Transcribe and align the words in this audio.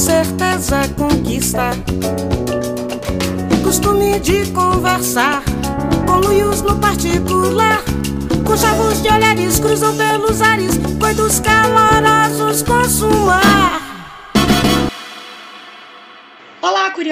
certeza 0.00 0.88
conquista. 0.96 1.72
Costume 3.62 4.18
de 4.18 4.46
conversar 4.46 5.42
com 6.06 6.20
no 6.62 6.76
particular. 6.80 7.82
Com 8.44 8.56
chavos 8.56 9.02
de 9.02 9.08
olhares 9.10 9.60
cruzam 9.60 9.94
pelos 9.94 10.40
ares, 10.40 10.80
coitos 10.98 11.40
calorosos 11.40 12.62
consumar. 12.62 13.89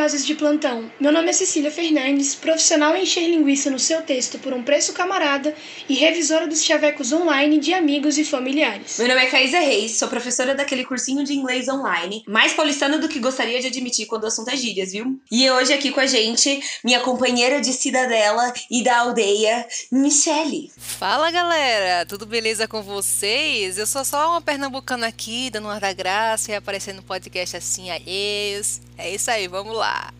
Curiosos 0.09 0.27
de 0.27 0.34
plantão! 0.36 0.90
Meu 0.98 1.12
nome 1.12 1.29
é 1.29 1.32
Cecília 1.34 1.70
Fernandes, 1.70 2.34
profissional 2.34 2.96
em 2.96 3.02
encher 3.02 3.28
linguiça 3.28 3.70
no 3.70 3.78
seu 3.78 4.01
texto 4.01 4.38
por 4.38 4.55
um 4.55 4.62
preço 4.62 4.95
camarada 4.95 5.55
e 5.87 5.92
revisora 5.96 6.46
dos 6.46 6.65
chavecos 6.65 7.12
online 7.12 7.59
de 7.59 7.74
amigos 7.74 8.16
e 8.16 8.24
familiares. 8.24 8.96
Meu 8.98 9.06
nome 9.06 9.20
é 9.20 9.27
Caísa 9.27 9.59
Reis, 9.59 9.98
sou 9.98 10.09
professora 10.09 10.55
daquele 10.55 10.82
cursinho 10.82 11.24
de 11.24 11.34
inglês 11.34 11.68
online, 11.68 12.24
mais 12.27 12.55
paulistana 12.55 12.96
do 12.96 13.06
que 13.06 13.18
gostaria 13.18 13.60
de 13.60 13.66
admitir 13.66 14.06
quando 14.06 14.24
o 14.24 14.29
assunto 14.29 14.48
é 14.48 14.56
gírias, 14.56 14.92
viu? 14.92 15.20
E 15.30 15.51
hoje 15.51 15.74
aqui 15.74 15.91
com 15.91 16.01
a 16.01 16.06
gente, 16.06 16.59
minha 16.82 17.01
companheira 17.01 17.60
de 17.60 17.74
cidadela 17.74 18.51
e 18.70 18.82
da 18.82 19.01
aldeia, 19.01 19.68
Michele. 19.93 20.73
Fala 20.79 21.30
galera, 21.30 22.06
tudo 22.06 22.24
beleza 22.24 22.66
com 22.66 22.80
vocês? 22.80 23.77
Eu 23.77 23.87
sou 23.87 24.06
só 24.06 24.30
uma 24.30 24.40
pernambucana 24.40 25.06
aqui, 25.06 25.51
dando 25.51 25.66
uma 25.66 25.79
da 25.79 25.93
graça 25.93 26.51
e 26.51 26.54
aparecendo 26.54 26.96
no 26.96 27.02
podcast 27.02 27.59
assim, 27.59 27.90
alheios. 27.90 28.88
É 28.98 29.15
isso 29.15 29.30
aí, 29.30 29.47
vamos 29.47 29.77
lá. 29.77 30.12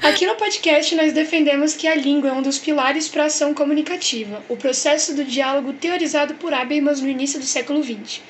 Aqui 0.00 0.24
no 0.24 0.36
podcast 0.36 0.94
nós 0.94 1.12
defendemos 1.12 1.74
que 1.74 1.88
a 1.88 1.96
língua 1.96 2.30
é 2.30 2.32
um 2.32 2.40
dos 2.40 2.58
pilares 2.58 3.08
para 3.08 3.24
a 3.24 3.26
ação 3.26 3.52
comunicativa, 3.52 4.40
o 4.48 4.56
processo 4.56 5.14
do 5.14 5.24
diálogo 5.24 5.72
teorizado 5.72 6.34
por 6.34 6.54
Habermas 6.54 7.00
no 7.00 7.08
início 7.08 7.40
do 7.40 7.44
século 7.44 7.82
XX. 7.82 8.20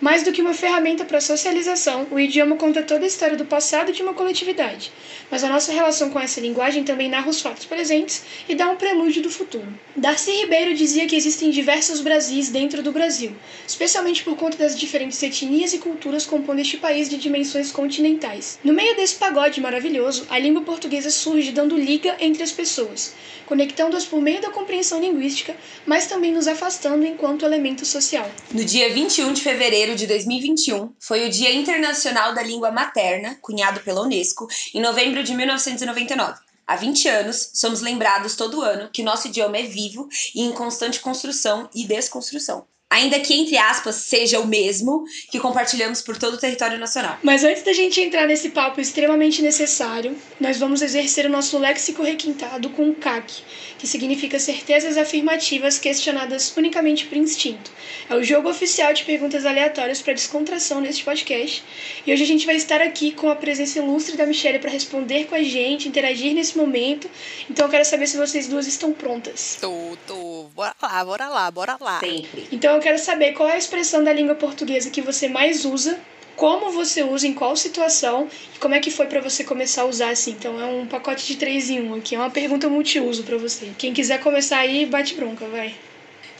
Mais 0.00 0.22
do 0.22 0.32
que 0.32 0.42
uma 0.42 0.52
ferramenta 0.52 1.04
para 1.04 1.20
socialização, 1.20 2.06
o 2.10 2.18
idioma 2.18 2.56
conta 2.56 2.82
toda 2.82 3.04
a 3.04 3.08
história 3.08 3.36
do 3.36 3.44
passado 3.44 3.92
de 3.92 4.02
uma 4.02 4.12
coletividade. 4.12 4.92
Mas 5.30 5.44
a 5.44 5.48
nossa 5.48 5.72
relação 5.72 6.10
com 6.10 6.20
essa 6.20 6.40
linguagem 6.40 6.84
também 6.84 7.08
narra 7.08 7.30
os 7.30 7.40
fatos 7.40 7.64
presentes 7.64 8.22
e 8.48 8.54
dá 8.54 8.68
um 8.68 8.76
prelúdio 8.76 9.22
do 9.22 9.30
futuro. 9.30 9.66
Darcy 9.96 10.32
Ribeiro 10.32 10.74
dizia 10.74 11.06
que 11.06 11.16
existem 11.16 11.50
diversos 11.50 12.00
Brasis 12.00 12.48
dentro 12.48 12.82
do 12.82 12.92
Brasil, 12.92 13.32
especialmente 13.66 14.22
por 14.22 14.36
conta 14.36 14.56
das 14.56 14.78
diferentes 14.78 15.22
etnias 15.22 15.72
e 15.72 15.78
culturas 15.78 16.26
compondo 16.26 16.60
este 16.60 16.76
país 16.76 17.08
de 17.08 17.16
dimensões 17.16 17.70
continentais. 17.70 18.58
No 18.62 18.72
meio 18.72 18.96
desse 18.96 19.14
pagode 19.14 19.60
maravilhoso, 19.60 20.26
a 20.28 20.38
língua 20.38 20.62
portuguesa 20.62 21.10
surge 21.10 21.52
dando 21.52 21.76
liga 21.76 22.16
entre 22.20 22.42
as 22.42 22.52
pessoas, 22.52 23.14
conectando-as 23.46 24.04
por 24.04 24.20
meio 24.20 24.40
da 24.40 24.50
compreensão 24.50 25.00
linguística, 25.00 25.56
mas 25.86 26.06
também 26.06 26.32
nos 26.32 26.48
afastando 26.48 27.06
enquanto 27.06 27.44
elemento 27.44 27.84
social. 27.84 28.30
No 28.52 28.64
dia 28.64 28.92
21 28.92 29.32
de 29.32 29.40
fevereiro 29.40 29.83
de 29.92 30.06
2021 30.06 30.94
foi 30.98 31.26
o 31.26 31.30
Dia 31.30 31.52
Internacional 31.52 32.34
da 32.34 32.42
Língua 32.42 32.70
Materna, 32.70 33.36
cunhado 33.42 33.80
pela 33.80 34.00
Unesco, 34.00 34.48
em 34.72 34.80
novembro 34.80 35.22
de 35.22 35.34
1999. 35.34 36.40
Há 36.66 36.76
20 36.76 37.08
anos, 37.08 37.50
somos 37.52 37.82
lembrados 37.82 38.34
todo 38.36 38.62
ano 38.62 38.88
que 38.90 39.02
nosso 39.02 39.28
idioma 39.28 39.58
é 39.58 39.62
vivo 39.64 40.08
e 40.34 40.40
em 40.40 40.52
constante 40.52 41.00
construção 41.00 41.68
e 41.74 41.86
desconstrução 41.86 42.66
ainda 42.94 43.18
que 43.18 43.34
entre 43.34 43.58
aspas 43.58 43.96
seja 43.96 44.38
o 44.38 44.46
mesmo 44.46 45.04
que 45.30 45.40
compartilhamos 45.40 46.00
por 46.00 46.16
todo 46.16 46.34
o 46.34 46.38
território 46.38 46.78
nacional. 46.78 47.18
Mas 47.22 47.42
antes 47.42 47.64
da 47.64 47.72
gente 47.72 48.00
entrar 48.00 48.26
nesse 48.26 48.50
papo 48.50 48.80
extremamente 48.80 49.42
necessário, 49.42 50.16
nós 50.40 50.58
vamos 50.58 50.80
exercer 50.80 51.26
o 51.26 51.30
nosso 51.30 51.58
léxico 51.58 52.02
requintado 52.02 52.70
com 52.70 52.88
o 52.88 52.94
CAC, 52.94 53.42
que 53.78 53.86
significa 53.86 54.38
certezas 54.38 54.96
afirmativas 54.96 55.76
questionadas 55.78 56.56
unicamente 56.56 57.06
por 57.06 57.18
instinto. 57.18 57.70
É 58.08 58.14
o 58.14 58.22
jogo 58.22 58.48
oficial 58.48 58.92
de 58.92 59.02
perguntas 59.02 59.44
aleatórias 59.44 60.00
para 60.00 60.12
descontração 60.12 60.80
neste 60.80 61.02
podcast. 61.02 61.64
E 62.06 62.12
hoje 62.12 62.22
a 62.22 62.26
gente 62.26 62.46
vai 62.46 62.54
estar 62.54 62.80
aqui 62.80 63.10
com 63.10 63.28
a 63.28 63.34
presença 63.34 63.78
ilustre 63.80 64.16
da 64.16 64.24
Michelle 64.24 64.60
para 64.60 64.70
responder 64.70 65.24
com 65.24 65.34
a 65.34 65.42
gente, 65.42 65.88
interagir 65.88 66.32
nesse 66.32 66.56
momento. 66.56 67.10
Então 67.50 67.66
eu 67.66 67.70
quero 67.70 67.84
saber 67.84 68.06
se 68.06 68.16
vocês 68.16 68.46
duas 68.46 68.66
estão 68.68 68.92
prontas. 68.92 69.58
Tô, 69.60 69.96
tô. 70.06 70.44
Bora 70.54 70.74
lá, 70.80 71.04
bora 71.04 71.28
lá, 71.28 71.50
bora 71.50 71.76
lá. 71.80 72.00
Sempre. 72.00 72.46
Então 72.52 72.74
eu 72.74 72.83
quero 72.84 72.98
saber 72.98 73.32
qual 73.32 73.48
é 73.48 73.54
a 73.54 73.58
expressão 73.58 74.04
da 74.04 74.12
língua 74.12 74.34
portuguesa 74.34 74.90
que 74.90 75.00
você 75.00 75.26
mais 75.26 75.64
usa, 75.64 75.98
como 76.36 76.70
você 76.70 77.02
usa, 77.02 77.26
em 77.26 77.32
qual 77.32 77.56
situação 77.56 78.28
e 78.54 78.58
como 78.58 78.74
é 78.74 78.80
que 78.80 78.90
foi 78.90 79.06
para 79.06 79.22
você 79.22 79.42
começar 79.42 79.82
a 79.82 79.86
usar 79.86 80.10
assim. 80.10 80.32
Então 80.32 80.60
é 80.60 80.66
um 80.66 80.86
pacote 80.86 81.26
de 81.26 81.36
três 81.36 81.70
em 81.70 81.80
um 81.80 81.94
aqui, 81.94 82.14
é 82.14 82.18
uma 82.18 82.30
pergunta 82.30 82.68
multiuso 82.68 83.22
para 83.24 83.38
você. 83.38 83.72
Quem 83.78 83.94
quiser 83.94 84.20
começar 84.20 84.58
aí, 84.58 84.84
bate 84.84 85.14
bronca, 85.14 85.48
vai. 85.48 85.74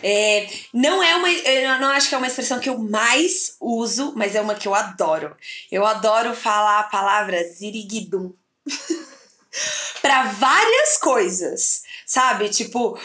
É, 0.03 0.47
não 0.75 1.03
é 1.03 1.17
uma. 1.17 1.31
Eu 1.31 1.81
não 1.81 1.89
acho 1.89 2.11
que 2.11 2.15
é 2.15 2.19
uma 2.19 2.27
expressão 2.27 2.61
que 2.61 2.69
eu 2.69 2.77
mais 2.77 3.57
uso, 3.59 4.13
mas 4.15 4.35
é 4.35 4.41
uma 4.43 4.55
que 4.55 4.69
eu 4.69 4.75
adoro. 4.75 5.35
Eu 5.73 5.87
adoro 5.87 6.35
falar 6.35 6.81
a 6.81 6.85
palavra 6.85 7.43
ziriguidum. 7.43 8.35
para 10.03 10.25
várias 10.25 10.99
coisas, 10.99 11.83
sabe? 12.05 12.51
Tipo, 12.51 12.99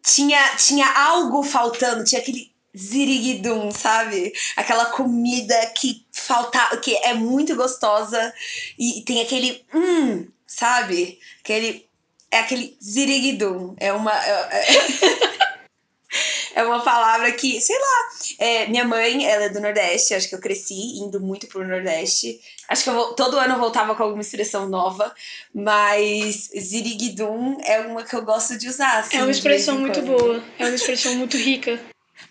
tinha, 0.00 0.54
tinha 0.56 0.86
algo 0.86 1.42
faltando, 1.42 2.04
tinha 2.04 2.20
aquele 2.20 2.52
ziriguidum, 2.78 3.70
sabe? 3.70 4.32
Aquela 4.56 4.86
comida 4.86 5.54
que 5.76 6.06
falta, 6.12 6.76
que 6.78 6.94
é 6.96 7.14
muito 7.14 7.56
gostosa 7.56 8.32
e 8.78 9.02
tem 9.02 9.20
aquele 9.20 9.64
hum, 9.74 10.26
sabe? 10.46 11.18
Aquele 11.40 11.88
é 12.30 12.40
aquele 12.40 12.76
ziriguidum, 12.82 13.74
é 13.78 13.92
uma 13.92 14.12
é, 14.12 14.62
é 16.56 16.62
uma 16.62 16.82
palavra 16.82 17.32
que, 17.32 17.60
sei 17.60 17.76
lá, 17.76 18.08
é, 18.38 18.66
minha 18.66 18.84
mãe, 18.84 19.24
ela 19.24 19.44
é 19.44 19.48
do 19.48 19.60
Nordeste, 19.60 20.14
acho 20.14 20.28
que 20.28 20.34
eu 20.34 20.40
cresci 20.40 20.98
indo 20.98 21.20
muito 21.20 21.46
pro 21.46 21.66
Nordeste. 21.66 22.38
Acho 22.68 22.84
que 22.84 22.90
eu, 22.90 23.14
todo 23.14 23.38
ano 23.38 23.54
eu 23.54 23.58
voltava 23.58 23.94
com 23.94 24.02
alguma 24.02 24.20
expressão 24.20 24.68
nova, 24.68 25.14
mas 25.54 26.50
ziriguidum 26.58 27.58
é 27.64 27.80
uma 27.80 28.04
que 28.04 28.14
eu 28.14 28.22
gosto 28.22 28.58
de 28.58 28.68
usar. 28.68 28.98
Assim, 28.98 29.16
é 29.16 29.22
uma 29.22 29.30
expressão 29.30 29.78
muito 29.78 30.02
boa, 30.02 30.42
é 30.58 30.66
uma 30.66 30.74
expressão 30.74 31.14
muito 31.14 31.36
rica 31.36 31.80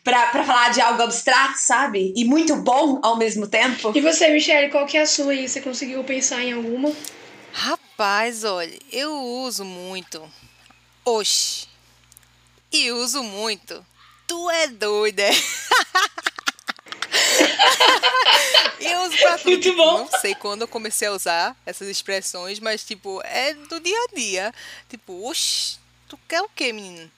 pra, 0.03 0.27
pra 0.27 0.43
falar 0.43 0.69
de 0.69 0.81
algo 0.81 1.01
abstrato, 1.01 1.57
sabe? 1.57 2.13
E 2.15 2.25
muito 2.25 2.55
bom 2.55 2.99
ao 3.03 3.17
mesmo 3.17 3.47
tempo. 3.47 3.91
E 3.95 4.01
você, 4.01 4.29
Michelle, 4.29 4.69
qual 4.69 4.85
que 4.85 4.97
é 4.97 5.01
a 5.01 5.07
sua 5.07 5.31
aí? 5.31 5.47
Você 5.47 5.61
conseguiu 5.61 6.03
pensar 6.03 6.43
em 6.43 6.53
alguma? 6.53 6.91
Rapaz, 7.51 8.43
olha, 8.43 8.77
eu 8.91 9.13
uso 9.13 9.65
muito 9.65 10.21
oxi. 11.03 11.67
E 12.71 12.91
uso 12.91 13.23
muito. 13.23 13.85
Tu 14.27 14.49
é 14.49 14.67
doida. 14.67 15.23
É? 15.23 15.31
eu 18.79 19.01
uso 19.03 19.17
pra 19.17 19.37
tudo. 19.37 19.49
Muito 19.49 19.75
bom. 19.75 19.99
Não 19.99 20.19
sei 20.19 20.35
quando 20.35 20.61
eu 20.61 20.67
comecei 20.67 21.07
a 21.07 21.13
usar 21.13 21.55
essas 21.65 21.87
expressões, 21.87 22.59
mas, 22.59 22.83
tipo, 22.83 23.21
é 23.23 23.53
do 23.53 23.79
dia 23.79 23.97
a 23.97 24.15
dia. 24.15 24.53
Tipo, 24.89 25.27
oxi, 25.27 25.79
tu 26.07 26.19
quer 26.27 26.41
o 26.41 26.49
quê, 26.49 26.73
menino? 26.73 27.09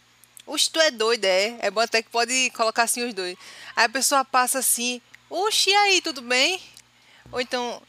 Oxe, 0.49 0.67
tu 0.67 0.81
é 0.81 0.89
doido, 0.89 1.25
é? 1.25 1.59
É 1.59 1.69
bom 1.69 1.79
até 1.79 2.01
que 2.01 2.09
pode 2.09 2.49
colocar 2.55 2.81
assim 2.81 3.07
os 3.07 3.13
dois. 3.13 3.37
Aí 3.75 3.85
a 3.85 3.89
pessoa 3.89 4.25
passa 4.25 4.57
assim, 4.57 4.99
oxe, 5.29 5.69
e 5.69 5.75
aí, 5.75 6.01
tudo 6.01 6.23
bem? 6.23 6.59
Ou 7.31 7.39
então, 7.39 7.79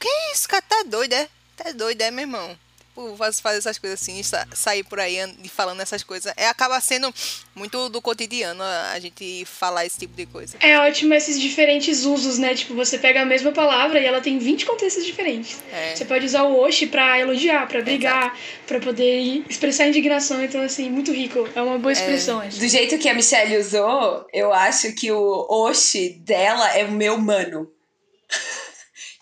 que 0.00 0.08
isso, 0.32 0.48
cara, 0.48 0.62
tá 0.62 0.82
doido, 0.84 1.12
é? 1.12 1.28
Tá 1.54 1.72
doido, 1.72 2.00
é, 2.00 2.10
meu 2.10 2.22
irmão? 2.22 2.58
Tipo, 2.94 3.16
fazer 3.42 3.58
essas 3.58 3.76
coisas 3.76 4.00
assim, 4.00 4.22
sair 4.54 4.84
por 4.84 5.00
aí 5.00 5.18
e 5.42 5.48
falando 5.48 5.80
essas 5.80 6.04
coisas. 6.04 6.32
É, 6.36 6.46
acaba 6.46 6.80
sendo 6.80 7.12
muito 7.52 7.88
do 7.88 8.00
cotidiano 8.00 8.62
a 8.62 8.98
gente 9.00 9.44
falar 9.46 9.84
esse 9.84 9.98
tipo 9.98 10.14
de 10.14 10.26
coisa. 10.26 10.56
É 10.60 10.78
ótimo 10.78 11.12
esses 11.12 11.40
diferentes 11.40 12.04
usos, 12.04 12.38
né? 12.38 12.54
Tipo, 12.54 12.72
você 12.74 12.96
pega 12.96 13.22
a 13.22 13.24
mesma 13.24 13.50
palavra 13.50 13.98
e 13.98 14.06
ela 14.06 14.20
tem 14.20 14.38
20 14.38 14.64
contextos 14.64 15.04
diferentes. 15.04 15.58
É. 15.72 15.96
Você 15.96 16.04
pode 16.04 16.24
usar 16.24 16.44
o 16.44 16.56
oxe 16.56 16.86
pra 16.86 17.18
elogiar, 17.18 17.66
pra 17.66 17.82
brigar, 17.82 18.38
pra 18.64 18.78
poder 18.78 19.44
expressar 19.48 19.88
indignação. 19.88 20.42
Então, 20.44 20.62
assim, 20.62 20.88
muito 20.88 21.12
rico. 21.12 21.48
É 21.52 21.60
uma 21.60 21.78
boa 21.78 21.92
expressão, 21.92 22.38
acho. 22.38 22.60
Do 22.60 22.68
jeito 22.68 22.96
que 22.98 23.08
a 23.08 23.14
Michelle 23.14 23.58
usou, 23.58 24.24
eu 24.32 24.52
acho 24.52 24.92
que 24.94 25.10
o 25.10 25.46
oxe 25.48 26.10
dela 26.10 26.70
é 26.76 26.84
o 26.84 26.92
meu 26.92 27.18
mano. 27.18 27.73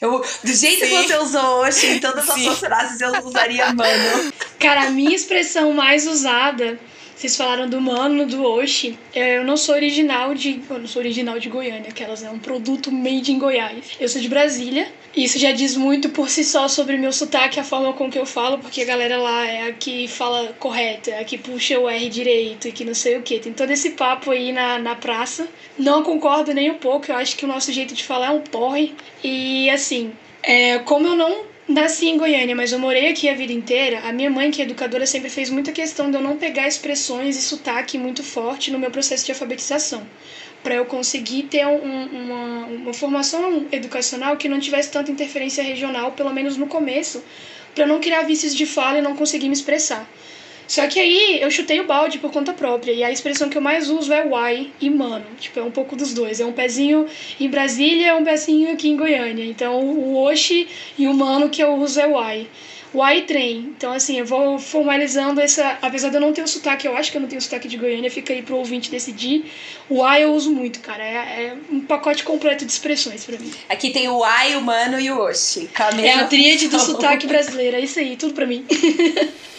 Eu, 0.03 0.19
do 0.19 0.53
jeito 0.53 0.81
que 0.81 0.87
Sim. 0.87 1.07
você 1.07 1.17
usou 1.19 1.61
hoje, 1.61 1.87
em 1.87 2.01
todas 2.01 2.29
as 2.29 2.43
suas 2.43 2.59
frases, 2.59 3.01
eu 3.01 3.25
usaria 3.25 3.73
mano. 3.73 4.33
Cara, 4.59 4.89
a 4.89 4.91
minha 4.91 5.15
expressão 5.15 5.73
mais 5.73 6.09
usada, 6.09 6.77
vocês 7.15 7.37
falaram 7.37 7.69
do 7.69 7.81
mano, 7.81 8.27
do 8.27 8.45
oshi. 8.45 8.99
é, 9.15 9.39
Eu 9.39 9.45
não 9.45 9.57
sou 9.57 9.75
original 9.75 10.35
de. 10.35 10.61
Eu 10.69 10.79
não 10.79 10.87
sou 10.87 11.01
original 11.01 11.39
de 11.39 11.49
Goiânia, 11.49 11.91
aquelas, 11.91 12.23
né? 12.23 12.31
Um 12.31 12.39
produto 12.39 12.91
made 12.91 13.33
em 13.33 13.39
Goiás. 13.39 13.93
Eu 14.01 14.09
sou 14.09 14.21
de 14.21 14.29
Brasília. 14.29 14.89
E 15.15 15.25
isso 15.25 15.39
já 15.39 15.53
diz 15.53 15.77
muito 15.77 16.09
por 16.09 16.31
si 16.31 16.43
só 16.43 16.69
sobre 16.69 16.97
meu 16.97 17.13
sotaque, 17.13 17.61
a 17.61 17.65
forma 17.65 17.93
com 17.93 18.11
que 18.11 18.19
eu 18.19 18.25
falo, 18.25 18.59
porque 18.59 18.81
a 18.81 18.85
galera 18.87 19.19
lá 19.19 19.47
é 19.47 19.69
a 19.69 19.73
que 19.73 20.09
fala 20.09 20.55
correto, 20.59 21.11
é 21.11 21.21
a 21.21 21.25
que 21.25 21.37
puxa 21.37 21.79
o 21.79 21.87
R 21.87 22.09
direito 22.09 22.67
e 22.67 22.73
que 22.73 22.83
não 22.83 22.95
sei 22.95 23.19
o 23.19 23.23
que. 23.23 23.39
Tem 23.39 23.53
todo 23.53 23.71
esse 23.71 23.91
papo 23.91 24.31
aí 24.31 24.53
na, 24.53 24.79
na 24.79 24.95
praça. 24.95 25.47
Não 25.79 26.03
concordo 26.03 26.55
nem 26.55 26.71
um 26.71 26.79
pouco, 26.79 27.11
eu 27.11 27.17
acho 27.17 27.37
que 27.37 27.45
o 27.45 27.49
nosso 27.49 27.71
jeito 27.73 27.95
de 27.95 28.03
falar 28.05 28.29
é 28.29 28.31
um 28.31 28.41
porre. 28.41 28.95
E 29.23 29.69
assim, 29.69 30.13
é, 30.43 30.79
como 30.79 31.07
eu 31.07 31.15
não 31.15 31.52
nasci 31.69 32.09
em 32.09 32.17
Goiânia, 32.19 32.55
mas 32.55 32.73
eu 32.73 32.79
morei 32.79 33.09
aqui 33.09 33.29
a 33.29 33.35
vida 33.35 33.53
inteira, 33.53 34.01
a 34.01 34.13
minha 34.13 34.31
mãe, 34.31 34.51
que 34.51 34.61
é 34.61 34.65
educadora, 34.65 35.07
sempre 35.07 35.31
fez 35.31 35.49
muita 35.51 35.73
questão 35.73 36.11
de 36.11 36.17
eu 36.17 36.23
não 36.23 36.37
pegar 36.37 36.67
expressões 36.69 37.37
e 37.37 37.43
sotaque 37.43 37.97
muito 37.99 38.23
forte 38.23 38.71
no 38.71 38.79
meu 38.79 38.91
processo 38.91 39.25
de 39.25 39.33
alfabetização. 39.33 40.07
para 40.63 40.77
eu 40.77 40.85
conseguir 40.85 41.45
ter 41.45 41.67
um, 41.67 42.05
uma, 42.05 42.67
uma 42.67 42.95
formação 42.95 43.67
educacional 43.73 44.37
que 44.37 44.49
não 44.49 44.61
tivesse 44.61 44.91
tanta 44.93 45.11
interferência 45.11 45.63
regional, 45.63 46.13
pelo 46.13 46.33
menos 46.33 46.57
no 46.57 46.69
começo, 46.69 47.23
para 47.75 47.87
não 47.87 48.01
criar 48.01 48.23
vícios 48.23 48.55
de 48.55 48.65
fala 48.65 48.99
e 48.99 49.03
não 49.03 49.17
conseguir 49.17 49.49
me 49.49 49.55
expressar. 49.55 50.09
Só 50.73 50.87
que 50.87 50.99
aí 50.99 51.39
eu 51.43 51.51
chutei 51.51 51.81
o 51.81 51.85
balde 51.85 52.19
por 52.19 52.33
conta 52.33 52.55
própria. 52.55 52.93
E 52.93 53.05
a 53.05 53.11
expressão 53.11 53.51
que 53.51 53.59
eu 53.59 53.61
mais 53.61 53.91
uso 53.91 54.11
é 54.11 54.25
why 54.25 54.73
e 54.81 54.89
mano. 54.89 55.27
Tipo, 55.39 55.61
é 55.61 55.63
um 55.63 55.71
pouco 55.71 55.95
dos 55.95 56.15
dois. 56.15 56.41
É 56.41 56.47
um 56.47 56.53
pezinho 56.53 57.07
em 57.39 57.47
Brasília, 57.47 58.07
é 58.07 58.15
um 58.15 58.25
pezinho 58.25 58.73
aqui 58.73 58.89
em 58.89 58.97
Goiânia. 58.97 59.45
Então 59.45 59.85
o 59.85 60.17
oshi 60.17 60.67
e 60.97 61.07
o 61.07 61.13
mano 61.13 61.51
que 61.51 61.63
eu 61.63 61.75
uso 61.75 62.01
é 62.01 62.07
why. 62.07 62.49
Why 62.95 63.21
trem. 63.27 63.75
Então, 63.77 63.93
assim, 63.93 64.19
eu 64.19 64.25
vou 64.25 64.59
formalizando 64.59 65.43
essa. 65.43 65.77
Apesar 65.83 66.09
de 66.09 66.17
eu 66.17 66.23
não 66.23 66.33
ter 66.33 66.41
o 66.41 66.49
sotaque, 66.49 66.87
eu 66.87 66.97
acho 66.97 67.11
que 67.11 67.19
eu 67.19 67.21
não 67.21 67.29
tenho 67.29 67.41
o 67.41 67.43
sotaque 67.43 67.69
de 67.69 67.77
Goiânia, 67.77 68.11
fica 68.11 68.33
aí 68.33 68.41
pro 68.41 68.57
ouvinte 68.57 68.91
decidir. 68.91 69.45
O 69.91 70.03
why 70.03 70.23
eu 70.23 70.33
uso 70.33 70.51
muito, 70.51 70.81
cara. 70.81 71.05
É, 71.05 71.15
é 71.15 71.57
um 71.71 71.81
pacote 71.81 72.25
completo 72.25 72.65
de 72.65 72.73
expressões 72.73 73.27
para 73.27 73.39
mim. 73.39 73.51
Aqui 73.69 73.91
tem 73.91 74.09
o 74.09 74.23
why, 74.23 74.57
o 74.57 74.63
mano 74.63 74.99
e 74.99 75.11
o 75.11 75.19
oshi. 75.19 75.69
É 76.03 76.15
a 76.15 76.25
tríade 76.25 76.69
do 76.69 76.79
sotaque 76.79 77.27
brasileiro. 77.27 77.77
É 77.77 77.81
isso 77.81 77.99
aí, 77.99 78.17
tudo 78.17 78.33
para 78.33 78.47
mim. 78.47 78.65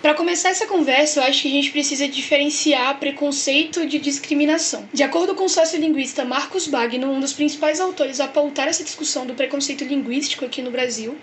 Para 0.00 0.14
começar 0.14 0.50
essa 0.50 0.66
conversa, 0.66 1.20
eu 1.20 1.24
acho 1.24 1.42
que 1.42 1.48
a 1.48 1.50
gente 1.50 1.70
precisa 1.70 2.08
diferenciar 2.08 2.98
preconceito 2.98 3.86
de 3.86 3.98
discriminação. 3.98 4.88
De 4.92 5.02
acordo 5.02 5.34
com 5.34 5.44
o 5.44 5.48
sociolinguista 5.48 6.24
Marcos 6.24 6.66
Bagno, 6.66 7.10
um 7.10 7.20
dos 7.20 7.32
principais 7.32 7.78
autores 7.78 8.20
a 8.20 8.28
pautar 8.28 8.68
essa 8.68 8.84
discussão 8.84 9.26
do 9.26 9.34
preconceito 9.34 9.84
linguístico 9.84 10.44
aqui 10.44 10.62
no 10.62 10.70
Brasil, 10.70 11.16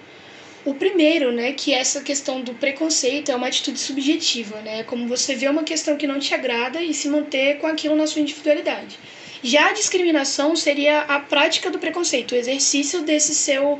o 0.65 0.73
primeiro, 0.73 1.31
né, 1.31 1.53
que 1.53 1.73
essa 1.73 2.01
questão 2.01 2.41
do 2.41 2.53
preconceito 2.55 3.31
é 3.31 3.35
uma 3.35 3.47
atitude 3.47 3.79
subjetiva, 3.79 4.59
né, 4.61 4.83
como 4.83 5.07
você 5.07 5.35
vê 5.35 5.47
uma 5.47 5.63
questão 5.63 5.95
que 5.95 6.07
não 6.07 6.19
te 6.19 6.33
agrada 6.33 6.81
e 6.81 6.93
se 6.93 7.07
manter 7.07 7.59
com 7.59 7.67
aquilo 7.67 7.95
na 7.95 8.07
sua 8.07 8.21
individualidade. 8.21 8.99
Já 9.43 9.69
a 9.69 9.73
discriminação 9.73 10.55
seria 10.55 11.01
a 11.01 11.19
prática 11.19 11.69
do 11.69 11.77
preconceito, 11.77 12.31
o 12.31 12.35
exercício 12.35 13.03
desse 13.03 13.35
seu, 13.35 13.79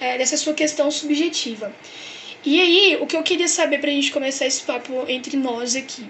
é, 0.00 0.18
dessa 0.18 0.36
sua 0.36 0.54
questão 0.54 0.90
subjetiva. 0.90 1.74
E 2.44 2.60
aí, 2.60 2.96
o 3.00 3.06
que 3.06 3.16
eu 3.16 3.22
queria 3.22 3.48
saber 3.48 3.78
pra 3.78 3.90
gente 3.90 4.12
começar 4.12 4.46
esse 4.46 4.62
papo 4.62 5.04
entre 5.08 5.36
nós 5.36 5.74
aqui. 5.74 6.08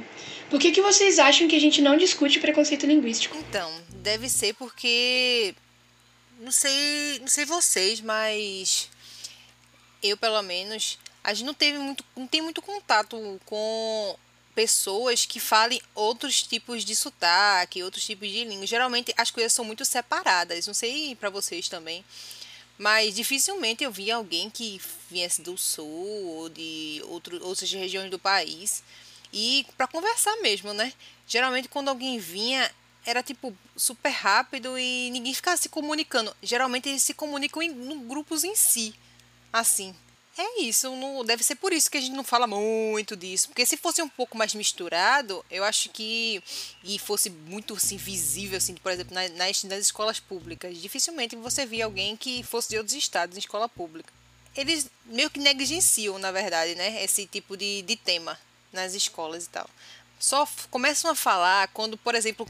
Por 0.51 0.61
que, 0.61 0.71
que 0.71 0.83
vocês 0.83 1.19
acham 1.19 1.49
que 1.49 1.57
a 1.57 1.61
gente 1.61 1.81
não 1.81 1.97
discute 1.97 2.39
preconceito 2.39 2.87
linguístico? 2.87 3.37
Então, 3.39 3.73
deve 3.89 4.29
ser 4.29 4.55
porque. 4.55 5.55
Não 6.39 6.53
sei, 6.53 7.19
não 7.21 7.29
sei 7.29 7.47
vocês, 7.47 8.01
mas 8.03 8.91
eu 10.03 10.17
pelo 10.17 10.41
menos, 10.43 10.99
a 11.25 11.33
gente 11.33 11.47
não 11.47 11.55
teve 11.55 11.79
muito, 11.79 12.05
não 12.15 12.27
tem 12.27 12.43
muito 12.43 12.61
contato 12.61 13.41
com 13.47 14.17
pessoas 14.55 15.27
que 15.27 15.41
falem 15.41 15.81
outros 15.95 16.43
tipos 16.43 16.85
de 16.85 16.95
sotaque, 16.95 17.83
outros 17.83 18.05
tipos 18.05 18.29
de 18.29 18.45
língua. 18.45 18.67
Geralmente 18.67 19.13
as 19.17 19.31
coisas 19.31 19.53
são 19.53 19.65
muito 19.65 19.85
separadas. 19.85 20.67
Não 20.67 20.75
sei 20.75 21.15
para 21.15 21.31
vocês 21.31 21.69
também. 21.69 22.05
Mas 22.79 23.15
dificilmente 23.15 23.83
eu 23.83 23.91
vi 23.91 24.11
alguém 24.11 24.51
que 24.51 24.81
viesse 25.11 25.41
do 25.41 25.57
sul 25.57 25.87
ou 25.87 26.49
de 26.49 27.01
outro, 27.07 27.43
outras 27.43 27.71
regiões 27.73 28.11
do 28.11 28.19
país 28.19 28.83
e 29.33 29.67
para 29.77 29.87
conversar 29.87 30.37
mesmo, 30.37 30.73
né? 30.73 30.93
Geralmente 31.27 31.69
quando 31.69 31.89
alguém 31.89 32.19
vinha 32.19 32.71
era 33.05 33.23
tipo 33.23 33.57
super 33.77 34.11
rápido 34.11 34.79
e 34.79 35.11
ninguém 35.11 35.33
ficava 35.33 35.57
se 35.57 35.69
comunicando. 35.69 36.37
Geralmente 36.43 36.89
eles 36.89 37.03
se 37.03 37.15
comunicam 37.15 37.63
em, 37.63 37.71
em 37.71 38.09
grupos 38.09 38.45
em 38.45 38.57
si, 38.57 38.95
assim. 39.53 39.95
É 40.39 40.61
isso, 40.61 40.95
não, 40.95 41.25
deve 41.25 41.43
ser 41.43 41.55
por 41.55 41.73
isso 41.73 41.91
que 41.91 41.97
a 41.97 42.01
gente 42.01 42.15
não 42.15 42.23
fala 42.23 42.47
muito 42.47 43.17
disso. 43.17 43.49
Porque 43.49 43.65
se 43.65 43.77
fosse 43.77 44.03
um 44.03 44.09
pouco 44.09 44.37
mais 44.37 44.55
misturado, 44.55 45.43
eu 45.51 45.65
acho 45.65 45.89
que. 45.89 46.43
E 46.85 46.99
fosse 46.99 47.31
muito 47.31 47.75
assim, 47.75 47.97
visível, 47.97 48.59
assim, 48.59 48.75
por 48.75 48.93
exemplo, 48.93 49.15
nas, 49.15 49.65
nas 49.65 49.81
escolas 49.81 50.21
públicas. 50.21 50.77
Dificilmente 50.77 51.35
você 51.37 51.65
via 51.65 51.87
alguém 51.87 52.17
que 52.17 52.43
fosse 52.43 52.69
de 52.69 52.77
outros 52.77 52.95
estados 52.95 53.37
em 53.37 53.41
escola 53.41 53.67
pública. 53.67 54.13
Eles 54.55 54.91
meio 55.07 55.31
que 55.31 55.41
negligenciam, 55.41 56.19
na 56.19 56.31
verdade, 56.31 56.75
né? 56.75 57.03
Esse 57.03 57.27
tipo 57.27 57.57
de, 57.57 57.81
de 57.83 57.97
tema 57.97 58.39
nas 58.73 58.95
escolas 58.95 59.47
e 59.47 59.49
tal. 59.49 59.69
Só 60.19 60.47
começam 60.71 61.11
a 61.11 61.15
falar 61.15 61.69
quando, 61.69 61.97
por 61.97 62.15
exemplo, 62.15 62.47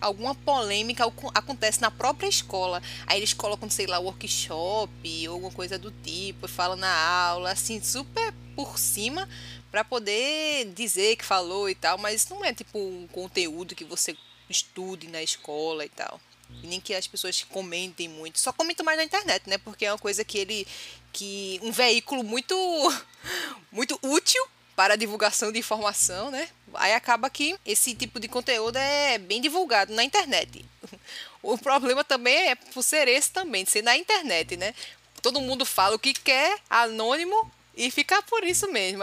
alguma 0.00 0.34
polêmica 0.34 1.04
acontece 1.34 1.80
na 1.80 1.90
própria 1.90 2.28
escola. 2.28 2.82
Aí 3.06 3.18
eles 3.18 3.32
colocam, 3.32 3.68
sei 3.68 3.86
lá, 3.86 3.98
workshop 3.98 5.28
ou 5.28 5.34
alguma 5.34 5.52
coisa 5.52 5.78
do 5.78 5.90
tipo, 5.90 6.48
falam 6.48 6.76
na 6.76 6.92
aula, 6.92 7.52
assim, 7.52 7.82
super 7.82 8.32
por 8.54 8.78
cima, 8.78 9.28
para 9.70 9.84
poder 9.84 10.72
dizer 10.74 11.16
que 11.16 11.24
falou 11.24 11.68
e 11.68 11.74
tal, 11.74 11.98
mas 11.98 12.28
não 12.28 12.44
é 12.44 12.52
tipo 12.52 12.78
um 12.78 13.06
conteúdo 13.08 13.74
que 13.74 13.84
você 13.84 14.16
estude 14.48 15.08
na 15.08 15.22
escola 15.22 15.84
e 15.84 15.88
tal. 15.88 16.20
E 16.62 16.66
nem 16.66 16.80
que 16.80 16.94
as 16.94 17.06
pessoas 17.06 17.44
comentem 17.44 18.08
muito. 18.08 18.40
Só 18.40 18.52
comentam 18.52 18.84
mais 18.84 18.98
na 18.98 19.04
internet, 19.04 19.48
né? 19.48 19.58
Porque 19.58 19.84
é 19.84 19.92
uma 19.92 19.98
coisa 19.98 20.24
que 20.24 20.38
ele. 20.38 20.66
que 21.12 21.60
um 21.62 21.70
veículo 21.70 22.24
muito. 22.24 22.54
muito 23.70 23.98
útil 24.02 24.42
para 24.78 24.94
divulgação 24.94 25.50
de 25.50 25.58
informação, 25.58 26.30
né? 26.30 26.48
Aí 26.74 26.92
acaba 26.92 27.28
que 27.28 27.58
esse 27.66 27.96
tipo 27.96 28.20
de 28.20 28.28
conteúdo 28.28 28.76
é 28.76 29.18
bem 29.18 29.40
divulgado 29.40 29.92
na 29.92 30.04
internet. 30.04 30.64
O 31.40 31.56
problema 31.56 32.02
também 32.02 32.50
é 32.50 32.54
por 32.56 32.82
ser 32.82 33.06
esse 33.06 33.30
também, 33.30 33.64
ser 33.64 33.82
na 33.82 33.96
internet, 33.96 34.56
né? 34.56 34.74
Todo 35.22 35.40
mundo 35.40 35.64
fala 35.64 35.94
o 35.94 35.98
que 35.98 36.12
quer, 36.12 36.58
anônimo, 36.68 37.48
e 37.76 37.92
fica 37.92 38.20
por 38.22 38.42
isso 38.42 38.70
mesmo. 38.72 39.02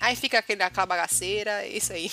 Aí 0.00 0.16
fica 0.16 0.40
aquele, 0.40 0.62
aquela 0.62 0.86
bagaceira, 0.86 1.64
isso 1.66 1.92
aí. 1.92 2.10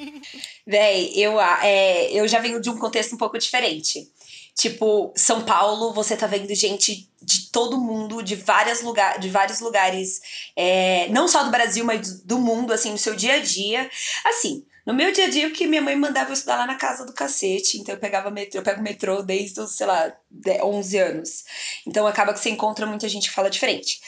Véi, 0.66 1.12
eu, 1.14 1.38
é, 1.38 2.10
eu 2.12 2.26
já 2.26 2.40
venho 2.40 2.60
de 2.62 2.70
um 2.70 2.78
contexto 2.78 3.14
um 3.14 3.18
pouco 3.18 3.38
diferente. 3.38 4.10
Tipo, 4.54 5.12
São 5.16 5.44
Paulo, 5.44 5.92
você 5.92 6.16
tá 6.16 6.26
vendo 6.26 6.54
gente 6.54 7.10
de 7.20 7.50
todo 7.50 7.80
mundo, 7.80 8.22
de, 8.22 8.36
várias 8.36 8.82
lugar, 8.82 9.18
de 9.18 9.28
vários 9.28 9.60
lugares, 9.60 10.20
é, 10.54 11.08
não 11.08 11.26
só 11.26 11.42
do 11.42 11.50
Brasil, 11.50 11.84
mas 11.84 12.22
do 12.22 12.38
mundo, 12.38 12.72
assim, 12.72 12.92
no 12.92 12.98
seu 12.98 13.16
dia 13.16 13.34
a 13.34 13.40
dia. 13.40 13.90
Assim, 14.24 14.64
no 14.86 14.94
meu 14.94 15.10
dia 15.12 15.24
a 15.24 15.30
dia, 15.30 15.48
porque 15.48 15.66
minha 15.66 15.82
mãe 15.82 15.96
mandava 15.96 16.30
eu 16.30 16.34
estudar 16.34 16.56
lá 16.56 16.66
na 16.66 16.76
casa 16.76 17.06
do 17.06 17.12
cacete, 17.12 17.78
então 17.78 17.94
eu 17.94 18.00
pegava 18.00 18.30
metrô, 18.30 18.60
eu 18.60 18.64
pego 18.64 18.82
metrô 18.82 19.22
desde 19.22 19.60
os, 19.60 19.76
sei 19.76 19.86
lá, 19.86 20.14
11 20.62 20.98
anos. 20.98 21.44
Então 21.86 22.06
acaba 22.06 22.32
que 22.32 22.38
você 22.38 22.50
encontra 22.50 22.86
muita 22.86 23.08
gente 23.08 23.28
que 23.28 23.34
fala 23.34 23.50
diferente. 23.50 24.00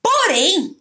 Porém, 0.00 0.76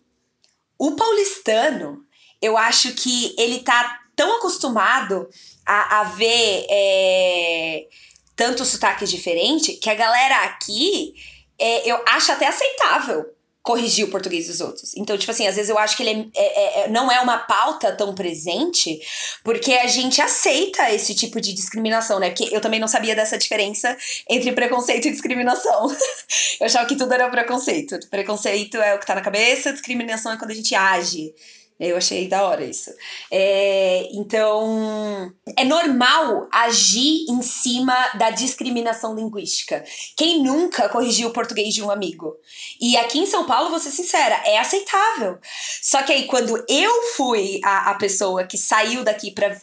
o 0.78 0.96
paulistano, 0.96 2.06
eu 2.42 2.58
acho 2.58 2.94
que 2.94 3.36
ele 3.38 3.60
tá 3.60 4.02
tão 4.16 4.38
acostumado 4.38 5.28
a, 5.66 6.02
a 6.02 6.04
ver. 6.06 6.66
É, 6.70 7.88
tanto 8.36 8.66
sotaque 8.66 9.06
diferente 9.06 9.74
que 9.74 9.90
a 9.90 9.96
galera 9.96 10.44
aqui 10.46 11.14
é, 11.60 11.90
eu 11.90 12.02
acho 12.08 12.32
até 12.32 12.48
aceitável 12.48 13.26
corrigir 13.64 14.04
o 14.04 14.10
português 14.10 14.48
dos 14.48 14.60
outros. 14.60 14.94
Então, 14.98 15.18
tipo 15.18 15.32
assim, 15.32 15.48
às 15.48 15.56
vezes 15.56 15.70
eu 15.70 15.78
acho 15.78 15.96
que 15.96 16.04
ele 16.04 16.30
é, 16.36 16.42
é, 16.44 16.82
é, 16.82 16.88
não 16.90 17.10
é 17.10 17.22
uma 17.22 17.38
pauta 17.38 17.96
tão 17.96 18.14
presente, 18.14 19.00
porque 19.42 19.72
a 19.74 19.88
gente 19.88 20.22
aceita 20.22 20.92
esse 20.92 21.16
tipo 21.16 21.40
de 21.40 21.54
discriminação, 21.54 22.20
né? 22.20 22.30
Porque 22.30 22.54
eu 22.54 22.60
também 22.60 22.80
não 22.80 22.90
sabia 22.90 23.16
dessa 23.16 23.38
diferença 23.38 23.98
entre 24.30 24.52
preconceito 24.52 25.08
e 25.08 25.12
discriminação. 25.12 25.88
eu 26.60 26.66
achava 26.66 26.86
que 26.86 26.98
tudo 26.98 27.14
era 27.14 27.30
preconceito. 27.30 27.98
Preconceito 28.10 28.76
é 28.78 28.96
o 28.96 29.00
que 29.00 29.06
tá 29.06 29.16
na 29.16 29.22
cabeça, 29.22 29.72
discriminação 29.72 30.34
é 30.34 30.38
quando 30.38 30.52
a 30.52 30.56
gente 30.56 30.76
age. 30.76 31.34
Eu 31.80 31.98
achei 31.98 32.28
da 32.28 32.44
hora 32.44 32.64
isso. 32.64 32.92
É, 33.32 34.08
então, 34.14 35.34
é 35.58 35.64
normal 35.64 36.48
agir 36.52 37.26
em 37.30 37.42
cima 37.42 37.94
da 38.18 38.30
discriminação 38.30 39.16
linguística. 39.16 39.84
Quem 40.16 40.44
nunca 40.44 40.88
corrigiu 40.90 41.30
o 41.30 41.34
português 41.34 41.74
de 41.74 41.82
um 41.82 41.90
amigo? 41.90 42.36
E 42.80 42.96
aqui 42.98 43.20
em 43.20 43.26
São 43.26 43.46
Paulo, 43.46 43.70
vou 43.70 43.80
ser 43.80 43.92
sincera, 43.92 44.36
é 44.46 44.58
aceitável. 44.58 45.38
Só 45.82 46.04
que 46.04 46.14
aí, 46.14 46.26
quando 46.26 46.64
eu 46.70 47.04
fui 47.16 47.60
a, 47.64 47.92
a 47.92 47.96
pessoa 47.96 48.46
que 48.46 48.58
saiu 48.58 49.04
daqui 49.04 49.32
para 49.32 49.60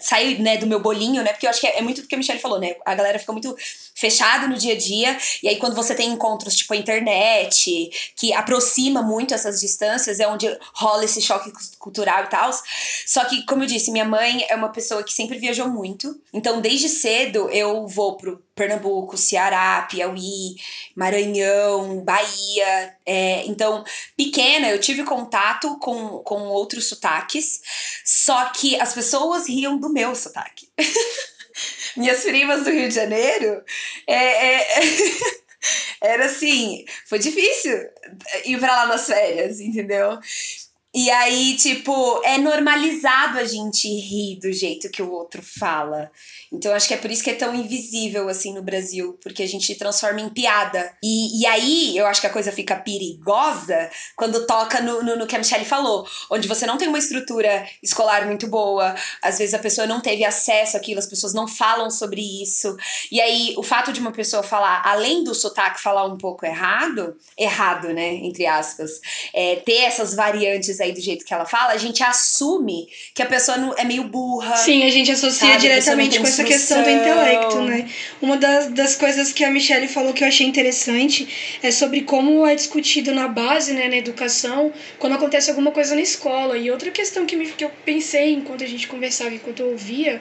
sair 0.00 0.40
né, 0.40 0.56
do 0.56 0.66
meu 0.66 0.80
bolinho, 0.80 1.22
né? 1.22 1.32
Porque 1.32 1.46
eu 1.46 1.50
acho 1.50 1.60
que 1.60 1.66
é, 1.66 1.78
é, 1.78 1.82
muito 1.82 2.02
do 2.02 2.08
que 2.08 2.14
a 2.14 2.18
Michelle 2.18 2.40
falou, 2.40 2.58
né? 2.58 2.74
A 2.84 2.94
galera 2.94 3.18
fica 3.18 3.32
muito 3.32 3.54
fechada 3.94 4.46
no 4.46 4.56
dia 4.56 4.74
a 4.74 4.78
dia, 4.78 5.16
e 5.42 5.48
aí 5.48 5.56
quando 5.56 5.74
você 5.74 5.94
tem 5.94 6.10
encontros 6.10 6.56
tipo 6.56 6.72
a 6.74 6.76
internet, 6.76 7.90
que 8.16 8.32
aproxima 8.32 9.02
muito 9.02 9.34
essas 9.34 9.60
distâncias, 9.60 10.20
é 10.20 10.26
onde 10.26 10.46
rola 10.74 11.04
esse 11.04 11.20
choque 11.20 11.52
cultural 11.78 12.24
e 12.24 12.28
tal. 12.28 12.50
Só 13.06 13.24
que, 13.24 13.44
como 13.46 13.62
eu 13.62 13.66
disse, 13.66 13.90
minha 13.90 14.04
mãe 14.04 14.44
é 14.48 14.54
uma 14.54 14.70
pessoa 14.70 15.02
que 15.02 15.12
sempre 15.12 15.38
viajou 15.38 15.68
muito, 15.68 16.18
então 16.32 16.60
desde 16.60 16.88
cedo 16.88 17.48
eu 17.50 17.86
vou 17.86 18.16
pro 18.16 18.42
Pernambuco, 18.54 19.16
Ceará, 19.16 19.86
Piauí, 19.90 20.56
Maranhão, 20.96 22.02
Bahia. 22.04 22.96
É, 23.04 23.44
então, 23.46 23.84
pequena, 24.16 24.70
eu 24.70 24.80
tive 24.80 25.04
contato 25.04 25.78
com, 25.78 26.18
com 26.20 26.42
outros 26.48 26.88
sotaques, 26.88 27.60
só 28.04 28.46
que 28.50 28.80
as 28.80 28.94
pessoas 28.94 29.48
riam 29.48 29.78
do 29.78 29.92
meu 29.92 30.14
sotaque. 30.14 30.68
Minhas 31.96 32.22
primas 32.22 32.64
do 32.64 32.70
Rio 32.70 32.88
de 32.88 32.94
Janeiro, 32.94 33.62
é, 34.06 34.56
é, 34.56 34.66
era 36.02 36.26
assim, 36.26 36.84
foi 37.06 37.18
difícil 37.18 37.78
ir 38.44 38.58
pra 38.58 38.76
lá 38.76 38.86
nas 38.86 39.06
férias, 39.06 39.60
entendeu? 39.60 40.18
E 40.94 41.10
aí, 41.10 41.56
tipo, 41.56 42.22
é 42.24 42.38
normalizado 42.38 43.38
a 43.38 43.44
gente 43.44 43.88
rir 43.88 44.38
do 44.38 44.52
jeito 44.52 44.88
que 44.88 45.02
o 45.02 45.10
outro 45.10 45.42
fala. 45.42 46.08
Então, 46.52 46.72
acho 46.72 46.86
que 46.86 46.94
é 46.94 46.96
por 46.96 47.10
isso 47.10 47.24
que 47.24 47.30
é 47.30 47.34
tão 47.34 47.52
invisível, 47.52 48.28
assim, 48.28 48.54
no 48.54 48.62
Brasil, 48.62 49.18
porque 49.20 49.42
a 49.42 49.48
gente 49.48 49.74
transforma 49.74 50.20
em 50.20 50.28
piada. 50.28 50.96
E, 51.02 51.40
e 51.40 51.46
aí, 51.46 51.96
eu 51.96 52.06
acho 52.06 52.20
que 52.20 52.28
a 52.28 52.32
coisa 52.32 52.52
fica 52.52 52.76
perigosa 52.76 53.90
quando 54.14 54.46
toca 54.46 54.80
no, 54.80 55.02
no, 55.02 55.16
no 55.16 55.26
que 55.26 55.34
a 55.34 55.38
Michelle 55.38 55.64
falou, 55.64 56.06
onde 56.30 56.46
você 56.46 56.64
não 56.64 56.78
tem 56.78 56.86
uma 56.86 56.98
estrutura 56.98 57.66
escolar 57.82 58.24
muito 58.26 58.46
boa, 58.46 58.94
às 59.20 59.38
vezes 59.38 59.52
a 59.52 59.58
pessoa 59.58 59.88
não 59.88 60.00
teve 60.00 60.24
acesso 60.24 60.76
àquilo, 60.76 61.00
as 61.00 61.08
pessoas 61.08 61.34
não 61.34 61.48
falam 61.48 61.90
sobre 61.90 62.20
isso. 62.40 62.76
E 63.10 63.20
aí, 63.20 63.52
o 63.58 63.64
fato 63.64 63.92
de 63.92 63.98
uma 63.98 64.12
pessoa 64.12 64.44
falar, 64.44 64.80
além 64.84 65.24
do 65.24 65.34
sotaque, 65.34 65.82
falar 65.82 66.04
um 66.04 66.16
pouco 66.16 66.46
errado, 66.46 67.16
errado, 67.36 67.88
né, 67.88 68.14
entre 68.14 68.46
aspas, 68.46 69.00
é, 69.34 69.56
ter 69.56 69.80
essas 69.80 70.14
variantes 70.14 70.83
aí 70.84 70.92
do 70.92 71.00
jeito 71.00 71.24
que 71.24 71.34
ela 71.34 71.44
fala, 71.44 71.72
a 71.72 71.76
gente 71.76 72.02
assume 72.02 72.88
que 73.14 73.22
a 73.22 73.26
pessoa 73.26 73.56
não, 73.56 73.74
é 73.76 73.84
meio 73.84 74.04
burra. 74.04 74.56
Sim, 74.56 74.84
a 74.84 74.90
gente 74.90 75.10
associa 75.10 75.48
sabe? 75.48 75.60
diretamente 75.60 76.18
com 76.18 76.26
essa 76.26 76.44
questão 76.44 76.82
do 76.82 76.90
intelecto, 76.90 77.60
né? 77.62 77.88
Uma 78.20 78.36
das, 78.36 78.68
das 78.68 78.96
coisas 78.96 79.32
que 79.32 79.44
a 79.44 79.50
Michelle 79.50 79.88
falou 79.88 80.12
que 80.12 80.22
eu 80.22 80.28
achei 80.28 80.46
interessante 80.46 81.58
é 81.62 81.70
sobre 81.70 82.02
como 82.02 82.46
é 82.46 82.54
discutido 82.54 83.14
na 83.14 83.28
base, 83.28 83.72
né, 83.72 83.88
na 83.88 83.96
educação, 83.96 84.72
quando 84.98 85.14
acontece 85.14 85.50
alguma 85.50 85.70
coisa 85.70 85.94
na 85.94 86.02
escola. 86.02 86.56
E 86.56 86.70
outra 86.70 86.90
questão 86.90 87.26
que, 87.26 87.36
me, 87.36 87.46
que 87.46 87.64
eu 87.64 87.70
pensei 87.84 88.32
enquanto 88.32 88.62
a 88.64 88.66
gente 88.66 88.86
conversava, 88.86 89.34
enquanto 89.34 89.60
eu 89.60 89.70
ouvia, 89.70 90.20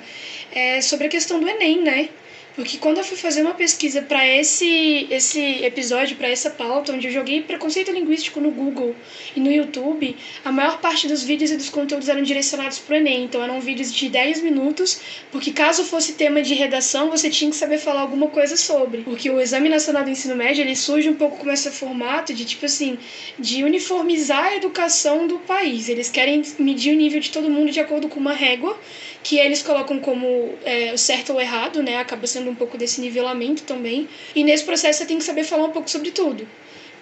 é 0.51 0.81
sobre 0.81 1.07
a 1.07 1.09
questão 1.09 1.39
do 1.39 1.47
Enem, 1.47 1.81
né? 1.81 2.09
Porque 2.55 2.77
quando 2.77 2.99
eu 2.99 3.03
fui 3.03 3.17
fazer 3.17 3.41
uma 3.41 3.55
pesquisa 3.55 4.01
para 4.01 4.27
esse, 4.27 5.07
esse 5.09 5.63
episódio, 5.63 6.15
para 6.17 6.27
essa 6.27 6.51
pauta, 6.51 6.93
onde 6.93 7.07
eu 7.07 7.11
joguei 7.11 7.41
preconceito 7.41 7.91
linguístico 7.91 8.39
no 8.39 8.51
Google 8.51 8.95
e 9.35 9.39
no 9.39 9.51
YouTube, 9.51 10.15
a 10.45 10.51
maior 10.51 10.79
parte 10.79 11.07
dos 11.07 11.23
vídeos 11.23 11.49
e 11.49 11.57
dos 11.57 11.69
conteúdos 11.69 12.09
eram 12.09 12.21
direcionados 12.21 12.77
para 12.77 12.93
o 12.93 12.97
Enem. 12.97 13.23
Então 13.23 13.43
eram 13.43 13.59
vídeos 13.59 13.91
de 13.91 14.07
10 14.07 14.43
minutos, 14.43 14.99
porque 15.31 15.51
caso 15.51 15.83
fosse 15.83 16.13
tema 16.13 16.43
de 16.43 16.53
redação, 16.53 17.09
você 17.09 17.29
tinha 17.29 17.49
que 17.49 17.57
saber 17.57 17.79
falar 17.79 18.01
alguma 18.01 18.27
coisa 18.27 18.55
sobre. 18.55 19.01
Porque 19.01 19.29
o 19.31 19.41
Exame 19.41 19.67
Nacional 19.67 20.03
do 20.03 20.11
Ensino 20.11 20.35
Médio, 20.35 20.61
ele 20.61 20.75
surge 20.75 21.09
um 21.09 21.15
pouco 21.15 21.37
com 21.37 21.49
esse 21.49 21.71
formato 21.71 22.33
de, 22.33 22.45
tipo 22.45 22.65
assim, 22.65 22.99
de 23.39 23.63
uniformizar 23.63 24.45
a 24.45 24.55
educação 24.55 25.25
do 25.25 25.39
país. 25.39 25.89
Eles 25.89 26.09
querem 26.09 26.43
medir 26.59 26.93
o 26.93 26.97
nível 26.97 27.19
de 27.19 27.31
todo 27.31 27.49
mundo 27.49 27.71
de 27.71 27.79
acordo 27.79 28.07
com 28.07 28.19
uma 28.19 28.33
régua 28.33 28.79
que 29.23 29.39
eles 29.39 29.63
colocam 29.63 29.99
como 29.99 30.53
é, 30.65 30.95
certo 30.97 31.33
ou 31.33 31.41
errado, 31.41 31.81
né? 31.81 31.97
Acaba 31.97 32.27
sendo 32.27 32.49
um 32.49 32.55
pouco 32.55 32.77
desse 32.77 32.99
nivelamento 32.99 33.63
também. 33.63 34.07
E 34.35 34.43
nesse 34.43 34.63
processo 34.63 34.99
você 34.99 35.05
tem 35.05 35.17
que 35.17 35.23
saber 35.23 35.43
falar 35.43 35.65
um 35.65 35.71
pouco 35.71 35.89
sobre 35.89 36.11
tudo 36.11 36.45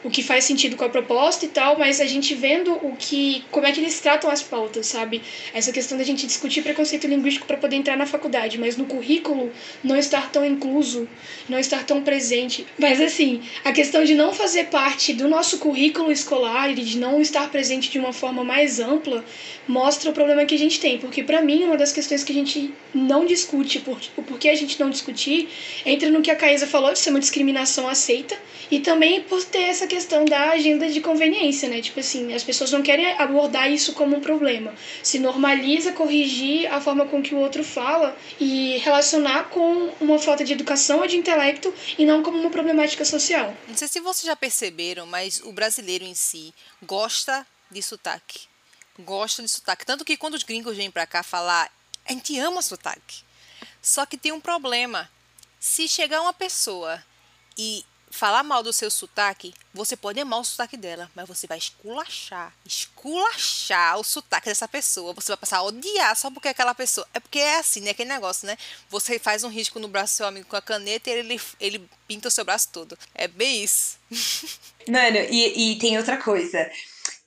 o 0.03 0.09
que 0.09 0.23
faz 0.23 0.43
sentido 0.43 0.75
com 0.75 0.83
a 0.83 0.89
proposta 0.89 1.45
e 1.45 1.47
tal, 1.47 1.77
mas 1.77 2.01
a 2.01 2.05
gente 2.05 2.33
vendo 2.33 2.73
o 2.73 2.95
que 2.97 3.43
como 3.51 3.67
é 3.67 3.71
que 3.71 3.79
eles 3.79 3.99
tratam 3.99 4.29
as 4.29 4.41
pautas, 4.41 4.87
sabe? 4.87 5.21
Essa 5.53 5.71
questão 5.71 5.97
da 5.97 6.03
gente 6.03 6.25
discutir 6.25 6.61
preconceito 6.61 7.07
linguístico 7.07 7.45
para 7.45 7.57
poder 7.57 7.75
entrar 7.75 7.95
na 7.95 8.05
faculdade, 8.05 8.57
mas 8.57 8.77
no 8.77 8.85
currículo 8.85 9.51
não 9.83 9.95
estar 9.95 10.31
tão 10.31 10.45
incluso, 10.45 11.07
não 11.47 11.59
estar 11.59 11.85
tão 11.85 12.01
presente. 12.01 12.65
Mas 12.79 12.99
assim, 12.99 13.41
a 13.63 13.71
questão 13.71 14.03
de 14.03 14.15
não 14.15 14.33
fazer 14.33 14.65
parte 14.65 15.13
do 15.13 15.27
nosso 15.27 15.59
currículo 15.59 16.11
escolar 16.11 16.71
e 16.71 16.75
de 16.75 16.97
não 16.97 17.21
estar 17.21 17.49
presente 17.49 17.89
de 17.91 17.99
uma 17.99 18.13
forma 18.13 18.43
mais 18.43 18.79
ampla 18.79 19.23
mostra 19.67 20.09
o 20.09 20.13
problema 20.13 20.45
que 20.45 20.55
a 20.55 20.59
gente 20.59 20.79
tem, 20.79 20.97
porque 20.97 21.23
para 21.23 21.41
mim 21.41 21.63
uma 21.63 21.77
das 21.77 21.93
questões 21.93 22.23
que 22.23 22.31
a 22.31 22.35
gente 22.35 22.73
não 22.93 23.25
discute, 23.25 23.79
por, 23.79 23.99
o 24.17 24.23
porquê 24.23 24.49
a 24.49 24.55
gente 24.55 24.79
não 24.79 24.89
discutir, 24.89 25.47
entra 25.85 26.09
no 26.09 26.21
que 26.21 26.31
a 26.31 26.35
Caísa 26.35 26.65
falou 26.65 26.91
de 26.91 26.99
ser 26.99 27.11
uma 27.11 27.19
discriminação 27.19 27.87
aceita 27.87 28.37
e 28.69 28.79
também 28.79 29.21
por 29.21 29.43
ter 29.43 29.63
essa 29.63 29.87
questão 29.91 30.23
da 30.23 30.51
agenda 30.51 30.89
de 30.89 31.01
conveniência, 31.01 31.67
né? 31.67 31.81
Tipo 31.81 31.99
assim, 31.99 32.33
as 32.33 32.45
pessoas 32.45 32.71
não 32.71 32.81
querem 32.81 33.11
abordar 33.19 33.69
isso 33.69 33.91
como 33.91 34.15
um 34.15 34.21
problema. 34.21 34.73
Se 35.03 35.19
normaliza 35.19 35.91
corrigir 35.91 36.71
a 36.71 36.79
forma 36.79 37.05
com 37.07 37.21
que 37.21 37.35
o 37.35 37.39
outro 37.39 37.61
fala 37.61 38.17
e 38.39 38.77
relacionar 38.77 39.49
com 39.49 39.93
uma 39.99 40.17
falta 40.17 40.45
de 40.45 40.53
educação 40.53 40.99
ou 40.99 41.07
de 41.07 41.17
intelecto 41.17 41.73
e 41.97 42.05
não 42.05 42.23
como 42.23 42.39
uma 42.39 42.49
problemática 42.49 43.03
social. 43.03 43.53
Não 43.67 43.75
sei 43.75 43.89
se 43.89 43.99
vocês 43.99 44.25
já 44.25 44.35
perceberam, 44.35 45.05
mas 45.05 45.41
o 45.43 45.51
brasileiro 45.51 46.05
em 46.05 46.15
si 46.15 46.53
gosta 46.81 47.45
de 47.69 47.83
sotaque. 47.83 48.47
Gosta 48.97 49.43
de 49.43 49.49
sotaque. 49.49 49.85
Tanto 49.85 50.05
que 50.05 50.15
quando 50.15 50.35
os 50.35 50.43
gringos 50.43 50.77
vêm 50.77 50.89
pra 50.89 51.05
cá 51.05 51.21
falar, 51.21 51.69
a 52.05 52.13
gente 52.13 52.39
ama 52.39 52.61
sotaque. 52.61 53.23
Só 53.81 54.05
que 54.05 54.15
tem 54.15 54.31
um 54.31 54.39
problema. 54.39 55.09
Se 55.59 55.85
chegar 55.85 56.21
uma 56.21 56.33
pessoa 56.33 57.03
e 57.57 57.83
falar 58.11 58.43
mal 58.43 58.61
do 58.61 58.73
seu 58.73 58.91
sotaque, 58.91 59.53
você 59.73 59.95
pode 59.95 60.19
amar 60.19 60.39
o 60.39 60.43
sotaque 60.43 60.77
dela, 60.77 61.09
mas 61.15 61.27
você 61.27 61.47
vai 61.47 61.57
esculachar, 61.57 62.53
esculachar 62.65 63.97
o 63.97 64.03
sotaque 64.03 64.47
dessa 64.47 64.67
pessoa. 64.67 65.13
Você 65.13 65.29
vai 65.29 65.37
passar 65.37 65.57
a 65.57 65.63
odiar 65.63 66.15
só 66.15 66.29
porque 66.29 66.49
é 66.49 66.51
aquela 66.51 66.75
pessoa. 66.75 67.07
É 67.13 67.19
porque 67.19 67.39
é 67.39 67.59
assim, 67.59 67.81
né? 67.81 67.91
Aquele 67.91 68.09
negócio, 68.09 68.45
né? 68.45 68.57
Você 68.89 69.17
faz 69.17 69.43
um 69.43 69.49
risco 69.49 69.79
no 69.79 69.87
braço 69.87 70.13
do 70.13 70.17
seu 70.17 70.27
amigo 70.27 70.47
com 70.47 70.55
a 70.55 70.61
caneta 70.61 71.09
e 71.09 71.13
ele, 71.13 71.41
ele 71.59 71.89
pinta 72.07 72.27
o 72.27 72.31
seu 72.31 72.45
braço 72.45 72.69
todo. 72.71 72.97
É 73.15 73.27
bem 73.27 73.63
isso. 73.63 73.97
Mano, 74.87 75.17
e, 75.29 75.73
e 75.73 75.79
tem 75.79 75.97
outra 75.97 76.17
coisa. 76.17 76.69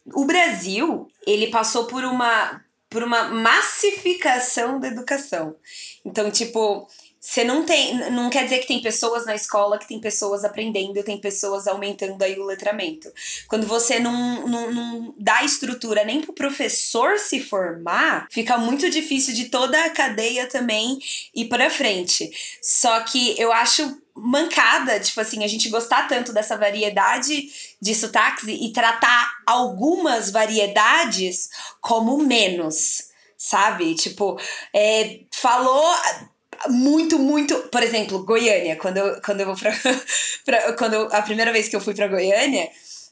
O 0.06 0.26
Brasil, 0.26 1.10
ele 1.26 1.48
passou 1.48 1.86
por 1.86 2.04
uma 2.04 2.62
por 2.94 3.02
uma 3.02 3.24
massificação 3.24 4.78
da 4.78 4.86
educação. 4.86 5.56
Então, 6.04 6.30
tipo, 6.30 6.88
você 7.26 7.43
não 7.43 7.64
tem. 7.64 7.95
Não 8.11 8.28
quer 8.28 8.45
dizer 8.45 8.59
que 8.59 8.66
tem 8.66 8.83
pessoas 8.83 9.25
na 9.25 9.35
escola 9.35 9.78
que 9.78 9.88
tem 9.88 9.99
pessoas 9.99 10.45
aprendendo, 10.45 11.02
tem 11.02 11.19
pessoas 11.19 11.66
aumentando 11.66 12.23
aí 12.23 12.38
o 12.38 12.45
letramento. 12.45 13.11
Quando 13.49 13.66
você 13.66 13.99
não, 13.99 14.47
não, 14.47 14.71
não 14.71 15.14
dá 15.19 15.43
estrutura 15.43 16.04
nem 16.04 16.21
pro 16.21 16.35
professor 16.35 17.19
se 17.19 17.40
formar, 17.40 18.28
fica 18.31 18.59
muito 18.59 18.90
difícil 18.90 19.33
de 19.33 19.47
toda 19.47 19.83
a 19.87 19.88
cadeia 19.88 20.47
também 20.47 20.99
ir 21.35 21.47
para 21.47 21.71
frente. 21.71 22.31
Só 22.61 23.00
que 23.00 23.35
eu 23.40 23.50
acho 23.50 23.99
mancada, 24.14 25.00
tipo 25.00 25.19
assim, 25.19 25.43
a 25.43 25.49
gente 25.49 25.71
gostar 25.71 26.07
tanto 26.07 26.31
dessa 26.31 26.59
variedade 26.59 27.49
de 27.81 27.95
sotaques 27.95 28.45
e 28.47 28.71
tratar 28.71 29.33
algumas 29.47 30.31
variedades 30.31 31.49
como 31.81 32.19
menos 32.19 33.14
sabe? 33.37 33.95
Tipo, 33.95 34.40
é, 34.73 35.21
falou 35.31 35.85
muito, 36.68 37.18
muito. 37.18 37.54
Por 37.71 37.83
exemplo, 37.83 38.25
Goiânia. 38.25 38.76
Quando 38.76 38.99
eu, 38.99 39.21
quando 39.23 39.40
eu 39.40 39.47
vou 39.47 39.56
pra. 39.56 39.73
pra 40.44 40.73
quando 40.75 40.94
eu, 40.94 41.09
a 41.12 41.23
primeira 41.23 41.52
vez 41.52 41.68
que 41.68 41.76
eu 41.76 41.80
fui 41.80 41.94
pra 41.94 42.09
Goiânia, 42.09 42.68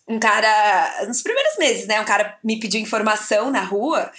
um 0.09 0.19
cara. 0.19 1.07
Nos 1.07 1.23
primeiros 1.23 1.57
meses, 1.59 1.87
né? 1.87 2.01
Um 2.01 2.05
cara 2.05 2.39
me 2.43 2.59
pediu 2.59 2.81
informação 2.81 3.51
na 3.51 3.63
rua 3.63 4.11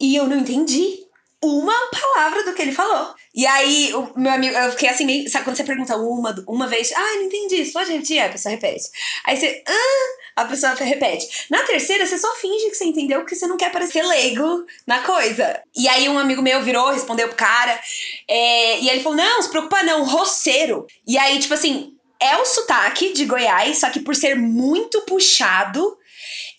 e 0.00 0.16
eu 0.16 0.26
não 0.26 0.38
entendi 0.38 0.98
uma 1.42 1.74
palavra 1.90 2.44
do 2.44 2.54
que 2.54 2.62
ele 2.62 2.72
falou. 2.72 3.14
E 3.34 3.46
aí, 3.46 3.94
o 3.94 4.12
meu 4.16 4.32
amigo, 4.32 4.54
eu 4.56 4.72
fiquei 4.72 4.88
assim, 4.88 5.06
meio. 5.06 5.30
Sabe 5.30 5.44
quando 5.44 5.56
você 5.56 5.64
pergunta 5.64 5.96
uma, 5.96 6.44
uma 6.46 6.66
vez, 6.66 6.92
ah, 6.92 7.14
não 7.16 7.22
entendi 7.22 7.56
isso, 7.56 7.72
pode 7.72 7.90
repetir? 7.90 8.18
Aí 8.18 8.28
a 8.28 8.32
pessoa 8.32 8.54
repete. 8.54 8.84
Aí 9.24 9.36
você, 9.36 9.62
ah, 9.66 10.42
a 10.42 10.44
pessoa 10.44 10.74
repete. 10.74 11.46
Na 11.48 11.62
terceira, 11.62 12.04
você 12.04 12.18
só 12.18 12.34
finge 12.34 12.68
que 12.68 12.74
você 12.74 12.84
entendeu 12.84 13.20
porque 13.20 13.34
você 13.34 13.46
não 13.46 13.56
quer 13.56 13.72
parecer 13.72 14.02
leigo 14.02 14.66
na 14.86 15.00
coisa. 15.00 15.62
E 15.74 15.88
aí, 15.88 16.08
um 16.08 16.18
amigo 16.18 16.42
meu 16.42 16.62
virou, 16.62 16.90
respondeu 16.90 17.28
pro 17.28 17.36
cara, 17.36 17.80
é, 18.28 18.80
e 18.80 18.90
ele 18.90 19.02
falou: 19.02 19.16
não, 19.16 19.40
se 19.40 19.48
preocupa 19.48 19.82
não, 19.82 20.04
roceiro. 20.04 20.86
E 21.06 21.16
aí, 21.16 21.38
tipo 21.38 21.54
assim, 21.54 21.94
é 22.20 22.36
o 22.36 22.44
sotaque 22.44 23.14
de 23.14 23.24
Goiás, 23.24 23.78
só 23.78 23.88
que 23.88 24.00
por 24.00 24.14
ser 24.14 24.36
muito 24.36 25.00
puxado, 25.02 25.96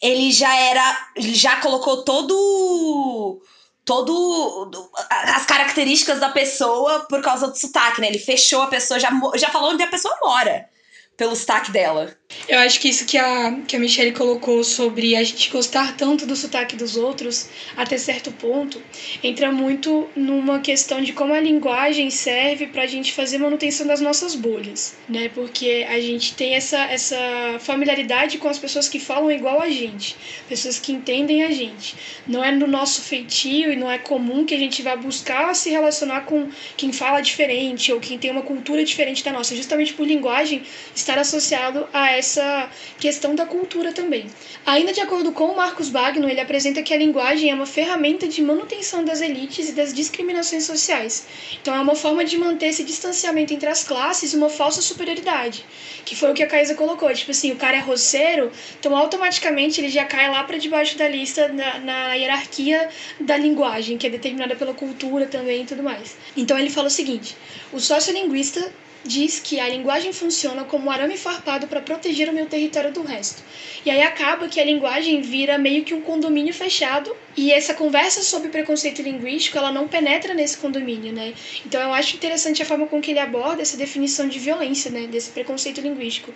ele 0.01 0.31
já 0.31 0.55
era. 0.55 1.09
Já 1.17 1.57
colocou 1.57 2.03
todo 2.03 3.41
todo 3.83 4.69
as 5.09 5.45
características 5.45 6.19
da 6.19 6.29
pessoa 6.29 7.05
por 7.09 7.21
causa 7.21 7.47
do 7.47 7.57
sotaque, 7.57 8.01
né? 8.01 8.07
Ele 8.07 8.19
fechou 8.19 8.61
a 8.61 8.67
pessoa, 8.67 8.99
já, 8.99 9.09
já 9.35 9.49
falou 9.49 9.71
onde 9.71 9.83
a 9.83 9.87
pessoa 9.87 10.15
mora 10.23 10.69
pelo 11.17 11.35
sotaque 11.35 11.71
dela. 11.71 12.15
Eu 12.47 12.59
acho 12.59 12.79
que 12.79 12.89
isso 12.89 13.05
que 13.05 13.17
a, 13.17 13.59
que 13.67 13.75
a 13.75 13.79
Michelle 13.79 14.13
colocou 14.13 14.63
sobre 14.63 15.15
a 15.15 15.23
gente 15.23 15.49
gostar 15.51 15.95
tanto 15.95 16.25
do 16.25 16.35
sotaque 16.35 16.75
dos 16.75 16.95
outros, 16.95 17.49
até 17.77 17.97
certo 17.97 18.31
ponto, 18.31 18.81
entra 19.23 19.51
muito 19.51 20.09
numa 20.15 20.59
questão 20.59 21.01
de 21.01 21.13
como 21.13 21.33
a 21.33 21.39
linguagem 21.39 22.09
serve 22.09 22.67
para 22.67 22.83
a 22.83 22.87
gente 22.87 23.13
fazer 23.13 23.37
manutenção 23.37 23.85
das 23.85 24.01
nossas 24.01 24.33
bolhas, 24.33 24.95
né? 25.07 25.29
Porque 25.29 25.85
a 25.87 25.99
gente 25.99 26.33
tem 26.33 26.55
essa, 26.55 26.79
essa 26.85 27.17
familiaridade 27.59 28.37
com 28.37 28.47
as 28.47 28.57
pessoas 28.57 28.89
que 28.89 28.99
falam 28.99 29.31
igual 29.31 29.61
a 29.61 29.69
gente, 29.69 30.15
pessoas 30.47 30.79
que 30.79 30.91
entendem 30.91 31.43
a 31.43 31.51
gente. 31.51 31.95
Não 32.25 32.43
é 32.43 32.51
no 32.51 32.65
nosso 32.65 33.01
feitio 33.01 33.71
e 33.71 33.75
não 33.75 33.91
é 33.91 33.97
comum 33.97 34.45
que 34.45 34.55
a 34.55 34.59
gente 34.59 34.81
vá 34.81 34.95
buscar 34.95 35.53
se 35.53 35.69
relacionar 35.69 36.21
com 36.21 36.49
quem 36.75 36.91
fala 36.91 37.21
diferente 37.21 37.91
ou 37.93 37.99
quem 37.99 38.17
tem 38.17 38.31
uma 38.31 38.41
cultura 38.41 38.83
diferente 38.83 39.23
da 39.23 39.31
nossa, 39.31 39.55
justamente 39.55 39.93
por 39.93 40.07
linguagem 40.07 40.63
estar 41.01 41.17
associado 41.17 41.87
a 41.91 42.11
essa 42.11 42.69
questão 42.99 43.35
da 43.35 43.45
cultura 43.45 43.91
também. 43.91 44.27
Ainda 44.65 44.93
de 44.93 45.01
acordo 45.01 45.31
com 45.31 45.55
Marcos 45.55 45.89
Bagno, 45.89 46.29
ele 46.29 46.39
apresenta 46.39 46.81
que 46.81 46.93
a 46.93 46.97
linguagem 46.97 47.49
é 47.49 47.53
uma 47.53 47.65
ferramenta 47.65 48.27
de 48.27 48.41
manutenção 48.41 49.03
das 49.03 49.21
elites 49.21 49.69
e 49.69 49.73
das 49.73 49.93
discriminações 49.93 50.63
sociais. 50.63 51.25
Então 51.61 51.75
é 51.75 51.79
uma 51.79 51.95
forma 51.95 52.23
de 52.23 52.37
manter 52.37 52.67
esse 52.67 52.83
distanciamento 52.83 53.53
entre 53.53 53.67
as 53.67 53.83
classes 53.83 54.33
e 54.33 54.37
uma 54.37 54.49
falsa 54.49 54.81
superioridade, 54.81 55.65
que 56.05 56.15
foi 56.15 56.31
o 56.31 56.33
que 56.33 56.43
a 56.43 56.47
Caísa 56.47 56.75
colocou. 56.75 57.11
Tipo 57.13 57.31
assim, 57.31 57.51
o 57.51 57.55
cara 57.55 57.77
é 57.77 57.79
roceiro, 57.79 58.51
então 58.79 58.95
automaticamente 58.95 59.81
ele 59.81 59.89
já 59.89 60.05
cai 60.05 60.29
lá 60.29 60.43
para 60.43 60.57
debaixo 60.57 60.97
da 60.97 61.07
lista 61.07 61.47
na, 61.47 61.79
na 61.79 62.13
hierarquia 62.13 62.89
da 63.19 63.35
linguagem, 63.35 63.97
que 63.97 64.07
é 64.07 64.09
determinada 64.09 64.55
pela 64.55 64.73
cultura 64.73 65.25
também 65.25 65.63
e 65.63 65.65
tudo 65.65 65.83
mais. 65.83 66.15
Então 66.37 66.57
ele 66.57 66.69
fala 66.69 66.87
o 66.87 66.91
seguinte: 66.91 67.35
o 67.73 67.79
sociolinguista 67.79 68.71
diz 69.03 69.39
que 69.39 69.59
a 69.59 69.67
linguagem 69.67 70.13
funciona 70.13 70.63
como 70.63 70.87
um 70.87 70.91
arame 70.91 71.17
farpado 71.17 71.67
para 71.67 71.81
proteger 71.81 72.29
o 72.29 72.33
meu 72.33 72.45
território 72.45 72.91
do 72.91 73.01
resto. 73.01 73.43
E 73.85 73.89
aí 73.89 74.01
acaba 74.01 74.47
que 74.47 74.59
a 74.59 74.65
linguagem 74.65 75.21
vira 75.21 75.57
meio 75.57 75.83
que 75.83 75.93
um 75.93 76.01
condomínio 76.01 76.53
fechado 76.53 77.15
e 77.35 77.51
essa 77.51 77.73
conversa 77.73 78.21
sobre 78.21 78.49
preconceito 78.49 79.01
linguístico, 79.01 79.57
ela 79.57 79.71
não 79.71 79.87
penetra 79.87 80.33
nesse 80.33 80.57
condomínio, 80.57 81.11
né? 81.11 81.33
Então 81.65 81.81
eu 81.81 81.93
acho 81.93 82.15
interessante 82.15 82.61
a 82.61 82.65
forma 82.65 82.87
com 82.87 83.01
que 83.01 83.11
ele 83.11 83.19
aborda 83.19 83.61
essa 83.61 83.77
definição 83.77 84.27
de 84.27 84.37
violência, 84.37 84.91
né, 84.91 85.07
desse 85.07 85.31
preconceito 85.31 85.81
linguístico. 85.81 86.33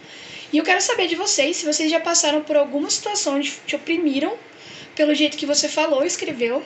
E 0.51 0.57
eu 0.57 0.63
quero 0.63 0.81
saber 0.81 1.07
de 1.07 1.15
vocês 1.15 1.57
se 1.57 1.65
vocês 1.65 1.91
já 1.91 1.99
passaram 1.99 2.41
por 2.41 2.55
alguma 2.55 2.89
situação 2.89 3.35
onde 3.35 3.53
te 3.65 3.75
oprimiram 3.75 4.37
pelo 4.95 5.13
jeito 5.13 5.37
que 5.37 5.45
você 5.45 5.67
falou, 5.67 6.03
escreveu, 6.03 6.63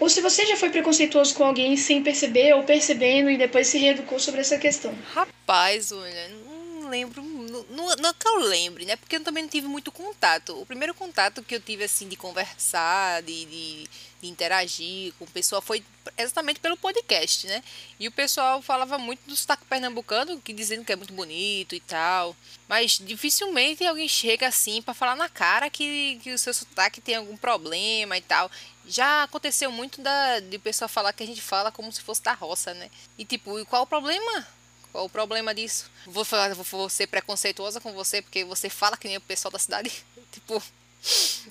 ou 0.00 0.08
se 0.08 0.20
você 0.20 0.46
já 0.46 0.56
foi 0.56 0.70
preconceituoso 0.70 1.34
com 1.34 1.44
alguém 1.44 1.76
sem 1.76 2.02
perceber 2.02 2.54
ou 2.54 2.62
percebendo 2.62 3.30
e 3.30 3.36
depois 3.36 3.66
se 3.66 3.78
reeducou 3.78 4.18
sobre 4.18 4.40
essa 4.40 4.58
questão. 4.58 4.94
Rapaz, 5.12 5.92
olha, 5.92 6.28
não 6.28 6.88
lembro, 6.88 7.22
não, 7.70 7.94
não 7.96 8.14
que 8.14 8.26
eu 8.26 8.38
lembre, 8.40 8.84
né? 8.84 8.96
Porque 8.96 9.16
eu 9.16 9.24
também 9.24 9.42
não 9.42 9.50
tive 9.50 9.66
muito 9.66 9.90
contato. 9.90 10.60
O 10.60 10.66
primeiro 10.66 10.94
contato 10.94 11.42
que 11.42 11.54
eu 11.54 11.60
tive, 11.60 11.84
assim, 11.84 12.08
de 12.08 12.16
conversar, 12.16 13.22
de, 13.22 13.44
de, 13.44 13.88
de 14.20 14.28
interagir 14.28 15.12
com 15.18 15.24
o 15.24 15.30
pessoal 15.30 15.60
foi 15.62 15.84
exatamente 16.16 16.60
pelo 16.60 16.76
podcast, 16.76 17.46
né? 17.46 17.62
E 17.98 18.08
o 18.08 18.12
pessoal 18.12 18.60
falava 18.62 18.98
muito 18.98 19.20
do 19.26 19.36
sotaque 19.36 19.64
pernambucano, 19.64 20.40
que 20.40 20.52
dizendo 20.52 20.84
que 20.84 20.92
é 20.92 20.96
muito 20.96 21.12
bonito 21.12 21.74
e 21.74 21.80
tal. 21.80 22.36
Mas 22.68 22.98
dificilmente 22.98 23.84
alguém 23.84 24.08
chega 24.08 24.46
assim 24.48 24.82
para 24.82 24.94
falar 24.94 25.16
na 25.16 25.28
cara 25.28 25.70
que, 25.70 26.18
que 26.22 26.32
o 26.32 26.38
seu 26.38 26.52
sotaque 26.52 27.00
tem 27.00 27.16
algum 27.16 27.36
problema 27.36 28.16
e 28.16 28.20
tal 28.20 28.50
já 28.86 29.22
aconteceu 29.22 29.70
muito 29.70 30.00
da, 30.00 30.40
de 30.40 30.56
o 30.56 30.60
pessoal 30.60 30.88
falar 30.88 31.12
que 31.12 31.22
a 31.22 31.26
gente 31.26 31.40
fala 31.40 31.70
como 31.70 31.92
se 31.92 32.00
fosse 32.00 32.22
da 32.22 32.32
roça, 32.32 32.74
né? 32.74 32.90
E 33.16 33.24
tipo, 33.24 33.58
e 33.58 33.64
qual 33.64 33.82
o 33.82 33.86
problema? 33.86 34.46
Qual 34.92 35.06
o 35.06 35.10
problema 35.10 35.54
disso? 35.54 35.90
Vou, 36.06 36.24
falar, 36.24 36.54
vou 36.54 36.88
ser 36.88 37.06
preconceituosa 37.06 37.80
com 37.80 37.92
você 37.92 38.20
porque 38.20 38.44
você 38.44 38.68
fala 38.68 38.96
que 38.96 39.08
nem 39.08 39.16
o 39.16 39.22
pessoal 39.22 39.50
da 39.50 39.58
cidade? 39.58 39.90
tipo, 40.30 40.62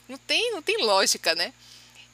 não 0.08 0.18
tem, 0.20 0.52
não 0.52 0.62
tem 0.62 0.84
lógica, 0.86 1.34
né? 1.34 1.54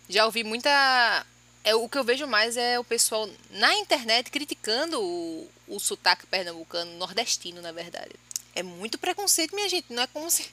Já 0.07 0.25
ouvi 0.25 0.43
muita. 0.43 1.25
É, 1.65 1.75
o 1.75 1.89
que 1.89 1.97
eu 1.97 2.03
vejo 2.03 2.25
mais 2.25 2.55
é 2.55 2.79
o 2.79 2.83
pessoal 2.83 3.29
na 3.49 3.73
internet 3.75 4.31
criticando 4.31 5.01
o, 5.01 5.51
o 5.67 5.79
sotaque 5.79 6.25
pernambucano, 6.25 6.97
nordestino, 6.97 7.61
na 7.61 7.73
verdade. 7.73 8.15
É 8.55 8.63
muito 8.63 8.97
preconceito, 8.97 9.53
minha 9.53 9.67
gente. 9.67 9.91
Não 9.91 10.03
é 10.03 10.07
como 10.07 10.31
se 10.31 10.49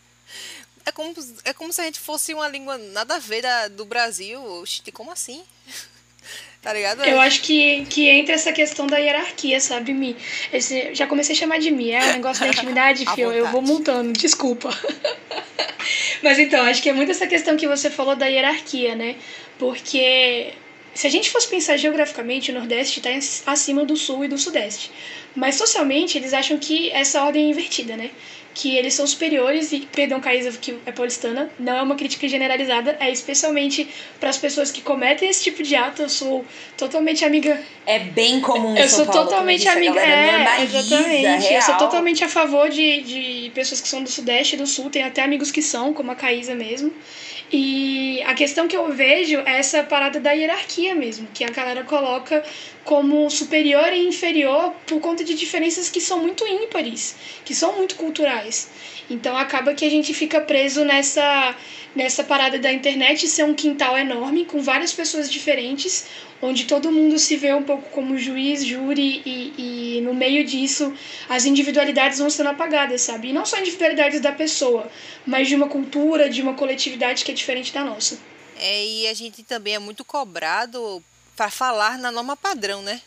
é 0.85 0.93
como, 0.93 1.15
é 1.45 1.53
como 1.53 1.73
se 1.73 1.81
a 1.81 1.85
gente 1.85 2.01
fosse 2.01 2.35
uma 2.35 2.49
língua 2.49 2.77
nada 2.77 3.15
a 3.15 3.19
ver 3.19 3.43
da, 3.43 3.69
do 3.69 3.85
Brasil. 3.85 4.43
Como 4.93 5.13
assim? 5.13 5.45
Tá 6.65 6.73
ligado? 6.73 7.05
Eu 7.05 7.21
acho 7.21 7.43
que, 7.43 7.85
que 7.91 8.09
entra 8.09 8.35
essa 8.35 8.51
questão 8.51 8.87
da 8.87 8.97
hierarquia, 8.97 9.61
sabe, 9.61 9.93
Mi? 9.93 10.17
Esse, 10.51 10.95
já 10.95 11.07
comecei 11.07 11.37
a 11.37 11.39
chamar 11.39 11.59
de 11.59 11.71
Mi, 11.71 11.91
é 11.91 12.03
um 12.03 12.13
negócio 12.15 12.43
da 12.43 12.49
intimidade, 12.57 13.05
fio. 13.15 13.31
Eu 13.31 13.49
vou 13.49 13.61
montando, 13.61 14.15
desculpa. 14.15 14.71
Mas 16.23 16.39
então, 16.39 16.65
acho 16.65 16.83
que 16.83 16.89
é 16.89 16.95
muito 16.95 17.11
essa 17.11 17.27
questão 17.27 17.55
que 17.55 17.69
você 17.69 17.91
falou 17.91 18.17
da 18.17 18.27
hierarquia, 18.27 18.95
né? 18.95 19.17
Porque 19.59 20.55
se 20.95 21.07
a 21.07 21.11
gente 21.11 21.31
fosse 21.31 21.49
pensar 21.49 21.77
geograficamente, 21.77 22.51
o 22.51 22.55
Nordeste 22.55 22.99
está 22.99 23.11
acima 23.53 23.85
do 23.85 23.95
Sul 23.95 24.25
e 24.25 24.29
do 24.29 24.39
Sudeste. 24.39 24.91
Mas 25.37 25.57
socialmente, 25.57 26.17
eles 26.17 26.33
acham 26.33 26.57
que 26.57 26.91
essa 26.93 27.23
ordem 27.23 27.45
é 27.45 27.51
invertida, 27.51 27.95
né? 27.95 28.11
Que 28.55 28.77
eles 28.77 28.95
são 28.95 29.05
superiores 29.07 29.73
e, 29.73 29.81
perdão, 29.81 30.21
Caísa, 30.21 30.57
que 30.57 30.79
é 30.87 30.93
paulistana, 30.93 31.51
não 31.59 31.77
é 31.77 31.83
uma 31.83 31.97
crítica 31.97 32.29
generalizada, 32.29 32.97
é 33.01 33.11
especialmente 33.11 33.89
para 34.21 34.31
as 34.31 34.39
pessoas 34.39 34.71
que 34.71 34.81
cometem 34.81 35.29
esse 35.29 35.43
tipo 35.43 35.63
de 35.63 35.75
ato. 35.75 36.03
Eu 36.03 36.09
sou 36.09 36.45
totalmente 36.77 37.25
amiga. 37.25 37.61
É 37.85 37.99
bem 37.99 38.41
comum. 38.41 38.77
Eu 38.77 38.89
sou 38.89 39.07
Paulo, 39.07 39.25
totalmente 39.25 39.67
amiga. 39.67 40.01
É, 40.01 40.63
exatamente. 40.63 41.49
Real. 41.49 41.53
Eu 41.55 41.63
sou 41.63 41.75
totalmente 41.77 42.23
a 42.23 42.29
favor 42.29 42.71
de, 42.71 43.03
de 43.03 43.51
pessoas 43.55 43.81
que 43.81 43.89
são 43.89 44.03
do 44.03 44.09
Sudeste 44.09 44.55
e 44.55 44.59
do 44.59 44.67
Sul, 44.67 44.89
tem 44.89 45.03
até 45.03 45.23
amigos 45.23 45.51
que 45.51 45.61
são, 45.61 45.93
como 45.93 46.13
a 46.13 46.15
Caísa 46.15 46.55
mesmo. 46.55 46.93
E 47.53 48.23
a 48.23 48.35
questão 48.35 48.67
que 48.67 48.77
eu 48.77 48.93
vejo 48.93 49.39
é 49.41 49.59
essa 49.59 49.83
parada 49.83 50.19
da 50.19 50.33
hierarquia 50.33 50.95
mesmo, 50.95 51.29
que 51.33 51.45
a 51.45 51.51
galera 51.51 51.85
coloca 51.85 52.43
como 52.85 53.31
superior 53.31 53.93
e 53.93 54.07
inferior 54.07 54.73
por 54.87 55.01
conta 55.01 55.25
de 55.25 55.35
diferenças 55.35 55.89
que 55.89 56.01
são 56.01 56.21
muito 56.21 56.47
ímpares, 56.47 57.17
que 57.45 57.55
são 57.55 57.77
muito 57.77 57.97
culturais. 57.97 58.69
Então 59.09 59.37
acaba 59.37 59.75
que 59.75 59.85
a 59.85 59.91
gente 59.91 60.13
fica 60.15 60.41
preso 60.41 60.85
nessa 60.85 61.57
nessa 61.95 62.25
parada 62.25 62.59
da 62.59 62.73
internet 62.73 63.29
ser 63.29 63.45
um 63.45 63.55
quintal 63.55 63.97
enorme 63.97 64.45
com 64.45 64.61
várias 64.61 64.93
pessoas 64.93 65.31
diferentes, 65.31 66.07
onde 66.43 66.65
todo 66.65 66.91
mundo 66.91 67.19
se 67.21 67.37
vê 67.37 67.55
um 67.55 67.63
pouco 67.63 67.89
como 67.91 68.19
juiz, 68.19 68.65
júri 68.65 69.23
e, 69.25 69.97
e 69.97 70.01
no 70.01 70.13
meio 70.13 70.45
disso 70.45 70.93
as 71.29 71.45
individualidades 71.45 72.19
vão 72.19 72.29
sendo 72.29 72.49
apagadas, 72.49 73.01
sabe? 73.01 73.29
E 73.29 73.33
não 73.33 73.47
só 73.47 73.59
individualidades 73.59 74.21
da 74.21 74.33
pessoa, 74.33 74.91
mas 75.25 75.49
de 75.49 75.55
uma 75.55 75.69
cultura, 75.69 76.29
de 76.29 76.43
uma 76.43 76.55
coletividade 76.55 77.25
que 77.25 77.31
é 77.31 77.35
diferente 77.35 77.73
da 77.73 77.85
nossa. 77.85 78.19
É, 78.57 78.85
e 78.85 79.07
a 79.07 79.15
gente 79.15 79.43
também 79.43 79.75
é 79.75 79.79
muito 79.79 80.05
cobrado 80.05 81.03
para 81.37 81.51
falar 81.51 81.99
na 81.99 82.11
norma 82.11 82.37
padrão, 82.37 82.83
né? 82.83 83.01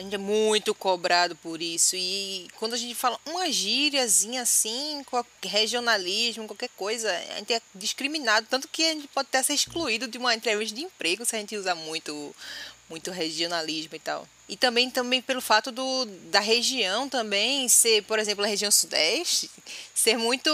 A 0.00 0.02
gente 0.02 0.14
é 0.14 0.18
muito 0.18 0.74
cobrado 0.74 1.36
por 1.36 1.60
isso. 1.60 1.94
E 1.94 2.48
quando 2.58 2.72
a 2.72 2.76
gente 2.76 2.94
fala 2.94 3.20
uma 3.26 3.50
gíriazinha 3.52 4.42
assim, 4.42 5.04
regionalismo, 5.42 6.46
qualquer 6.46 6.70
coisa, 6.70 7.10
a 7.34 7.36
gente 7.36 7.52
é 7.52 7.60
discriminado. 7.74 8.46
Tanto 8.48 8.66
que 8.66 8.82
a 8.82 8.94
gente 8.94 9.08
pode 9.08 9.28
até 9.28 9.42
ser 9.42 9.52
excluído 9.52 10.08
de 10.08 10.16
uma 10.16 10.34
entrevista 10.34 10.74
de 10.74 10.82
emprego 10.82 11.24
se 11.26 11.36
a 11.36 11.38
gente 11.38 11.54
usar 11.54 11.74
muito, 11.74 12.34
muito 12.88 13.10
regionalismo 13.10 13.94
e 13.94 13.98
tal. 13.98 14.26
E 14.48 14.56
também, 14.56 14.90
também 14.90 15.20
pelo 15.20 15.42
fato 15.42 15.70
do, 15.70 16.06
da 16.30 16.40
região 16.40 17.06
também 17.06 17.68
ser, 17.68 18.02
por 18.04 18.18
exemplo, 18.18 18.42
a 18.42 18.48
região 18.48 18.70
sudeste, 18.70 19.50
ser 19.94 20.16
muito. 20.16 20.50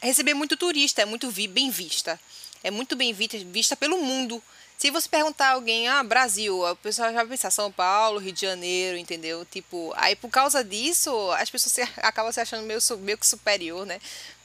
receber 0.00 0.32
muito 0.32 0.56
turista, 0.56 1.02
é 1.02 1.04
muito 1.04 1.30
bem 1.30 1.68
vista. 1.68 2.18
É 2.62 2.70
muito 2.70 2.96
bem 2.96 3.12
vista, 3.12 3.36
vista 3.38 3.76
pelo 3.76 3.98
mundo. 3.98 4.42
Se 4.76 4.90
você 4.90 5.08
perguntar 5.08 5.48
a 5.48 5.52
alguém, 5.52 5.88
ah, 5.88 6.02
Brasil, 6.02 6.60
o 6.60 6.76
pessoal 6.76 7.10
já 7.10 7.16
vai 7.16 7.26
pensar 7.26 7.50
São 7.50 7.70
Paulo, 7.70 8.18
Rio 8.18 8.32
de 8.32 8.40
Janeiro, 8.42 8.98
entendeu? 8.98 9.44
Tipo, 9.44 9.92
aí 9.96 10.14
por 10.16 10.30
causa 10.30 10.62
disso, 10.62 11.30
as 11.32 11.48
pessoas 11.48 11.72
se, 11.72 11.82
acabam 12.02 12.32
se 12.32 12.40
achando 12.40 12.64
meio, 12.64 12.80
meio 12.98 13.18
que 13.18 13.26
superior, 13.26 13.86
né? 13.86 14.00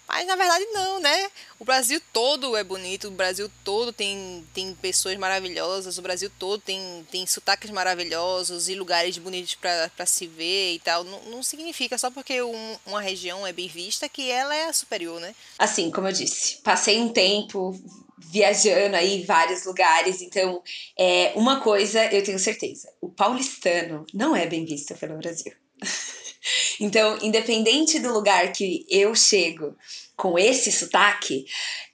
Mas 0.10 0.26
na 0.26 0.36
verdade 0.36 0.65
não, 0.72 1.00
né? 1.00 1.30
O 1.60 1.65
Brasil 1.65 2.02
todo 2.12 2.58
é 2.58 2.63
bonito, 2.63 3.10
o 3.10 3.12
Brasil 3.12 3.50
todo 3.63 3.94
tem, 3.94 4.44
tem 4.56 4.74
pessoas 4.74 5.15
maravilhosas, 5.18 6.00
o 6.00 6.02
Brasil 6.02 6.32
todo 6.39 6.60
tem, 6.60 7.06
tem 7.12 7.28
sotaques 7.28 7.70
maravilhosos 7.70 8.70
e 8.70 8.74
lugares 8.74 9.20
bonitos 9.20 9.54
para 9.54 10.06
se 10.08 10.26
ver 10.26 10.74
e 10.74 10.80
tal. 10.80 11.04
Não, 11.04 11.22
não 11.26 11.44
significa 11.44 11.96
só 11.96 12.10
porque 12.10 12.42
um, 12.42 12.78
uma 12.88 13.00
região 13.00 13.46
é 13.46 13.54
bem 13.54 13.68
vista 13.68 14.10
que 14.10 14.32
ela 14.32 14.56
é 14.56 14.74
superior, 14.74 15.22
né? 15.22 15.36
Assim, 15.60 15.92
como 15.92 16.08
eu 16.08 16.12
disse, 16.12 16.58
passei 16.63 17.00
um 17.00 17.10
tempo 17.10 17.80
viajando 18.19 18.95
aí 18.95 19.23
vários 19.23 19.65
lugares. 19.65 20.21
Então, 20.21 20.62
é, 20.97 21.32
uma 21.36 21.60
coisa 21.62 22.05
eu 22.13 22.23
tenho 22.23 22.39
certeza: 22.39 22.91
o 23.01 23.10
paulistano 23.10 24.05
não 24.13 24.36
é 24.36 24.45
bem 24.45 24.65
visto 24.65 24.95
pelo 24.95 25.17
Brasil. 25.17 25.53
então, 26.79 27.17
independente 27.21 27.99
do 27.99 28.13
lugar 28.13 28.51
que 28.51 28.86
eu 28.89 29.15
chego 29.15 29.75
com 30.15 30.38
esse 30.38 30.71
sotaque, 30.71 31.45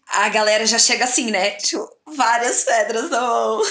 a 0.07 0.29
galera 0.29 0.65
já 0.65 0.79
chega 0.79 1.05
assim, 1.05 1.31
né? 1.31 1.51
Tipo, 1.51 1.88
várias 2.15 2.63
pedras 2.63 3.09
na 3.09 3.21
mão. 3.21 3.61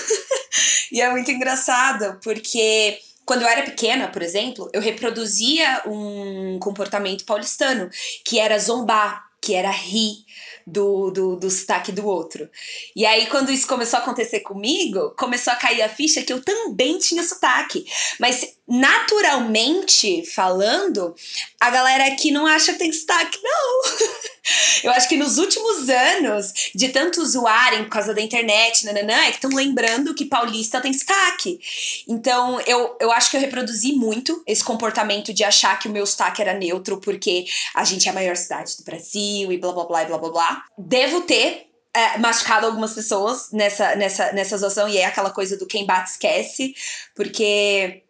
e 0.92 1.00
é 1.00 1.10
muito 1.10 1.30
engraçado, 1.30 2.18
porque 2.22 2.98
quando 3.24 3.42
eu 3.42 3.48
era 3.48 3.62
pequena, 3.62 4.08
por 4.08 4.22
exemplo, 4.22 4.68
eu 4.72 4.80
reproduzia 4.80 5.82
um 5.86 6.58
comportamento 6.58 7.24
paulistano, 7.24 7.88
que 8.24 8.38
era 8.38 8.58
zombar, 8.58 9.24
que 9.40 9.54
era 9.54 9.70
rir 9.70 10.24
do, 10.66 11.10
do, 11.10 11.36
do 11.36 11.50
sotaque 11.50 11.92
do 11.92 12.06
outro. 12.06 12.48
E 12.94 13.04
aí, 13.04 13.26
quando 13.26 13.52
isso 13.52 13.66
começou 13.66 13.98
a 13.98 14.02
acontecer 14.02 14.40
comigo, 14.40 15.14
começou 15.16 15.52
a 15.52 15.56
cair 15.56 15.82
a 15.82 15.88
ficha 15.88 16.22
que 16.22 16.32
eu 16.32 16.42
também 16.42 16.98
tinha 16.98 17.22
sotaque. 17.22 17.84
Mas 18.18 18.56
naturalmente 18.66 20.24
falando, 20.26 21.14
a 21.60 21.70
galera 21.70 22.06
aqui 22.06 22.30
não 22.30 22.46
acha 22.46 22.72
que 22.72 22.78
tem 22.78 22.92
sotaque, 22.92 23.38
não. 23.42 23.82
Eu 24.82 24.90
acho 24.90 25.08
que 25.08 25.16
nos 25.16 25.38
últimos 25.38 25.88
anos, 25.88 26.52
de 26.74 26.88
tanto 26.90 27.24
zoarem 27.24 27.84
por 27.84 27.90
causa 27.90 28.12
da 28.12 28.20
internet, 28.20 28.84
nananã, 28.84 29.14
é 29.24 29.30
que 29.30 29.36
estão 29.36 29.50
lembrando 29.50 30.14
que 30.14 30.26
paulista 30.26 30.80
tem 30.80 30.92
sotaque. 30.92 31.58
Então, 32.06 32.60
eu, 32.66 32.96
eu 33.00 33.10
acho 33.10 33.30
que 33.30 33.36
eu 33.36 33.40
reproduzi 33.40 33.92
muito 33.92 34.42
esse 34.46 34.62
comportamento 34.62 35.32
de 35.32 35.42
achar 35.44 35.78
que 35.78 35.88
o 35.88 35.92
meu 35.92 36.06
sotaque 36.06 36.42
era 36.42 36.54
neutro, 36.54 37.00
porque 37.00 37.46
a 37.74 37.84
gente 37.84 38.06
é 38.06 38.10
a 38.10 38.14
maior 38.14 38.36
cidade 38.36 38.76
do 38.76 38.84
Brasil 38.84 39.50
e 39.52 39.58
blá 39.58 39.72
blá 39.72 39.84
blá 39.86 40.04
blá 40.04 40.18
blá 40.18 40.30
blá. 40.30 40.64
Devo 40.78 41.22
ter 41.22 41.66
é, 41.94 42.18
machucado 42.18 42.66
algumas 42.66 42.92
pessoas 42.92 43.50
nessa, 43.52 43.96
nessa, 43.96 44.32
nessa 44.32 44.58
zoação, 44.58 44.88
e 44.88 44.98
é 44.98 45.06
aquela 45.06 45.30
coisa 45.30 45.56
do 45.56 45.66
quem 45.66 45.86
bate 45.86 46.10
esquece, 46.10 46.74
porque 47.14 48.03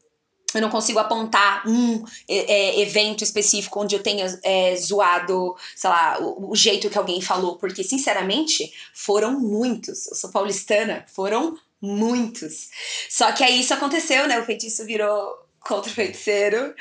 eu 0.59 0.63
não 0.63 0.71
consigo 0.71 0.99
apontar 0.99 1.67
um 1.67 2.05
é, 2.29 2.81
evento 2.81 3.25
específico 3.25 3.81
onde 3.81 3.95
eu 3.95 4.03
tenha 4.03 4.27
é, 4.43 4.77
zoado, 4.77 5.57
sei 5.75 5.91
lá, 5.91 6.19
o, 6.21 6.51
o, 6.51 6.57
jeito 6.57 6.91
que 6.91 6.99
alguém 6.99 7.21
falou, 7.21 7.57
porque, 7.57 7.83
sinceramente, 7.83 8.73
foram 8.93 9.39
muitos. 9.39 10.07
Eu 10.07 10.15
sou 10.15 10.31
paulistana, 10.31 11.05
foram 11.15 11.57
muitos. 11.81 12.71
Só 13.11 13.33
que 13.33 13.45
aí 13.45 13.61
isso 13.61 13.75
aconteceu, 13.75 14.27
né? 14.27 14.39
O 14.39 14.45
feitiço 14.45 14.85
virou 14.85 15.45
contra 15.61 15.91
o 15.91 15.95
feiticeiro. 15.95 16.75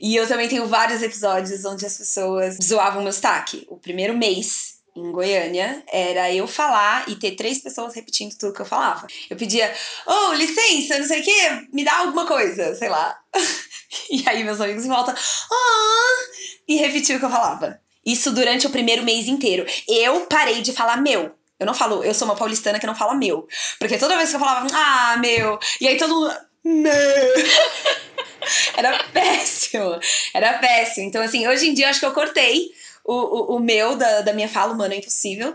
E 0.00 0.16
eu 0.16 0.26
também 0.26 0.48
tenho 0.48 0.66
vários 0.66 1.02
episódios 1.02 1.64
onde 1.64 1.86
as 1.86 1.96
pessoas 1.96 2.58
zoavam 2.62 3.02
meu 3.02 3.12
sotaque. 3.12 3.66
O 3.68 3.76
primeiro 3.76 4.16
mês 4.16 4.79
em 4.94 5.12
Goiânia 5.12 5.82
era 5.92 6.32
eu 6.32 6.46
falar 6.46 7.08
e 7.08 7.16
ter 7.16 7.32
três 7.32 7.58
pessoas 7.58 7.94
repetindo 7.94 8.36
tudo 8.36 8.52
que 8.52 8.60
eu 8.60 8.66
falava. 8.66 9.06
Eu 9.28 9.36
pedia, 9.36 9.72
oh, 10.06 10.32
licença, 10.34 10.98
não 10.98 11.06
sei 11.06 11.20
o 11.20 11.24
quê, 11.24 11.66
me 11.72 11.84
dá 11.84 11.98
alguma 11.98 12.26
coisa, 12.26 12.74
sei 12.74 12.88
lá. 12.88 13.18
e 14.10 14.22
aí 14.26 14.42
meus 14.44 14.60
amigos 14.60 14.84
em 14.84 14.88
volta, 14.88 15.14
oh, 15.50 16.32
e 16.68 16.76
repetiu 16.76 17.16
o 17.16 17.18
que 17.18 17.24
eu 17.24 17.30
falava. 17.30 17.80
Isso 18.04 18.32
durante 18.32 18.66
o 18.66 18.70
primeiro 18.70 19.02
mês 19.02 19.28
inteiro. 19.28 19.66
Eu 19.86 20.26
parei 20.26 20.62
de 20.62 20.72
falar 20.72 20.96
meu. 21.00 21.34
Eu 21.58 21.66
não 21.66 21.74
falo, 21.74 22.02
eu 22.02 22.14
sou 22.14 22.26
uma 22.26 22.36
paulistana 22.36 22.80
que 22.80 22.86
não 22.86 22.94
fala 22.94 23.14
meu. 23.14 23.46
Porque 23.78 23.98
toda 23.98 24.16
vez 24.16 24.30
que 24.30 24.36
eu 24.36 24.40
falava, 24.40 24.66
ah, 24.72 25.16
meu, 25.18 25.58
e 25.80 25.86
aí 25.86 25.98
todo 25.98 26.14
mundo, 26.14 26.34
meu. 26.64 26.92
Era 28.74 29.04
péssimo. 29.12 30.00
Era 30.32 30.54
péssimo. 30.54 31.06
Então, 31.06 31.22
assim, 31.22 31.46
hoje 31.46 31.68
em 31.68 31.74
dia 31.74 31.86
eu 31.86 31.90
acho 31.90 32.00
que 32.00 32.06
eu 32.06 32.14
cortei 32.14 32.70
o, 33.12 33.56
o, 33.56 33.60
meu 33.60 33.96
da, 33.96 34.20
da 34.22 34.32
minha 34.32 34.48
fala, 34.48 34.74
mano, 34.74 34.94
é 34.94 34.98
impossível. 34.98 35.54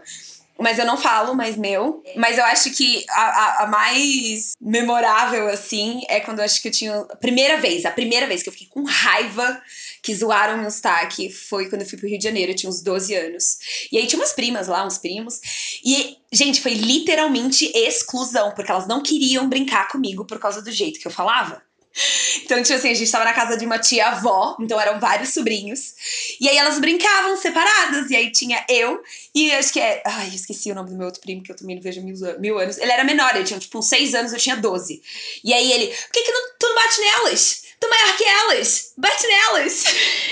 Mas 0.58 0.80
eu 0.80 0.86
não 0.86 0.96
falo 0.96 1.36
mais 1.36 1.58
meu. 1.58 2.02
Mas 2.15 2.38
eu 2.38 2.46
acho 2.46 2.72
que 2.72 3.04
a, 3.10 3.22
a, 3.22 3.63
a, 3.63 3.68
mais 3.68 4.54
memorável, 4.60 5.48
assim, 5.50 6.02
é 6.08 6.22
quando 6.22 6.39
eu 6.39 6.46
acho 6.46 6.62
que 6.62 6.70
eu 6.70 6.72
tinha. 6.72 6.96
A 6.96 7.15
primeira 7.18 7.58
vez, 7.58 7.86
a 7.86 7.91
primeira 7.91 8.26
vez 8.26 8.41
que 8.41 8.48
eu 8.48 8.54
fiquei 8.54 8.68
com 8.68 8.84
raiva 8.84 9.62
que 10.02 10.15
zoaram 10.15 10.60
meu 10.60 10.70
sotaque 10.72 11.32
foi 11.32 11.68
quando 11.68 11.82
eu 11.82 11.88
fui 11.88 11.98
pro 11.98 12.08
Rio 12.08 12.18
de 12.18 12.24
Janeiro, 12.24 12.52
eu 12.52 12.56
tinha 12.56 12.70
uns 12.70 12.82
12 12.82 13.13
anos. 13.15 13.58
E 13.91 13.98
aí 13.98 14.08
tinha 14.08 14.20
umas 14.20 14.34
primas 14.34 14.68
lá, 14.68 14.86
uns 14.86 14.98
primos. 14.98 15.41
E, 15.84 16.18
gente, 16.32 16.62
foi 16.62 16.74
literalmente 16.74 17.65
exclusão, 17.76 18.52
porque 18.52 18.72
elas 18.72 18.88
não 18.88 19.02
queriam 19.02 19.50
brincar 19.50 19.89
comigo 19.89 20.26
por 20.26 20.39
causa 20.39 20.62
do 20.62 20.72
jeito 20.72 21.00
que 21.00 21.08
eu 21.08 21.12
falava. 21.12 21.62
Então, 22.44 22.62
tipo 22.62 22.76
assim, 22.76 22.92
a 22.92 22.94
gente 22.94 23.10
tava 23.10 23.24
na 23.24 23.34
casa 23.34 23.58
de 23.58 23.66
uma 23.66 23.80
tia-avó, 23.80 24.58
então 24.60 24.80
eram 24.80 25.00
vários 25.00 25.30
sobrinhos. 25.30 25.94
E 26.40 26.50
aí 26.50 26.58
elas 26.58 26.80
brincavam 26.80 27.38
separadas. 27.38 28.10
E 28.10 28.16
aí 28.16 28.32
tinha 28.32 28.64
eu 28.70 29.02
e 29.34 29.52
acho 29.54 29.72
que 29.72 29.80
é. 29.80 30.02
Ai, 30.06 30.28
esqueci 30.28 30.72
o 30.72 30.76
nome 30.76 30.90
do 30.90 30.98
meu 30.98 31.06
outro 31.06 31.22
primo, 31.22 31.42
que 31.42 31.52
eu 31.52 31.56
também 31.56 31.76
não 31.76 31.84
vejo 31.84 32.02
mil, 32.02 32.16
mil 32.40 32.60
anos. 32.60 32.78
Ele 32.78 32.92
era 32.92 33.04
menor, 33.04 33.36
ele 33.36 33.46
tinha 33.46 33.60
tipo 33.60 33.80
uns 33.80 33.88
seis 33.88 34.14
anos, 34.14 34.34
eu 34.34 34.40
tinha 34.40 34.58
12. 34.58 35.02
E 35.44 35.54
aí 35.54 35.72
ele, 35.72 35.88
por 35.88 36.12
que, 36.12 36.24
que 36.24 36.32
não, 36.32 36.42
tu 36.60 36.68
não 36.68 36.76
bate 36.76 37.02
nelas? 37.02 37.64
Tô 37.80 37.90
maior 37.90 38.18
que 38.18 38.24
elas, 38.24 38.94
bate 38.98 39.28
nelas. 39.28 39.84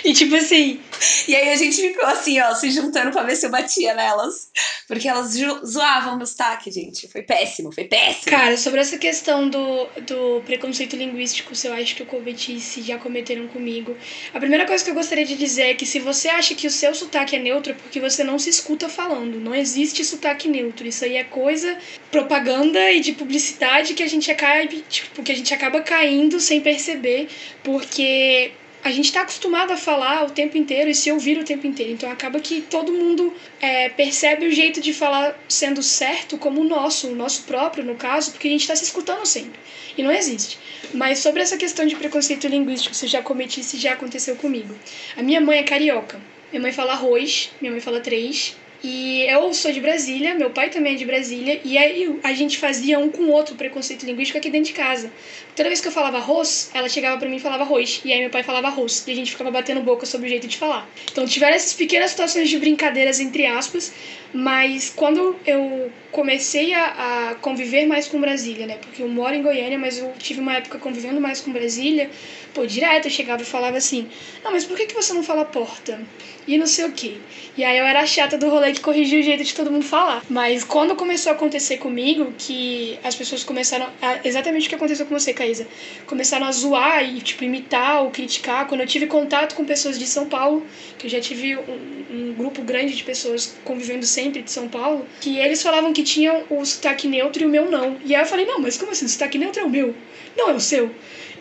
E 0.03 0.13
tipo 0.13 0.35
assim. 0.35 0.79
E 1.27 1.35
aí 1.35 1.49
a 1.49 1.55
gente 1.55 1.75
ficou 1.75 2.05
assim, 2.05 2.39
ó, 2.39 2.53
se 2.53 2.69
juntando 2.71 3.11
pra 3.11 3.23
ver 3.23 3.35
se 3.35 3.45
eu 3.45 3.49
batia 3.49 3.93
nelas. 3.93 4.49
Porque 4.87 5.07
elas 5.07 5.33
zoavam 5.65 6.17
meu 6.17 6.25
sotaque, 6.25 6.71
gente. 6.71 7.07
Foi 7.07 7.21
péssimo, 7.21 7.71
foi 7.71 7.85
péssimo. 7.85 8.25
Cara, 8.25 8.57
sobre 8.57 8.81
essa 8.81 8.97
questão 8.97 9.49
do, 9.49 9.87
do 10.05 10.41
preconceito 10.45 10.95
linguístico, 10.95 11.55
se 11.55 11.67
eu 11.67 11.73
acho 11.73 11.95
que 11.95 12.03
o 12.03 12.05
cometice 12.05 12.81
já 12.81 12.97
cometeram 12.97 13.47
comigo. 13.47 13.95
A 14.33 14.39
primeira 14.39 14.65
coisa 14.65 14.83
que 14.83 14.89
eu 14.89 14.95
gostaria 14.95 15.25
de 15.25 15.35
dizer 15.35 15.71
é 15.71 15.73
que 15.73 15.85
se 15.85 15.99
você 15.99 16.29
acha 16.29 16.53
que 16.53 16.67
o 16.67 16.71
seu 16.71 16.93
sotaque 16.93 17.35
é 17.35 17.39
neutro, 17.39 17.71
é 17.71 17.75
porque 17.75 17.99
você 17.99 18.23
não 18.23 18.37
se 18.37 18.49
escuta 18.49 18.89
falando. 18.89 19.39
Não 19.39 19.55
existe 19.55 20.03
sotaque 20.03 20.47
neutro. 20.47 20.87
Isso 20.87 21.05
aí 21.05 21.15
é 21.15 21.23
coisa, 21.23 21.77
propaganda 22.11 22.91
e 22.91 22.99
de 22.99 23.13
publicidade 23.13 23.93
que 23.93 24.03
a 24.03 24.07
gente 24.07 24.29
acaba, 24.29 24.67
tipo, 24.89 25.23
que 25.23 25.31
a 25.31 25.35
gente 25.35 25.53
acaba 25.53 25.81
caindo 25.81 26.39
sem 26.39 26.61
perceber 26.61 27.27
porque 27.63 28.51
a 28.83 28.91
gente 28.91 29.05
está 29.05 29.21
acostumado 29.21 29.71
a 29.71 29.77
falar 29.77 30.25
o 30.25 30.31
tempo 30.31 30.57
inteiro 30.57 30.89
e 30.89 30.95
se 30.95 31.09
ouvir 31.09 31.37
o 31.37 31.45
tempo 31.45 31.65
inteiro. 31.65 31.93
Então 31.93 32.11
acaba 32.11 32.39
que 32.39 32.61
todo 32.61 32.91
mundo 32.91 33.33
é, 33.61 33.87
percebe 33.89 34.45
o 34.45 34.51
jeito 34.51 34.81
de 34.81 34.93
falar 34.93 35.39
sendo 35.47 35.81
certo 35.81 36.37
como 36.37 36.59
o 36.59 36.63
nosso, 36.65 37.07
o 37.07 37.15
nosso 37.15 37.43
próprio, 37.43 37.83
no 37.83 37.95
caso, 37.95 38.31
porque 38.31 38.47
a 38.47 38.51
gente 38.51 38.61
está 38.61 38.75
se 38.75 38.83
escutando 38.83 39.25
sempre. 39.25 39.57
E 39.97 40.03
não 40.03 40.11
existe. 40.11 40.59
Mas 40.93 41.19
sobre 41.19 41.41
essa 41.41 41.55
questão 41.55 41.85
de 41.85 41.95
preconceito 41.95 42.45
linguístico, 42.47 42.93
se 42.93 43.05
eu 43.05 43.09
já 43.09 43.21
cometi, 43.21 43.63
se 43.63 43.77
já 43.77 43.93
aconteceu 43.93 44.35
comigo. 44.35 44.75
A 45.15 45.23
minha 45.23 45.39
mãe 45.39 45.59
é 45.59 45.63
carioca. 45.63 46.19
Minha 46.51 46.61
mãe 46.61 46.73
fala 46.73 46.91
arroz, 46.91 47.51
minha 47.61 47.71
mãe 47.71 47.79
fala 47.79 48.01
três. 48.01 48.55
E 48.83 49.21
eu 49.29 49.53
sou 49.53 49.71
de 49.71 49.79
Brasília, 49.79 50.35
meu 50.35 50.49
pai 50.49 50.69
também 50.69 50.95
é 50.95 50.97
de 50.97 51.05
Brasília, 51.05 51.61
e 51.63 51.77
aí 51.77 52.19
a 52.21 52.33
gente 52.33 52.57
fazia 52.57 52.99
um 52.99 53.09
com 53.09 53.23
o 53.23 53.31
outro 53.31 53.55
preconceito 53.55 54.05
linguístico 54.05 54.37
aqui 54.37 54.49
dentro 54.49 54.67
de 54.67 54.73
casa. 54.73 55.09
Toda 55.55 55.69
vez 55.69 55.79
que 55.79 55.87
eu 55.87 55.91
falava 55.91 56.17
arroz, 56.17 56.69
ela 56.73 56.89
chegava 56.89 57.17
para 57.17 57.29
mim 57.29 57.37
e 57.37 57.39
falava 57.39 57.63
arroz, 57.63 58.01
e 58.03 58.11
aí 58.11 58.19
meu 58.19 58.29
pai 58.29 58.43
falava 58.43 58.67
arroz, 58.67 59.05
e 59.07 59.11
a 59.11 59.15
gente 59.15 59.31
ficava 59.31 59.49
batendo 59.51 59.79
boca 59.79 60.05
sobre 60.05 60.27
o 60.27 60.29
jeito 60.29 60.47
de 60.49 60.57
falar. 60.57 60.85
Então 61.09 61.25
tiveram 61.25 61.55
essas 61.55 61.71
pequenas 61.71 62.11
situações 62.11 62.49
de 62.49 62.57
brincadeiras 62.57 63.21
entre 63.21 63.45
aspas, 63.45 63.93
mas 64.33 64.91
quando 64.95 65.35
eu 65.45 65.91
comecei 66.11 66.73
a, 66.73 67.31
a 67.31 67.35
conviver 67.35 67.85
mais 67.85 68.07
com 68.07 68.19
Brasília, 68.19 68.65
né? 68.65 68.77
Porque 68.77 69.01
eu 69.01 69.07
moro 69.07 69.35
em 69.35 69.41
Goiânia, 69.41 69.77
mas 69.77 69.97
eu 69.97 70.11
tive 70.17 70.39
uma 70.39 70.55
época 70.55 70.77
convivendo 70.77 71.21
mais 71.21 71.39
com 71.39 71.51
Brasília, 71.51 72.09
pô, 72.53 72.65
direto 72.65 73.05
eu 73.05 73.11
chegava 73.11 73.41
e 73.41 73.45
falava 73.45 73.77
assim: 73.77 74.07
Não, 74.43 74.51
mas 74.51 74.65
por 74.65 74.75
que, 74.77 74.87
que 74.87 74.93
você 74.93 75.13
não 75.13 75.23
fala 75.23 75.45
porta? 75.45 76.01
E 76.47 76.57
não 76.57 76.67
sei 76.67 76.85
o 76.85 76.91
quê. 76.91 77.15
E 77.55 77.63
aí 77.63 77.77
eu 77.77 77.85
era 77.85 78.01
a 78.01 78.05
chata 78.05 78.37
do 78.37 78.49
rolê 78.49 78.73
que 78.73 78.81
corrigia 78.81 79.19
o 79.19 79.23
jeito 79.23 79.43
de 79.43 79.53
todo 79.53 79.71
mundo 79.71 79.85
falar. 79.85 80.23
Mas 80.29 80.63
quando 80.63 80.95
começou 80.95 81.31
a 81.31 81.35
acontecer 81.35 81.77
comigo, 81.77 82.33
que 82.37 82.99
as 83.03 83.15
pessoas 83.15 83.43
começaram. 83.43 83.87
A, 84.01 84.19
exatamente 84.27 84.65
o 84.65 84.69
que 84.69 84.75
aconteceu 84.75 85.05
com 85.05 85.17
você, 85.17 85.33
Caísa. 85.33 85.67
Começaram 86.05 86.45
a 86.45 86.51
zoar 86.51 87.03
e, 87.03 87.21
tipo, 87.21 87.43
imitar 87.43 88.03
ou 88.03 88.11
criticar. 88.11 88.67
Quando 88.67 88.81
eu 88.81 88.87
tive 88.87 89.07
contato 89.07 89.55
com 89.55 89.63
pessoas 89.63 89.97
de 89.97 90.05
São 90.05 90.27
Paulo, 90.27 90.65
que 90.97 91.07
eu 91.07 91.09
já 91.09 91.21
tive 91.21 91.55
um, 91.55 92.03
um 92.11 92.33
grupo 92.33 92.61
grande 92.61 92.93
de 92.93 93.03
pessoas 93.03 93.55
convivendo 93.63 94.05
sempre 94.05 94.22
de 94.31 94.51
São 94.51 94.67
Paulo, 94.67 95.05
que 95.21 95.37
eles 95.37 95.61
falavam 95.61 95.93
que 95.93 96.03
tinham 96.03 96.43
o 96.49 96.65
sotaque 96.65 97.07
neutro 97.07 97.43
e 97.43 97.45
o 97.45 97.49
meu 97.49 97.69
não. 97.69 97.97
E 98.05 98.15
aí 98.15 98.21
eu 98.21 98.25
falei, 98.25 98.45
não, 98.45 98.59
mas 98.59 98.77
como 98.77 98.91
assim? 98.91 99.05
O 99.05 99.09
sotaque 99.09 99.37
neutro 99.37 99.61
é 99.61 99.65
o 99.65 99.69
meu? 99.69 99.95
Não 100.37 100.49
é 100.49 100.53
o 100.53 100.59
seu. 100.59 100.91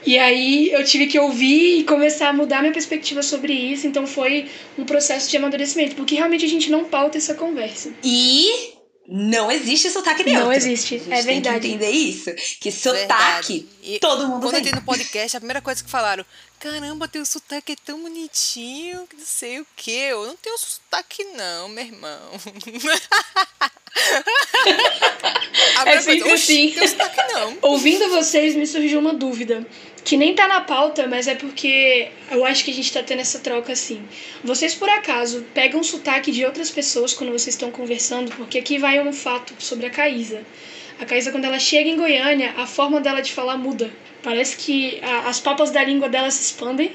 E 0.04 0.18
aí 0.18 0.70
eu 0.72 0.84
tive 0.84 1.06
que 1.06 1.18
ouvir 1.18 1.80
e 1.80 1.84
começar 1.84 2.28
a 2.28 2.32
mudar 2.32 2.60
minha 2.60 2.72
perspectiva 2.72 3.22
sobre 3.22 3.52
isso. 3.52 3.86
Então 3.86 4.06
foi 4.06 4.48
um 4.76 4.84
processo 4.84 5.30
de 5.30 5.36
amadurecimento, 5.36 5.94
porque 5.94 6.14
realmente 6.14 6.44
a 6.44 6.48
gente 6.48 6.70
não 6.70 6.84
pauta 6.84 7.18
essa 7.18 7.34
conversa. 7.34 7.92
E 8.02 8.72
não 9.08 9.50
existe 9.50 9.90
sotaque 9.90 10.24
neutro. 10.24 10.44
Não 10.44 10.52
existe, 10.52 10.96
é 11.08 11.22
verdade. 11.22 11.42
Tem 11.42 11.42
que 11.42 11.48
entender 11.68 11.90
isso. 11.90 12.30
Que 12.60 12.70
sotaque, 12.70 13.68
e 13.82 13.98
todo 13.98 14.26
mundo 14.26 14.42
quando 14.42 14.54
tem. 14.54 14.62
Quando 14.62 14.74
eu 14.74 14.80
no 14.80 14.86
podcast, 14.86 15.36
a 15.36 15.40
primeira 15.40 15.60
coisa 15.60 15.82
que 15.82 15.90
falaram, 15.90 16.24
caramba, 16.62 17.08
teu 17.08 17.26
sotaque 17.26 17.72
é 17.72 17.76
tão 17.84 18.02
bonitinho, 18.02 19.04
que 19.08 19.16
não 19.16 19.24
sei 19.24 19.58
o 19.58 19.66
que. 19.74 19.90
Eu 19.90 20.26
não 20.26 20.36
tenho 20.36 20.56
sotaque 20.56 21.24
não, 21.36 21.68
meu 21.68 21.84
irmão. 21.84 22.30
é 25.84 26.00
sempre 26.00 26.20
coisa, 26.20 26.36
assim. 26.36 26.72
Sotaque, 26.72 27.32
não. 27.32 27.58
Ouvindo 27.62 28.08
vocês, 28.10 28.54
me 28.54 28.64
surgiu 28.64 29.00
uma 29.00 29.12
dúvida. 29.12 29.66
Que 30.04 30.16
nem 30.16 30.36
tá 30.36 30.46
na 30.46 30.60
pauta, 30.60 31.08
mas 31.08 31.26
é 31.26 31.34
porque 31.34 32.12
eu 32.30 32.44
acho 32.44 32.64
que 32.64 32.70
a 32.70 32.74
gente 32.74 32.92
tá 32.92 33.02
tendo 33.02 33.20
essa 33.20 33.40
troca 33.40 33.72
assim. 33.72 34.06
Vocês, 34.44 34.72
por 34.72 34.88
acaso, 34.88 35.44
pegam 35.52 35.82
sotaque 35.82 36.30
de 36.30 36.44
outras 36.44 36.70
pessoas 36.70 37.12
quando 37.12 37.32
vocês 37.32 37.56
estão 37.56 37.72
conversando? 37.72 38.30
Porque 38.36 38.58
aqui 38.58 38.78
vai 38.78 39.00
um 39.00 39.12
fato 39.12 39.52
sobre 39.58 39.86
a 39.86 39.90
Caísa. 39.90 40.44
A 41.00 41.04
Caísa, 41.04 41.32
quando 41.32 41.44
ela 41.44 41.58
chega 41.58 41.90
em 41.90 41.96
Goiânia, 41.96 42.54
a 42.56 42.68
forma 42.68 43.00
dela 43.00 43.20
de 43.20 43.32
falar 43.32 43.56
muda. 43.56 43.92
Parece 44.22 44.56
que 44.56 45.00
a, 45.02 45.28
as 45.28 45.40
papas 45.40 45.70
da 45.70 45.82
língua 45.82 46.08
dela 46.08 46.30
se 46.30 46.42
expandem, 46.42 46.92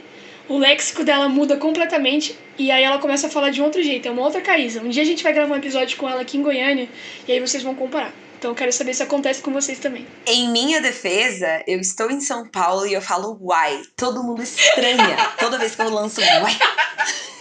o 0.48 0.58
léxico 0.58 1.04
dela 1.04 1.28
muda 1.28 1.58
completamente 1.58 2.38
e 2.58 2.72
aí 2.72 2.84
ela 2.84 2.98
começa 3.00 3.28
a 3.28 3.30
falar 3.30 3.50
de 3.50 3.62
um 3.62 3.66
outro 3.66 3.84
jeito, 3.84 4.08
é 4.08 4.12
uma 4.12 4.24
outra 4.24 4.42
Caísa. 4.42 4.82
Um 4.82 4.90
dia 4.90 5.04
a 5.04 5.06
gente 5.06 5.24
vai 5.24 5.34
gravar 5.34 5.54
um 5.54 5.58
episódio 5.58 5.98
com 5.98 6.10
ela 6.10 6.22
aqui 6.22 6.38
em 6.38 6.42
Goiânia 6.42 6.90
e 7.28 7.32
aí 7.32 7.40
vocês 7.40 7.62
vão 7.62 7.76
comparar. 7.76 8.14
Então 8.38 8.52
eu 8.52 8.56
quero 8.56 8.72
saber 8.72 8.94
se 8.94 9.02
acontece 9.02 9.42
com 9.42 9.52
vocês 9.52 9.80
também. 9.80 10.06
Em 10.26 10.50
minha 10.50 10.80
defesa, 10.80 11.64
eu 11.68 11.80
estou 11.80 12.10
em 12.12 12.22
São 12.22 12.48
Paulo 12.48 12.86
e 12.86 12.94
eu 12.94 13.02
falo 13.02 13.38
uai. 13.42 13.82
Todo 13.96 14.24
mundo 14.24 14.44
estranha 14.44 15.18
toda 15.40 15.58
vez 15.58 15.76
que 15.76 15.82
eu 15.82 15.90
lanço 15.90 16.22
uai. 16.22 16.58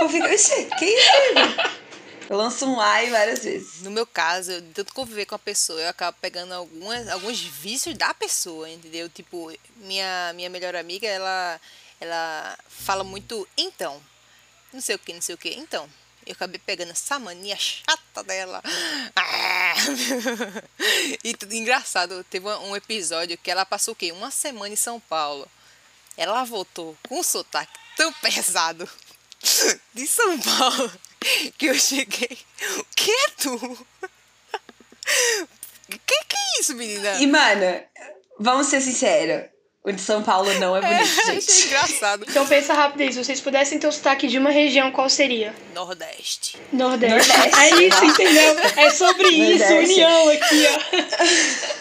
Eu 0.00 0.08
fico, 0.08 0.26
que 0.26 0.84
isso? 0.84 1.10
Eu 2.30 2.36
lanço 2.36 2.64
um 2.64 2.80
ai 2.80 3.10
várias 3.10 3.42
vezes. 3.42 3.82
No 3.82 3.90
meu 3.90 4.06
caso, 4.06 4.52
eu, 4.52 4.62
tanto 4.72 4.94
conviver 4.94 5.26
com 5.26 5.34
a 5.34 5.38
pessoa, 5.38 5.80
eu 5.80 5.88
acabo 5.88 6.16
pegando 6.20 6.54
algumas, 6.54 7.08
alguns 7.08 7.40
vícios 7.40 7.98
da 7.98 8.14
pessoa, 8.14 8.70
entendeu? 8.70 9.08
Tipo, 9.08 9.52
minha, 9.78 10.32
minha 10.36 10.48
melhor 10.48 10.76
amiga, 10.76 11.08
ela, 11.08 11.60
ela 12.00 12.56
fala 12.68 13.02
muito 13.02 13.48
então. 13.58 14.00
Não 14.72 14.80
sei 14.80 14.94
o 14.94 14.98
que, 15.00 15.12
não 15.12 15.20
sei 15.20 15.34
o 15.34 15.38
que, 15.38 15.52
então. 15.54 15.90
Eu 16.24 16.34
acabei 16.34 16.60
pegando 16.64 16.92
essa 16.92 17.18
mania 17.18 17.56
chata 17.56 18.22
dela. 18.22 18.62
Ah! 19.16 19.74
e 21.24 21.36
engraçado, 21.56 22.22
teve 22.30 22.46
um 22.46 22.76
episódio 22.76 23.36
que 23.38 23.50
ela 23.50 23.66
passou 23.66 23.90
o 23.90 23.96
quê? 23.96 24.12
Uma 24.12 24.30
semana 24.30 24.72
em 24.72 24.76
São 24.76 25.00
Paulo. 25.00 25.50
Ela 26.16 26.44
voltou 26.44 26.96
com 27.08 27.18
um 27.18 27.24
sotaque 27.24 27.76
tão 27.96 28.12
pesado 28.12 28.88
de 29.92 30.06
São 30.06 30.38
Paulo 30.38 30.92
que 31.58 31.66
eu 31.66 31.74
cheguei. 31.74 32.38
O 32.78 32.84
que 32.96 33.10
é 33.10 33.28
tu? 33.38 33.86
Que 35.90 35.98
que 36.28 36.36
é 36.36 36.60
isso, 36.60 36.74
menina? 36.76 37.14
E, 37.20 37.26
mano, 37.26 37.80
vamos 38.38 38.68
ser 38.68 38.80
sinceros. 38.80 39.48
O 39.82 39.90
de 39.90 40.00
São 40.00 40.22
Paulo 40.22 40.52
não 40.60 40.76
é 40.76 40.80
bonito, 40.82 41.00
É, 41.30 41.40
gente. 41.40 41.66
engraçado. 41.66 42.26
Então 42.28 42.46
pensa 42.46 42.74
rápido 42.74 43.00
aí, 43.00 43.12
se 43.12 43.24
vocês 43.24 43.40
pudessem 43.40 43.78
ter 43.78 43.86
o 43.88 43.92
sotaque 43.92 44.28
de 44.28 44.38
uma 44.38 44.50
região, 44.50 44.92
qual 44.92 45.08
seria? 45.08 45.52
Nordeste. 45.74 46.58
Nordeste. 46.72 47.28
Nordeste. 47.28 47.58
É 47.60 47.82
isso, 47.86 48.04
entendeu? 48.04 48.58
É 48.76 48.90
sobre 48.90 49.28
isso, 49.28 49.64
Nordeste. 49.64 49.92
união 49.94 50.28
aqui, 50.28 50.66
ó. 50.68 51.79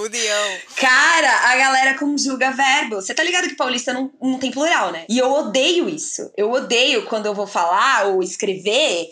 União. 0.00 0.58
Cara, 0.76 1.50
a 1.50 1.56
galera 1.56 1.98
conjuga 1.98 2.50
verbo. 2.50 2.96
Você 2.96 3.14
tá 3.14 3.22
ligado 3.22 3.48
que 3.48 3.56
paulista 3.56 3.92
não, 3.92 4.10
não 4.20 4.38
tem 4.38 4.50
plural, 4.50 4.92
né? 4.92 5.04
E 5.08 5.18
eu 5.18 5.30
odeio 5.30 5.88
isso. 5.88 6.30
Eu 6.36 6.50
odeio 6.50 7.06
quando 7.06 7.26
eu 7.26 7.34
vou 7.34 7.46
falar 7.46 8.06
ou 8.06 8.22
escrever 8.22 9.10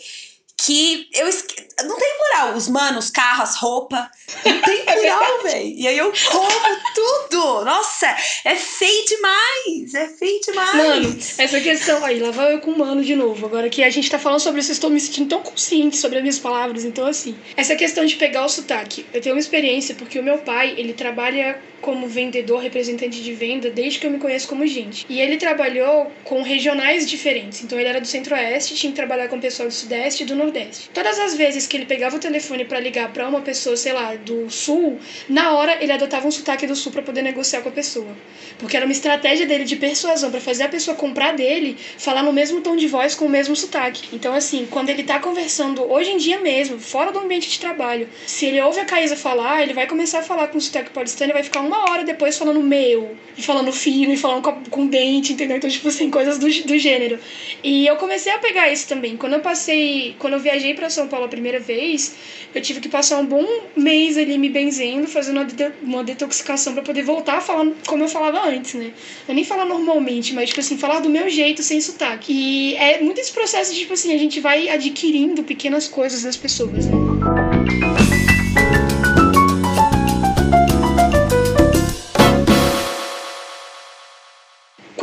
que 0.65 1.07
eu 1.13 1.27
esque... 1.27 1.67
não 1.83 1.97
tem 1.97 2.09
plural. 2.17 2.55
Os 2.55 2.67
manos, 2.67 3.09
carros, 3.09 3.55
roupa. 3.55 4.09
Não 4.45 4.61
tem 4.61 4.85
plural, 4.85 5.43
velho. 5.43 5.75
E 5.77 5.87
aí 5.87 5.97
eu 5.97 6.11
como 6.31 6.77
tudo. 6.93 7.63
Nossa, 7.63 8.07
é 8.43 8.55
feio 8.55 9.05
demais. 9.05 9.93
É 9.93 10.07
feio 10.09 10.41
demais. 10.41 10.75
Mano, 10.75 11.17
essa 11.37 11.61
questão. 11.61 12.03
Aí, 12.03 12.19
lá 12.19 12.31
vai 12.31 12.53
eu 12.53 12.59
com 12.59 12.71
o 12.71 12.77
mano 12.77 13.03
de 13.03 13.15
novo. 13.15 13.45
Agora 13.45 13.69
que 13.69 13.83
a 13.83 13.89
gente 13.89 14.09
tá 14.09 14.19
falando 14.19 14.41
sobre 14.41 14.59
isso, 14.59 14.71
eu 14.71 14.73
estou 14.73 14.89
me 14.89 14.99
sentindo 14.99 15.29
tão 15.29 15.41
consciente 15.41 15.97
sobre 15.97 16.17
as 16.17 16.23
minhas 16.23 16.39
palavras. 16.39 16.83
Então, 16.83 17.07
assim, 17.07 17.35
essa 17.55 17.75
questão 17.75 18.05
de 18.05 18.15
pegar 18.15 18.45
o 18.45 18.49
sotaque. 18.49 19.05
Eu 19.13 19.21
tenho 19.21 19.35
uma 19.35 19.41
experiência 19.41 19.95
porque 19.95 20.19
o 20.19 20.23
meu 20.23 20.39
pai, 20.39 20.75
ele 20.77 20.93
trabalha 20.93 21.61
como 21.81 22.07
vendedor, 22.07 22.59
representante 22.59 23.23
de 23.23 23.33
venda, 23.33 23.69
desde 23.69 23.99
que 23.99 24.05
eu 24.05 24.11
me 24.11 24.19
conheço 24.19 24.49
como 24.49 24.67
gente. 24.67 25.05
E 25.07 25.21
ele 25.21 25.37
trabalhou 25.37 26.11
com 26.25 26.41
regionais 26.41 27.09
diferentes. 27.09 27.63
Então, 27.63 27.79
ele 27.79 27.87
era 27.87 28.01
do 28.01 28.07
Centro-Oeste, 28.07 28.75
tinha 28.75 28.91
que 28.91 28.95
trabalhar 28.97 29.29
com 29.29 29.37
o 29.37 29.41
pessoal 29.41 29.69
do 29.69 29.73
Sudeste 29.73 30.23
e 30.23 30.25
do 30.25 30.35
Nordeste. 30.35 30.48
Todas 30.93 31.19
as 31.19 31.35
vezes 31.35 31.67
que 31.67 31.77
ele 31.77 31.85
pegava 31.85 32.15
o 32.15 32.19
telefone 32.19 32.65
para 32.65 32.79
ligar 32.79 33.11
para 33.11 33.27
uma 33.27 33.41
pessoa, 33.41 33.75
sei 33.77 33.93
lá, 33.93 34.15
do 34.15 34.49
Sul, 34.49 34.99
na 35.27 35.53
hora 35.53 35.81
ele 35.81 35.91
adotava 35.91 36.27
um 36.27 36.31
sotaque 36.31 36.67
do 36.67 36.75
Sul 36.75 36.91
para 36.91 37.01
poder 37.01 37.21
negociar 37.21 37.61
com 37.61 37.69
a 37.69 37.71
pessoa. 37.71 38.15
Porque 38.57 38.75
era 38.75 38.85
uma 38.85 38.91
estratégia 38.91 39.45
dele 39.45 39.63
de 39.63 39.75
persuasão 39.75 40.31
para 40.31 40.41
fazer 40.41 40.63
a 40.63 40.69
pessoa 40.69 40.95
comprar 40.95 41.33
dele, 41.33 41.77
falar 41.97 42.23
no 42.23 42.33
mesmo 42.33 42.61
tom 42.61 42.75
de 42.75 42.87
voz 42.87 43.15
com 43.15 43.25
o 43.25 43.29
mesmo 43.29 43.55
sotaque. 43.55 44.09
Então, 44.13 44.33
assim, 44.33 44.67
quando 44.69 44.89
ele 44.89 45.03
tá 45.03 45.19
conversando 45.19 45.89
hoje 45.89 46.11
em 46.11 46.17
dia 46.17 46.39
mesmo, 46.39 46.79
fora 46.79 47.11
do 47.11 47.19
ambiente 47.19 47.49
de 47.49 47.59
trabalho, 47.59 48.09
se 48.25 48.45
ele 48.45 48.61
ouve 48.61 48.79
a 48.79 48.85
Caísa 48.85 49.15
falar, 49.15 49.63
ele 49.63 49.73
vai 49.73 49.87
começar 49.87 50.19
a 50.19 50.23
falar 50.23 50.47
com 50.47 50.59
sotaque 50.59 50.91
paulistano 50.91 51.31
e 51.31 51.33
vai 51.33 51.43
ficar 51.43 51.61
uma 51.61 51.89
hora 51.89 52.03
depois 52.03 52.37
falando 52.37 52.61
meu, 52.61 53.15
e 53.37 53.41
falando 53.41 53.71
fino, 53.71 54.11
e 54.11 54.17
falando 54.17 54.41
com, 54.41 54.63
com 54.65 54.87
dente, 54.87 55.33
entendeu? 55.33 55.57
Então, 55.57 55.69
tipo 55.69 55.87
assim, 55.87 56.09
coisas 56.09 56.37
do, 56.37 56.47
do 56.63 56.77
gênero. 56.77 57.19
E 57.63 57.87
eu 57.87 57.95
comecei 57.95 58.31
a 58.31 58.39
pegar 58.39 58.71
isso 58.71 58.87
também. 58.87 59.15
Quando 59.15 59.33
eu 59.33 59.39
passei, 59.39 60.15
quando 60.19 60.38
viajei 60.39 60.73
para 60.73 60.89
São 60.89 61.07
Paulo 61.07 61.25
a 61.25 61.29
primeira 61.29 61.59
vez, 61.59 62.15
eu 62.53 62.61
tive 62.61 62.79
que 62.79 62.89
passar 62.89 63.17
um 63.17 63.25
bom 63.25 63.45
mês 63.75 64.17
ali 64.17 64.37
me 64.37 64.49
benzendo, 64.49 65.07
fazendo 65.07 65.37
uma, 65.37 65.45
de- 65.45 65.71
uma 65.81 66.03
detoxicação 66.03 66.73
para 66.73 66.83
poder 66.83 67.03
voltar 67.03 67.37
a 67.37 67.41
falar 67.41 67.71
como 67.87 68.03
eu 68.03 68.07
falava 68.09 68.47
antes, 68.47 68.73
né? 68.73 68.91
Eu 69.27 69.35
nem 69.35 69.43
falar 69.43 69.65
normalmente, 69.65 70.33
mas, 70.33 70.49
tipo 70.49 70.59
assim, 70.59 70.77
falar 70.77 70.99
do 70.99 71.09
meu 71.09 71.29
jeito, 71.29 71.61
sem 71.63 71.79
sotaque. 71.81 72.31
E 72.31 72.75
é 72.75 73.01
muito 73.01 73.19
esse 73.19 73.31
processo 73.31 73.73
de, 73.73 73.79
tipo 73.81 73.93
assim, 73.93 74.13
a 74.13 74.17
gente 74.17 74.39
vai 74.39 74.69
adquirindo 74.69 75.43
pequenas 75.43 75.87
coisas 75.87 76.23
das 76.23 76.35
pessoas, 76.37 76.85
né? 76.87 77.08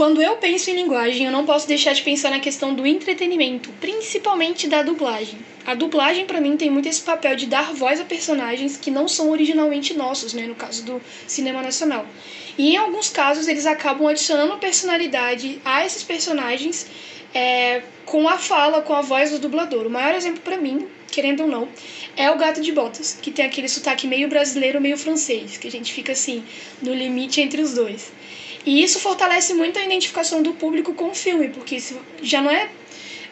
Quando 0.07 0.23
eu 0.23 0.37
penso 0.37 0.71
em 0.71 0.77
linguagem, 0.77 1.27
eu 1.27 1.33
não 1.33 1.45
posso 1.45 1.67
deixar 1.67 1.93
de 1.93 2.01
pensar 2.01 2.31
na 2.31 2.39
questão 2.39 2.73
do 2.73 2.87
entretenimento, 2.87 3.71
principalmente 3.81 4.69
da 4.69 4.81
dublagem. 4.81 5.37
A 5.67 5.75
dublagem, 5.75 6.27
pra 6.27 6.41
mim, 6.41 6.57
tem 6.57 6.71
muito 6.71 6.89
esse 6.89 7.03
papel 7.03 7.35
de 7.35 7.47
dar 7.47 7.75
voz 7.75 8.01
a 8.01 8.05
personagens 8.05 8.77
que 8.77 8.89
não 8.89 9.09
são 9.09 9.31
originalmente 9.31 9.95
nossos, 9.95 10.33
né? 10.33 10.47
No 10.47 10.55
caso 10.55 10.85
do 10.85 11.03
cinema 11.27 11.61
nacional. 11.61 12.07
E 12.57 12.75
em 12.75 12.77
alguns 12.77 13.09
casos, 13.09 13.49
eles 13.49 13.67
acabam 13.67 14.07
adicionando 14.07 14.57
personalidade 14.59 15.61
a 15.65 15.85
esses 15.85 16.05
personagens 16.05 16.87
é, 17.35 17.83
com 18.05 18.29
a 18.29 18.39
fala, 18.39 18.83
com 18.83 18.95
a 18.95 19.03
voz 19.03 19.33
do 19.33 19.41
dublador. 19.41 19.89
O 19.89 19.91
maior 19.91 20.15
exemplo 20.15 20.41
pra 20.41 20.57
mim, 20.57 20.87
querendo 21.11 21.41
ou 21.41 21.49
não, 21.49 21.69
é 22.17 22.31
o 22.31 22.39
Gato 22.39 22.61
de 22.61 22.71
Botas, 22.71 23.19
que 23.21 23.33
tem 23.33 23.45
aquele 23.45 23.69
sotaque 23.69 24.07
meio 24.07 24.29
brasileiro, 24.29 24.81
meio 24.81 24.97
francês, 24.97 25.57
que 25.57 25.67
a 25.67 25.71
gente 25.71 25.93
fica 25.93 26.13
assim, 26.13 26.45
no 26.81 26.95
limite 26.95 27.41
entre 27.41 27.61
os 27.61 27.75
dois. 27.75 28.13
E 28.67 28.83
isso 28.83 28.99
fortalece 28.99 29.55
muito 29.55 29.79
a 29.79 29.85
identificação 29.85 30.43
do 30.43 30.53
público 30.53 30.93
com 30.93 31.11
o 31.11 31.15
filme, 31.15 31.49
porque 31.49 31.77
isso 31.77 31.97
já 32.21 32.43
não 32.43 32.51
é, 32.51 32.69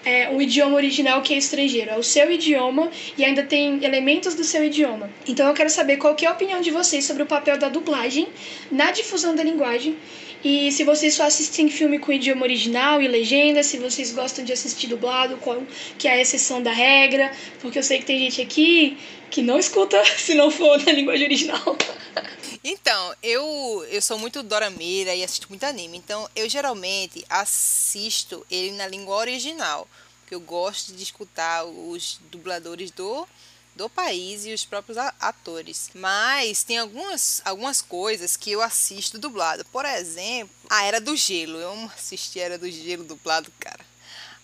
é 0.04 0.30
um 0.30 0.40
idioma 0.40 0.76
original 0.76 1.20
que 1.22 1.34
é 1.34 1.36
estrangeiro, 1.36 1.90
é 1.90 1.98
o 1.98 2.04
seu 2.04 2.30
idioma 2.30 2.88
e 3.18 3.24
ainda 3.24 3.42
tem 3.42 3.84
elementos 3.84 4.36
do 4.36 4.44
seu 4.44 4.64
idioma. 4.64 5.10
Então 5.26 5.48
eu 5.48 5.54
quero 5.54 5.68
saber 5.68 5.96
qual 5.96 6.14
que 6.14 6.24
é 6.24 6.28
a 6.28 6.32
opinião 6.32 6.60
de 6.60 6.70
vocês 6.70 7.04
sobre 7.04 7.24
o 7.24 7.26
papel 7.26 7.58
da 7.58 7.68
dublagem 7.68 8.28
na 8.70 8.92
difusão 8.92 9.34
da 9.34 9.42
linguagem 9.42 9.96
e 10.44 10.70
se 10.70 10.84
vocês 10.84 11.14
só 11.14 11.24
assistem 11.24 11.70
filme 11.70 11.98
com 11.98 12.12
idioma 12.12 12.42
original 12.42 13.00
e 13.00 13.08
legenda, 13.08 13.62
se 13.62 13.78
vocês 13.78 14.12
gostam 14.12 14.44
de 14.44 14.52
assistir 14.52 14.88
dublado, 14.88 15.38
qual 15.38 15.62
que 15.98 16.06
é 16.06 16.12
a 16.12 16.20
exceção 16.20 16.62
da 16.62 16.70
regra, 16.70 17.32
porque 17.60 17.78
eu 17.78 17.82
sei 17.82 17.98
que 17.98 18.04
tem 18.04 18.18
gente 18.18 18.42
aqui 18.42 18.98
que 19.30 19.40
não 19.40 19.58
escuta 19.58 20.00
se 20.18 20.34
não 20.34 20.50
for 20.50 20.78
na 20.84 20.92
linguagem 20.92 21.26
original. 21.26 21.76
Então, 22.66 23.14
eu, 23.22 23.86
eu 23.90 24.00
sou 24.00 24.18
muito 24.18 24.42
dorameira 24.42 25.14
e 25.14 25.22
assisto 25.22 25.48
muito 25.50 25.64
anime. 25.64 25.98
Então, 25.98 26.26
eu 26.34 26.48
geralmente 26.48 27.22
assisto 27.28 28.44
ele 28.50 28.72
na 28.72 28.88
língua 28.88 29.16
original. 29.16 29.86
Porque 30.20 30.34
eu 30.34 30.40
gosto 30.40 30.94
de 30.94 31.02
escutar 31.02 31.64
os 31.66 32.18
dubladores 32.30 32.90
do, 32.90 33.28
do 33.76 33.90
país 33.90 34.46
e 34.46 34.54
os 34.54 34.64
próprios 34.64 34.96
atores. 34.96 35.90
Mas 35.94 36.64
tem 36.64 36.78
algumas, 36.78 37.42
algumas 37.44 37.82
coisas 37.82 38.34
que 38.34 38.52
eu 38.52 38.62
assisto 38.62 39.18
dublado. 39.18 39.62
Por 39.66 39.84
exemplo, 39.84 40.54
a 40.70 40.84
Era 40.84 40.98
do 40.98 41.14
Gelo. 41.14 41.58
Eu 41.58 41.72
amo 41.72 41.92
assistir 41.94 42.40
a 42.40 42.44
Era 42.44 42.58
do 42.58 42.70
Gelo 42.70 43.04
dublado, 43.04 43.52
cara. 43.60 43.84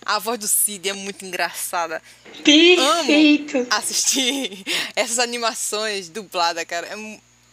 A 0.05 0.19
voz 0.19 0.39
do 0.39 0.47
Cid 0.47 0.89
é 0.89 0.93
muito 0.93 1.25
engraçada 1.25 2.01
Perfeito! 2.43 3.67
assistir 3.69 4.63
essas 4.95 5.17
animações 5.17 6.07
dubladas, 6.07 6.65
cara. 6.65 6.87
É 6.87 6.95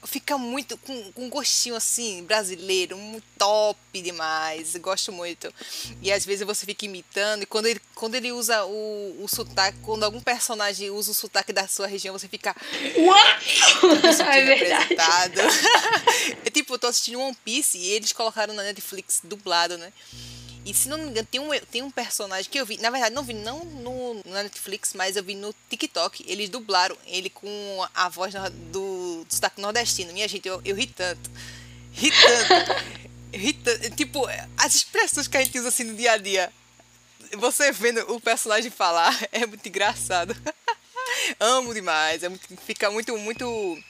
fica 0.05 0.39
muito 0.39 0.77
com, 0.79 1.13
com 1.13 1.25
um 1.25 1.29
gostinho 1.29 1.75
assim, 1.75 2.25
brasileiro, 2.25 2.97
muito 2.97 3.25
top 3.37 3.79
demais. 4.01 4.77
Gosto 4.77 5.13
muito. 5.13 5.53
E 6.01 6.13
às 6.13 6.25
vezes 6.25 6.47
você 6.47 6.65
fica 6.65 6.85
imitando, 6.85 7.43
e 7.43 7.47
quando 7.47 7.67
ele, 7.67 7.81
quando 7.95 8.15
ele 8.15 8.33
usa 8.33 8.65
o, 8.65 9.25
o 9.25 9.29
sotaque, 9.29 9.79
quando 9.83 10.05
algum 10.05 10.21
personagem 10.21 10.91
usa 10.91 11.11
o 11.11 11.15
sotaque 11.15 11.53
da 11.53 11.67
sua 11.67 11.87
região, 11.87 12.17
você 12.17 12.29
fica 12.29 12.55
me 12.73 13.09
É 14.29 14.45
verdade. 14.45 15.41
é 16.45 16.51
tipo, 16.51 16.75
eu 16.75 16.79
tô 16.79 16.87
assistindo 16.87 17.21
One 17.21 17.37
Piece 17.45 17.79
e 17.79 17.91
eles 17.91 18.13
colocaram 18.13 18.55
na 18.55 18.63
Netflix 18.63 19.21
dublado, 19.25 19.77
né? 19.79 19.93
E 20.69 20.75
se 20.75 20.87
não 20.87 20.99
me 20.99 21.05
engano, 21.05 21.27
tem 21.31 21.41
um, 21.41 21.49
tem 21.71 21.83
um 21.83 21.91
personagem 21.91 22.51
que 22.51 22.61
eu 22.61 22.67
vi, 22.67 22.77
na 22.77 22.91
verdade, 22.91 23.15
não 23.15 23.23
vi 23.23 23.33
não 23.33 23.65
no, 23.65 24.21
na 24.27 24.43
Netflix, 24.43 24.93
mas 24.93 25.17
eu 25.17 25.25
vi 25.25 25.35
no 25.35 25.55
TikTok. 25.71 26.23
Eles 26.29 26.51
dublaram 26.51 26.95
ele 27.07 27.31
com 27.31 27.49
a 27.95 28.11
voz 28.11 28.35
do, 28.35 28.51
do 29.23 29.27
sotaque 29.31 29.63
nordestino. 29.63 30.13
Minha 30.13 30.29
gente, 30.29 30.47
eu, 30.47 30.61
eu 30.67 30.77
ri 30.77 30.87
tanto. 30.87 31.31
Ri 31.91 32.11
tanto. 32.11 32.85
ri 33.33 33.53
tanto. 33.55 33.97
Tipo, 33.97 34.27
as 34.59 34.75
expressões 34.75 35.27
que 35.27 35.39
a 35.39 35.43
gente 35.43 35.59
usa 35.59 35.69
assim 35.69 35.85
no 35.85 35.95
dia 35.95 36.13
a 36.13 36.19
dia. 36.19 36.53
Você 37.39 37.73
vendo 37.73 38.01
o 38.13 38.21
personagem 38.21 38.71
falar 38.71 39.19
é 39.33 39.47
muito 39.47 39.67
engraçado. 39.67 40.37
Amo 41.41 41.73
demais. 41.73 42.23
É 42.23 42.29
muito, 42.29 42.47
fica 42.67 42.91
muito, 42.91 43.17
muito 43.17 43.83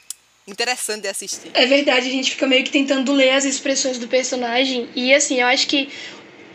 interessante 0.47 1.03
de 1.03 1.09
assistir. 1.09 1.51
É 1.55 1.67
verdade, 1.67 2.07
a 2.07 2.13
gente 2.13 2.31
fica 2.31 2.47
meio 2.47 2.63
que 2.63 2.71
tentando 2.71 3.13
ler 3.13 3.31
as 3.31 3.45
expressões 3.45 3.99
do 3.99 4.07
personagem. 4.07 4.89
E 4.95 5.13
assim, 5.13 5.41
eu 5.41 5.49
acho 5.49 5.67
que. 5.67 5.89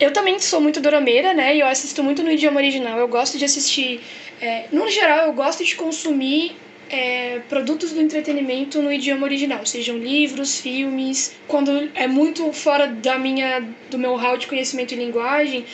Eu 0.00 0.12
também 0.12 0.38
sou 0.40 0.60
muito 0.60 0.80
dorameira, 0.80 1.32
né? 1.32 1.56
E 1.56 1.60
eu 1.60 1.66
assisto 1.66 2.02
muito 2.02 2.22
no 2.22 2.30
idioma 2.30 2.58
original. 2.58 2.98
Eu 2.98 3.08
gosto 3.08 3.38
de 3.38 3.44
assistir. 3.44 4.00
é, 4.40 4.66
no 4.72 4.90
geral, 4.90 5.26
eu 5.26 5.32
gosto 5.32 5.64
de 5.64 5.74
consumir 5.76 6.56
é, 6.90 7.40
produtos 7.48 7.92
do 7.92 8.00
entretenimento 8.00 8.82
no 8.82 8.92
idioma 8.92 9.24
original, 9.24 9.64
sejam 9.64 9.96
livros, 9.98 10.60
filmes. 10.60 11.34
Quando 11.46 11.90
é 11.94 12.06
muito 12.06 12.52
fora 12.52 12.86
da 12.86 13.18
minha, 13.18 13.60
do 13.90 13.98
meu 13.98 14.16
hall 14.16 14.36
de 14.36 14.46
conhecimento 14.46 14.92
e 14.92 14.96
linguagem, 14.96 15.64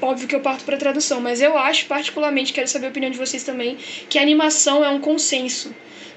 óbvio 0.00 0.28
que 0.28 0.34
eu 0.34 0.40
parto 0.40 0.64
para 0.64 0.76
tradução, 0.76 1.20
mas 1.20 1.40
eu 1.40 1.56
acho 1.56 1.86
particularmente, 1.86 2.52
quero 2.52 2.68
saber 2.68 2.86
a 2.86 2.90
opinião 2.90 3.10
de 3.10 3.18
vocês 3.18 3.44
também, 3.44 3.76
que 4.08 4.18
a 4.18 4.22
animação 4.22 4.84
é 4.84 4.88
um 4.90 5.00
consenso. 5.00 5.74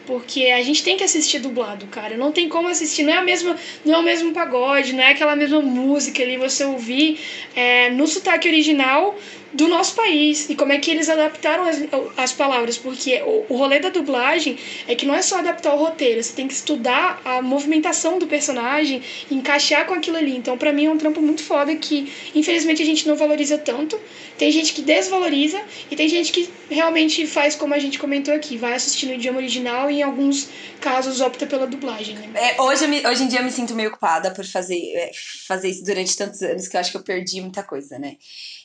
Porque 0.07 0.45
a 0.45 0.63
gente 0.63 0.83
tem 0.83 0.95
que 0.95 1.03
assistir 1.03 1.39
dublado, 1.39 1.85
cara. 1.87 2.15
Não 2.15 2.31
tem 2.31 2.47
como 2.47 2.69
assistir, 2.69 3.03
não 3.03 3.13
é, 3.13 3.17
a 3.17 3.21
mesma, 3.21 3.57
não 3.83 3.95
é 3.95 3.97
o 3.97 4.03
mesmo 4.03 4.31
pagode, 4.31 4.93
não 4.93 5.03
é 5.03 5.11
aquela 5.11 5.35
mesma 5.35 5.61
música 5.61 6.23
ali, 6.23 6.37
você 6.37 6.63
ouvir 6.63 7.19
é, 7.53 7.89
no 7.91 8.07
sotaque 8.07 8.47
original 8.47 9.19
do 9.53 9.67
nosso 9.67 9.95
país 9.95 10.49
e 10.49 10.55
como 10.55 10.73
é 10.73 10.77
que 10.77 10.91
eles 10.91 11.09
adaptaram 11.09 11.63
as, 11.63 11.77
as 12.15 12.33
palavras, 12.33 12.77
porque 12.77 13.21
o, 13.21 13.45
o 13.49 13.57
rolê 13.57 13.79
da 13.79 13.89
dublagem 13.89 14.57
é 14.87 14.95
que 14.95 15.05
não 15.05 15.15
é 15.15 15.21
só 15.21 15.39
adaptar 15.39 15.73
o 15.73 15.77
roteiro, 15.77 16.21
você 16.21 16.33
tem 16.33 16.47
que 16.47 16.53
estudar 16.53 17.21
a 17.23 17.41
movimentação 17.41 18.19
do 18.19 18.27
personagem, 18.27 19.01
encaixar 19.31 19.85
com 19.85 19.93
aquilo 19.93 20.17
ali. 20.17 20.35
Então, 20.35 20.57
para 20.57 20.73
mim 20.73 20.85
é 20.85 20.91
um 20.91 20.97
trampo 20.97 21.21
muito 21.21 21.43
foda 21.43 21.75
que 21.75 22.11
infelizmente 22.35 22.81
a 22.81 22.85
gente 22.85 23.07
não 23.07 23.15
valoriza 23.15 23.57
tanto. 23.57 23.99
Tem 24.37 24.51
gente 24.51 24.73
que 24.73 24.81
desvaloriza 24.81 25.59
e 25.89 25.95
tem 25.95 26.07
gente 26.07 26.31
que 26.31 26.47
realmente 26.69 27.25
faz 27.25 27.55
como 27.55 27.73
a 27.73 27.79
gente 27.79 27.97
comentou 27.97 28.33
aqui, 28.33 28.55
vai 28.55 28.73
assistir 28.73 29.07
no 29.07 29.13
idioma 29.13 29.39
original 29.39 29.89
e 29.89 29.99
em 29.99 30.03
alguns 30.03 30.49
casos 30.79 31.21
opta 31.21 31.47
pela 31.47 31.65
dublagem. 31.65 32.15
Né? 32.15 32.29
É, 32.35 32.61
hoje, 32.61 32.85
hoje 32.85 33.23
em 33.23 33.27
dia 33.27 33.39
eu 33.39 33.43
me 33.43 33.51
sinto 33.51 33.73
meio 33.73 33.89
ocupada 33.89 34.31
por 34.31 34.45
fazer, 34.45 34.79
é, 34.95 35.11
fazer 35.47 35.69
isso 35.69 35.83
durante 35.83 36.15
tantos 36.15 36.41
anos 36.41 36.67
que 36.67 36.75
eu 36.75 36.79
acho 36.79 36.91
que 36.91 36.97
eu 36.97 37.03
perdi 37.03 37.41
muita 37.41 37.63
coisa, 37.63 37.97
né? 37.97 38.17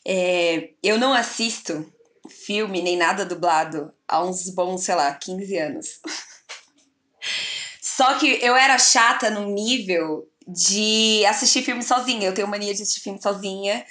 É, 0.05 0.71
eu 0.83 0.99
não 0.99 1.13
assisto 1.13 1.91
filme 2.29 2.83
nem 2.83 2.97
nada 2.97 3.25
dublado 3.25 3.93
há 4.07 4.23
uns 4.23 4.49
bons, 4.51 4.83
sei 4.85 4.95
lá, 4.95 5.13
15 5.15 5.59
anos. 5.59 6.01
Só 7.81 8.19
que 8.19 8.39
eu 8.43 8.57
era 8.57 8.79
chata 8.79 9.31
num 9.31 9.53
nível 9.53 10.29
de 10.47 11.25
assistir 11.27 11.63
filme 11.63 11.83
sozinha. 11.83 12.27
Eu 12.27 12.35
tenho 12.35 12.49
mania 12.49 12.75
de 12.75 12.83
assistir 12.83 13.01
filme 13.01 13.21
sozinha. 13.21 13.85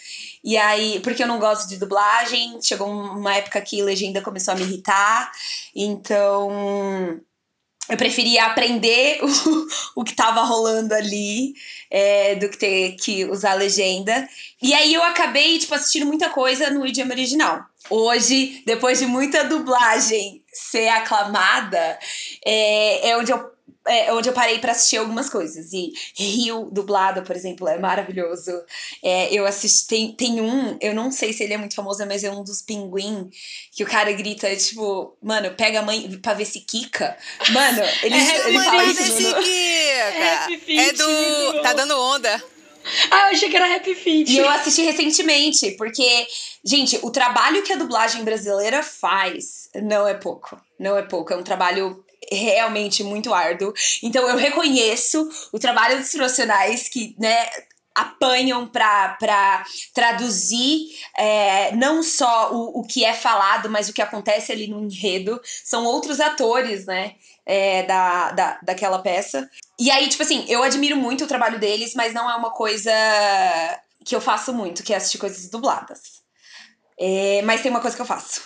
E 0.43 0.57
aí, 0.57 0.99
porque 1.01 1.23
eu 1.23 1.27
não 1.27 1.39
gosto 1.39 1.69
de 1.69 1.77
dublagem, 1.77 2.59
chegou 2.61 2.89
uma 2.89 3.35
época 3.35 3.61
que 3.61 3.81
legenda 3.81 4.21
começou 4.21 4.53
a 4.53 4.57
me 4.57 4.63
irritar. 4.63 5.31
Então, 5.75 7.21
eu 7.91 7.97
preferia 7.97 8.45
aprender 8.45 9.19
o, 9.21 10.01
o 10.01 10.03
que 10.03 10.11
estava 10.11 10.41
rolando 10.43 10.93
ali 10.93 11.53
é, 11.89 12.35
do 12.35 12.47
que 12.47 12.57
ter 12.57 12.95
que 12.95 13.25
usar 13.25 13.53
legenda. 13.55 14.27
E 14.61 14.73
aí 14.73 14.93
eu 14.93 15.03
acabei, 15.03 15.59
tipo, 15.59 15.75
assistindo 15.75 16.05
muita 16.05 16.29
coisa 16.29 16.69
no 16.69 16.87
idioma 16.87 17.11
original. 17.11 17.65
Hoje, 17.89 18.63
depois 18.65 18.99
de 18.99 19.05
muita 19.05 19.43
dublagem 19.43 20.41
ser 20.53 20.87
aclamada, 20.87 21.99
é, 22.45 23.09
é 23.09 23.17
onde 23.17 23.33
eu 23.33 23.50
é, 23.87 24.13
onde 24.13 24.29
eu 24.29 24.33
parei 24.33 24.59
para 24.59 24.71
assistir 24.71 24.97
algumas 24.97 25.29
coisas. 25.29 25.71
E 25.73 25.93
Rio 26.15 26.69
dublado, 26.71 27.23
por 27.23 27.35
exemplo, 27.35 27.67
é 27.67 27.77
maravilhoso. 27.79 28.51
É, 29.03 29.33
eu 29.33 29.45
assisti. 29.45 29.87
Tem, 29.87 30.11
tem 30.13 30.41
um, 30.41 30.77
eu 30.79 30.93
não 30.93 31.11
sei 31.11 31.33
se 31.33 31.43
ele 31.43 31.53
é 31.53 31.57
muito 31.57 31.75
famoso, 31.75 32.05
mas 32.05 32.23
é 32.23 32.31
um 32.31 32.43
dos 32.43 32.61
pinguim 32.61 33.29
que 33.71 33.83
o 33.83 33.87
cara 33.87 34.11
grita, 34.11 34.55
tipo, 34.55 35.17
mano, 35.21 35.51
pega 35.55 35.79
a 35.79 35.83
mãe 35.83 36.19
pra 36.21 36.33
ver 36.33 36.45
se 36.45 36.59
Kika. 36.61 37.17
Mano, 37.49 37.81
ele, 38.03 38.15
é, 38.15 38.47
ele 38.47 38.59
fala 38.59 38.83
isso. 38.83 39.35
Kika. 39.35 39.49
É, 39.49 40.47
é 40.67 40.93
do. 40.93 41.61
Tá 41.61 41.73
dando 41.73 41.99
onda. 41.99 42.43
Ah, 43.11 43.27
eu 43.27 43.35
achei 43.35 43.49
que 43.49 43.55
era 43.55 43.75
Happy 43.75 43.93
Feet. 43.93 44.29
E 44.29 44.37
eu 44.37 44.49
assisti 44.49 44.81
recentemente, 44.81 45.71
porque, 45.71 46.27
gente, 46.63 46.99
o 47.03 47.11
trabalho 47.11 47.61
que 47.63 47.73
a 47.73 47.77
dublagem 47.77 48.23
brasileira 48.23 48.81
faz 48.81 49.69
não 49.75 50.07
é 50.07 50.15
pouco. 50.15 50.59
Não 50.79 50.97
é 50.97 51.03
pouco. 51.03 51.31
É 51.31 51.37
um 51.37 51.43
trabalho 51.43 52.03
realmente 52.31 53.03
muito 53.03 53.33
árduo. 53.33 53.73
Então 54.01 54.27
eu 54.27 54.37
reconheço 54.37 55.29
o 55.51 55.59
trabalho 55.59 55.99
dos 55.99 56.11
profissionais 56.11 56.87
que, 56.87 57.15
né, 57.19 57.47
apanham 57.93 58.67
para 58.67 59.65
traduzir 59.93 60.97
é, 61.17 61.75
não 61.75 62.01
só 62.01 62.53
o, 62.53 62.79
o 62.79 62.83
que 62.83 63.03
é 63.03 63.13
falado, 63.13 63.69
mas 63.69 63.89
o 63.89 63.93
que 63.93 64.01
acontece 64.01 64.51
ali 64.51 64.67
no 64.67 64.83
enredo. 64.83 65.39
São 65.63 65.85
outros 65.85 66.19
atores, 66.19 66.85
né? 66.85 67.15
É, 67.45 67.83
da, 67.83 68.31
da, 68.31 68.59
daquela 68.61 68.99
peça. 68.99 69.49
E 69.79 69.89
aí, 69.89 70.07
tipo 70.07 70.21
assim, 70.21 70.45
eu 70.47 70.61
admiro 70.63 70.95
muito 70.95 71.23
o 71.23 71.27
trabalho 71.27 71.59
deles, 71.59 71.95
mas 71.95 72.13
não 72.13 72.29
é 72.29 72.35
uma 72.35 72.51
coisa 72.51 72.91
que 74.05 74.15
eu 74.15 74.21
faço 74.21 74.53
muito, 74.53 74.83
que 74.83 74.93
é 74.93 74.97
assistir 74.97 75.17
coisas 75.17 75.49
dubladas. 75.49 76.21
É, 76.99 77.41
mas 77.41 77.61
tem 77.61 77.71
uma 77.71 77.81
coisa 77.81 77.95
que 77.95 78.01
eu 78.01 78.05
faço. 78.05 78.41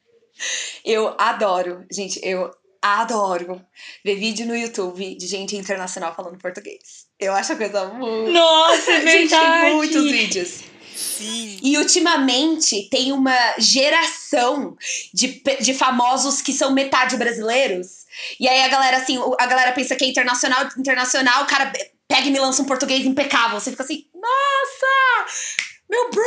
eu 0.84 1.14
adoro, 1.18 1.86
gente, 1.90 2.20
eu 2.22 2.50
adoro 2.82 3.64
ver 4.04 4.16
vídeo 4.16 4.44
no 4.44 4.56
YouTube 4.56 5.14
de 5.14 5.26
gente 5.28 5.56
internacional 5.56 6.14
falando 6.14 6.36
português. 6.38 7.06
Eu 7.18 7.32
acho 7.32 7.52
a 7.52 7.56
coisa 7.56 7.86
muito. 7.86 8.32
Nossa, 8.32 8.90
é 8.90 9.00
verdade. 9.00 9.28
gente, 9.30 9.60
tem 9.62 9.74
muitos 9.74 10.10
vídeos. 10.10 10.60
Sim. 10.94 11.58
E 11.62 11.78
ultimamente 11.78 12.88
tem 12.90 13.12
uma 13.12 13.54
geração 13.58 14.76
de, 15.14 15.42
de 15.60 15.72
famosos 15.72 16.42
que 16.42 16.52
são 16.52 16.72
metade 16.72 17.16
brasileiros. 17.16 18.02
E 18.38 18.48
aí 18.48 18.62
a 18.62 18.68
galera, 18.68 18.96
assim, 18.98 19.18
a 19.38 19.46
galera 19.46 19.72
pensa 19.72 19.96
que 19.96 20.04
é 20.04 20.08
internacional, 20.08 20.68
internacional, 20.76 21.44
o 21.44 21.46
cara 21.46 21.72
pega 22.08 22.26
e 22.26 22.30
me 22.30 22.38
lança 22.38 22.60
um 22.60 22.66
português 22.66 23.06
impecável. 23.06 23.58
Você 23.58 23.70
fica 23.70 23.84
assim, 23.84 24.06
nossa! 24.14 25.71
Meu 25.92 26.08
bro! 26.08 26.24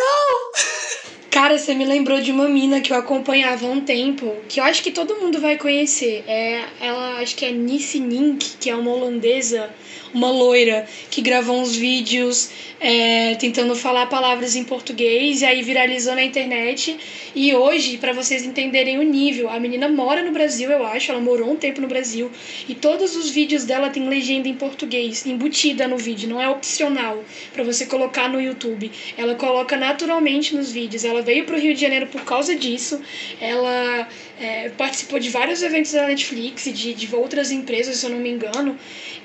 Cara, 1.31 1.57
você 1.57 1.73
me 1.73 1.85
lembrou 1.85 2.21
de 2.21 2.31
uma 2.31 2.47
mina 2.47 2.81
que 2.81 2.93
eu 2.93 2.97
acompanhava 2.97 3.65
há 3.65 3.69
um 3.71 3.81
tempo, 3.81 4.35
que 4.47 4.59
eu 4.59 4.63
acho 4.63 4.83
que 4.83 4.91
todo 4.91 5.15
mundo 5.15 5.41
vai 5.41 5.57
conhecer. 5.57 6.23
É, 6.27 6.65
ela 6.79 7.19
acho 7.19 7.35
que 7.35 7.43
é 7.45 7.51
Nisse 7.51 7.99
Nink, 7.99 8.57
que 8.59 8.69
é 8.69 8.75
uma 8.75 8.91
holandesa 8.91 9.73
uma 10.15 10.31
loira 10.31 10.87
que 11.11 11.21
gravou 11.21 11.59
uns 11.59 11.75
vídeos 11.75 12.49
é, 12.79 13.35
tentando 13.35 13.75
falar 13.75 14.05
palavras 14.07 14.55
em 14.55 14.63
português 14.63 15.41
e 15.41 15.45
aí 15.45 15.61
viralizou 15.61 16.15
na 16.15 16.23
internet. 16.23 16.97
E 17.35 17.53
hoje, 17.53 17.97
para 17.97 18.13
vocês 18.13 18.45
entenderem 18.45 18.97
o 18.97 19.03
nível, 19.03 19.49
a 19.49 19.59
menina 19.59 19.89
mora 19.89 20.23
no 20.23 20.31
Brasil, 20.31 20.71
eu 20.71 20.85
acho, 20.85 21.11
ela 21.11 21.19
morou 21.19 21.51
um 21.51 21.57
tempo 21.57 21.81
no 21.81 21.87
Brasil 21.87 22.31
e 22.67 22.73
todos 22.73 23.15
os 23.15 23.29
vídeos 23.29 23.65
dela 23.65 23.89
tem 23.89 24.07
legenda 24.07 24.47
em 24.47 24.53
português, 24.53 25.25
embutida 25.25 25.85
no 25.87 25.97
vídeo, 25.97 26.29
não 26.29 26.41
é 26.41 26.49
opcional 26.49 27.21
para 27.53 27.63
você 27.63 27.85
colocar 27.85 28.29
no 28.29 28.39
YouTube. 28.39 28.89
Ela 29.17 29.35
coloca 29.35 29.75
naturalmente 29.75 30.55
nos 30.55 30.71
vídeos. 30.71 31.03
Ela 31.03 31.21
veio 31.21 31.43
pro 31.43 31.59
Rio 31.59 31.73
de 31.73 31.81
Janeiro 31.81 32.07
por 32.07 32.23
causa 32.23 32.55
disso. 32.55 33.01
Ela 33.41 34.07
é, 34.39 34.69
participou 34.69 35.19
de 35.19 35.29
vários 35.29 35.63
eventos 35.63 35.91
da 35.91 36.07
Netflix 36.07 36.65
e 36.65 36.71
de, 36.71 36.93
de 36.93 37.15
outras 37.15 37.51
empresas, 37.51 37.97
se 37.97 38.05
eu 38.05 38.09
não 38.09 38.19
me 38.19 38.29
engano. 38.29 38.77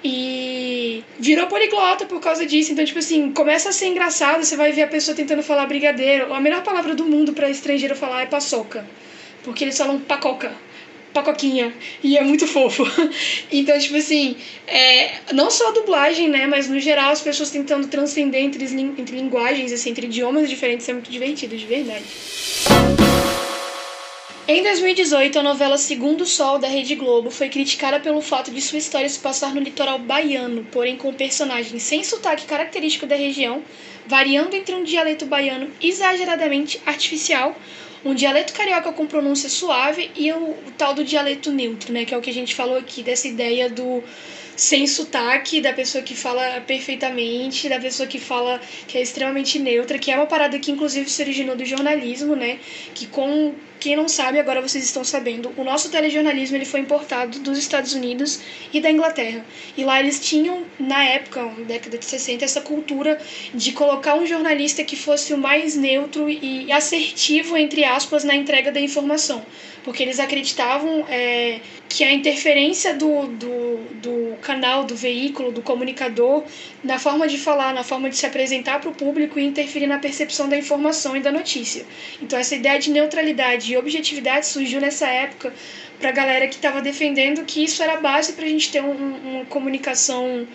E 0.02 1.04
virou 1.18 1.46
poliglota 1.46 2.06
por 2.06 2.20
causa 2.20 2.46
disso. 2.46 2.72
Então, 2.72 2.84
tipo 2.84 2.98
assim, 2.98 3.32
começa 3.32 3.70
a 3.70 3.72
ser 3.72 3.86
engraçado, 3.86 4.44
você 4.44 4.56
vai 4.56 4.72
ver 4.72 4.82
a 4.82 4.88
pessoa 4.88 5.14
tentando 5.14 5.42
falar 5.42 5.66
brigadeiro. 5.66 6.32
A 6.32 6.40
melhor 6.40 6.62
palavra 6.62 6.94
do 6.94 7.04
mundo 7.04 7.32
para 7.32 7.50
estrangeiro 7.50 7.96
falar 7.96 8.22
é 8.22 8.26
paçoca. 8.26 8.86
Porque 9.42 9.64
eles 9.64 9.76
falam 9.76 9.98
pacoca. 9.98 10.52
Pacoquinha. 11.12 11.74
E 12.04 12.16
é 12.16 12.22
muito 12.22 12.46
fofo. 12.46 12.84
então, 13.50 13.76
tipo 13.80 13.96
assim, 13.96 14.36
é, 14.66 15.14
não 15.32 15.50
só 15.50 15.70
a 15.70 15.72
dublagem, 15.72 16.28
né? 16.28 16.46
Mas 16.46 16.68
no 16.68 16.78
geral 16.78 17.10
as 17.10 17.20
pessoas 17.20 17.50
tentando 17.50 17.88
transcender 17.88 18.42
entre, 18.42 18.64
entre 18.64 19.16
linguagens, 19.16 19.72
assim, 19.72 19.90
entre 19.90 20.06
idiomas 20.06 20.48
diferentes, 20.48 20.88
é 20.88 20.92
muito 20.92 21.10
divertido, 21.10 21.56
de 21.56 21.66
verdade. 21.66 22.04
Em 24.52 24.64
2018, 24.64 25.38
a 25.38 25.44
novela 25.44 25.78
Segundo 25.78 26.26
Sol 26.26 26.58
da 26.58 26.66
Rede 26.66 26.96
Globo 26.96 27.30
foi 27.30 27.48
criticada 27.48 28.00
pelo 28.00 28.20
fato 28.20 28.50
de 28.50 28.60
sua 28.60 28.78
história 28.78 29.08
se 29.08 29.20
passar 29.20 29.54
no 29.54 29.60
litoral 29.60 29.96
baiano, 29.96 30.66
porém 30.72 30.96
com 30.96 31.14
personagens 31.14 31.80
sem 31.84 32.02
sotaque 32.02 32.46
característico 32.46 33.06
da 33.06 33.14
região, 33.14 33.62
variando 34.08 34.56
entre 34.56 34.74
um 34.74 34.82
dialeto 34.82 35.24
baiano 35.24 35.70
exageradamente 35.80 36.80
artificial, 36.84 37.56
um 38.04 38.12
dialeto 38.12 38.52
carioca 38.52 38.90
com 38.90 39.06
pronúncia 39.06 39.48
suave 39.48 40.10
e 40.16 40.32
o, 40.32 40.38
o 40.38 40.72
tal 40.76 40.94
do 40.94 41.04
dialeto 41.04 41.52
neutro, 41.52 41.92
né, 41.92 42.04
que 42.04 42.12
é 42.12 42.18
o 42.18 42.20
que 42.20 42.30
a 42.30 42.34
gente 42.34 42.52
falou 42.52 42.76
aqui 42.76 43.04
dessa 43.04 43.28
ideia 43.28 43.70
do 43.70 44.02
sem 44.60 44.86
sotaque, 44.86 45.58
da 45.58 45.72
pessoa 45.72 46.04
que 46.04 46.14
fala 46.14 46.60
perfeitamente, 46.66 47.66
da 47.66 47.80
pessoa 47.80 48.06
que 48.06 48.20
fala 48.20 48.60
que 48.86 48.98
é 48.98 49.00
extremamente 49.00 49.58
neutra, 49.58 49.98
que 49.98 50.10
é 50.10 50.16
uma 50.16 50.26
parada 50.26 50.58
que 50.58 50.70
inclusive 50.70 51.08
se 51.08 51.22
originou 51.22 51.56
do 51.56 51.64
jornalismo, 51.64 52.36
né? 52.36 52.58
Que 52.94 53.06
com 53.06 53.54
quem 53.80 53.96
não 53.96 54.06
sabe, 54.06 54.38
agora 54.38 54.60
vocês 54.60 54.84
estão 54.84 55.02
sabendo, 55.02 55.50
o 55.56 55.64
nosso 55.64 55.88
telejornalismo 55.88 56.58
ele 56.58 56.66
foi 56.66 56.80
importado 56.80 57.38
dos 57.38 57.56
Estados 57.56 57.94
Unidos 57.94 58.38
e 58.70 58.78
da 58.78 58.90
Inglaterra. 58.90 59.42
E 59.74 59.82
lá 59.82 59.98
eles 59.98 60.20
tinham, 60.20 60.64
na 60.78 61.02
época, 61.02 61.42
na 61.42 61.64
década 61.64 61.96
de 61.96 62.04
60, 62.04 62.44
essa 62.44 62.60
cultura 62.60 63.18
de 63.54 63.72
colocar 63.72 64.16
um 64.16 64.26
jornalista 64.26 64.84
que 64.84 64.94
fosse 64.94 65.32
o 65.32 65.38
mais 65.38 65.74
neutro 65.74 66.28
e 66.28 66.70
assertivo, 66.70 67.56
entre 67.56 67.82
aspas, 67.82 68.24
na 68.24 68.34
entrega 68.34 68.70
da 68.70 68.80
informação. 68.80 69.42
Porque 69.84 70.02
eles 70.02 70.20
acreditavam 70.20 71.06
é, 71.08 71.60
que 71.88 72.04
a 72.04 72.12
interferência 72.12 72.94
do, 72.94 73.26
do, 73.28 73.76
do 73.94 74.36
canal, 74.42 74.84
do 74.84 74.94
veículo, 74.94 75.50
do 75.50 75.62
comunicador, 75.62 76.44
na 76.84 76.98
forma 76.98 77.26
de 77.26 77.38
falar, 77.38 77.72
na 77.72 77.82
forma 77.82 78.10
de 78.10 78.16
se 78.16 78.26
apresentar 78.26 78.80
para 78.80 78.90
o 78.90 78.94
público 78.94 79.38
e 79.38 79.44
interferir 79.44 79.86
na 79.86 79.98
percepção 79.98 80.48
da 80.48 80.56
informação 80.56 81.16
e 81.16 81.20
da 81.20 81.32
notícia. 81.32 81.84
Então, 82.20 82.38
essa 82.38 82.54
ideia 82.54 82.78
de 82.78 82.90
neutralidade 82.90 83.66
de 83.66 83.76
objetividade 83.76 84.46
surgiu 84.46 84.80
nessa 84.80 85.06
época 85.08 85.52
para 85.98 86.08
a 86.08 86.12
galera 86.12 86.48
que 86.48 86.54
estava 86.54 86.80
defendendo 86.80 87.44
que 87.44 87.62
isso 87.62 87.82
era 87.82 87.96
base 87.96 88.32
para 88.32 88.44
a 88.44 88.48
gente 88.48 88.72
ter 88.72 88.82
um, 88.82 88.92
uma 88.92 89.44
comunicação 89.44 90.46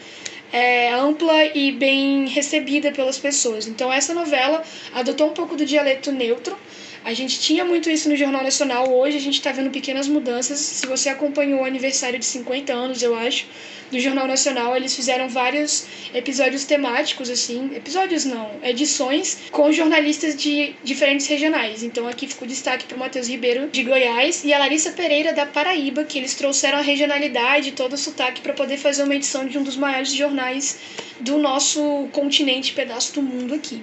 é, 0.51 0.93
ampla 0.93 1.45
e 1.53 1.71
bem 1.71 2.27
recebida 2.27 2.91
pelas 2.91 3.19
pessoas. 3.19 3.67
Então 3.67 3.91
essa 3.91 4.13
novela 4.13 4.63
adotou 4.93 5.28
um 5.28 5.34
pouco 5.34 5.55
do 5.55 5.65
dialeto 5.65 6.11
neutro, 6.11 6.57
A 7.06 7.14
gente 7.14 7.39
tinha 7.39 7.64
muito 7.64 7.88
isso 7.88 8.10
no 8.10 8.16
Jornal 8.16 8.41
Nacional, 8.41 8.91
hoje 8.91 9.16
a 9.16 9.22
gente 9.22 9.36
está 9.36 9.51
vendo 9.51 9.70
pequenas 9.70 10.08
mudanças. 10.08 10.60
Se 10.60 10.88
você 10.88 11.08
acompanhou 11.08 11.62
o 11.62 11.64
aniversário 11.64 12.18
de 12.18 12.26
50 12.26 12.74
anos, 12.74 13.03
eu 13.03 13.14
acho, 13.14 13.45
do 13.91 13.99
Jornal 13.99 14.26
Nacional, 14.28 14.76
eles 14.76 14.95
fizeram 14.95 15.30
vários 15.30 15.86
episódios 16.16 16.66
temáticos, 16.66 17.30
assim, 17.30 17.70
episódios 17.76 18.26
não, 18.26 18.49
edições 18.64 19.38
com 19.51 19.72
jornalistas 19.72 20.36
de 20.36 20.74
diferentes 20.84 21.28
regionais. 21.28 21.84
Então 21.84 22.08
aqui 22.08 22.28
ficou 22.28 22.47
destaque 22.47 22.86
para 22.86 22.97
o 22.97 22.99
Matheus 22.99 23.30
Ribeiro 23.30 23.70
de 23.70 23.84
Goiás 23.84 24.43
e 24.43 24.51
a 24.51 24.58
Larissa 24.58 24.91
Pereira 24.91 25.32
da 25.32 25.45
Paraíba, 25.45 26.06
que 26.06 26.18
eles 26.18 26.34
trouxeram 26.34 26.80
a 26.80 26.82
regionalidade, 26.82 27.74
todo 27.74 27.93
o 27.93 27.97
sotaque 27.99 28.41
para 28.41 28.53
poder 28.53 28.78
fazer 28.78 29.03
uma 29.03 29.14
edição 29.14 29.45
de 29.45 29.60
um 29.60 29.64
dos 29.64 29.78
maiores 29.78 30.12
jornais 30.12 30.80
do 31.20 31.38
nosso 31.38 32.10
continente, 32.12 32.74
pedaço 32.74 33.14
do 33.14 33.22
mundo 33.22 33.53
aqui. 33.53 33.80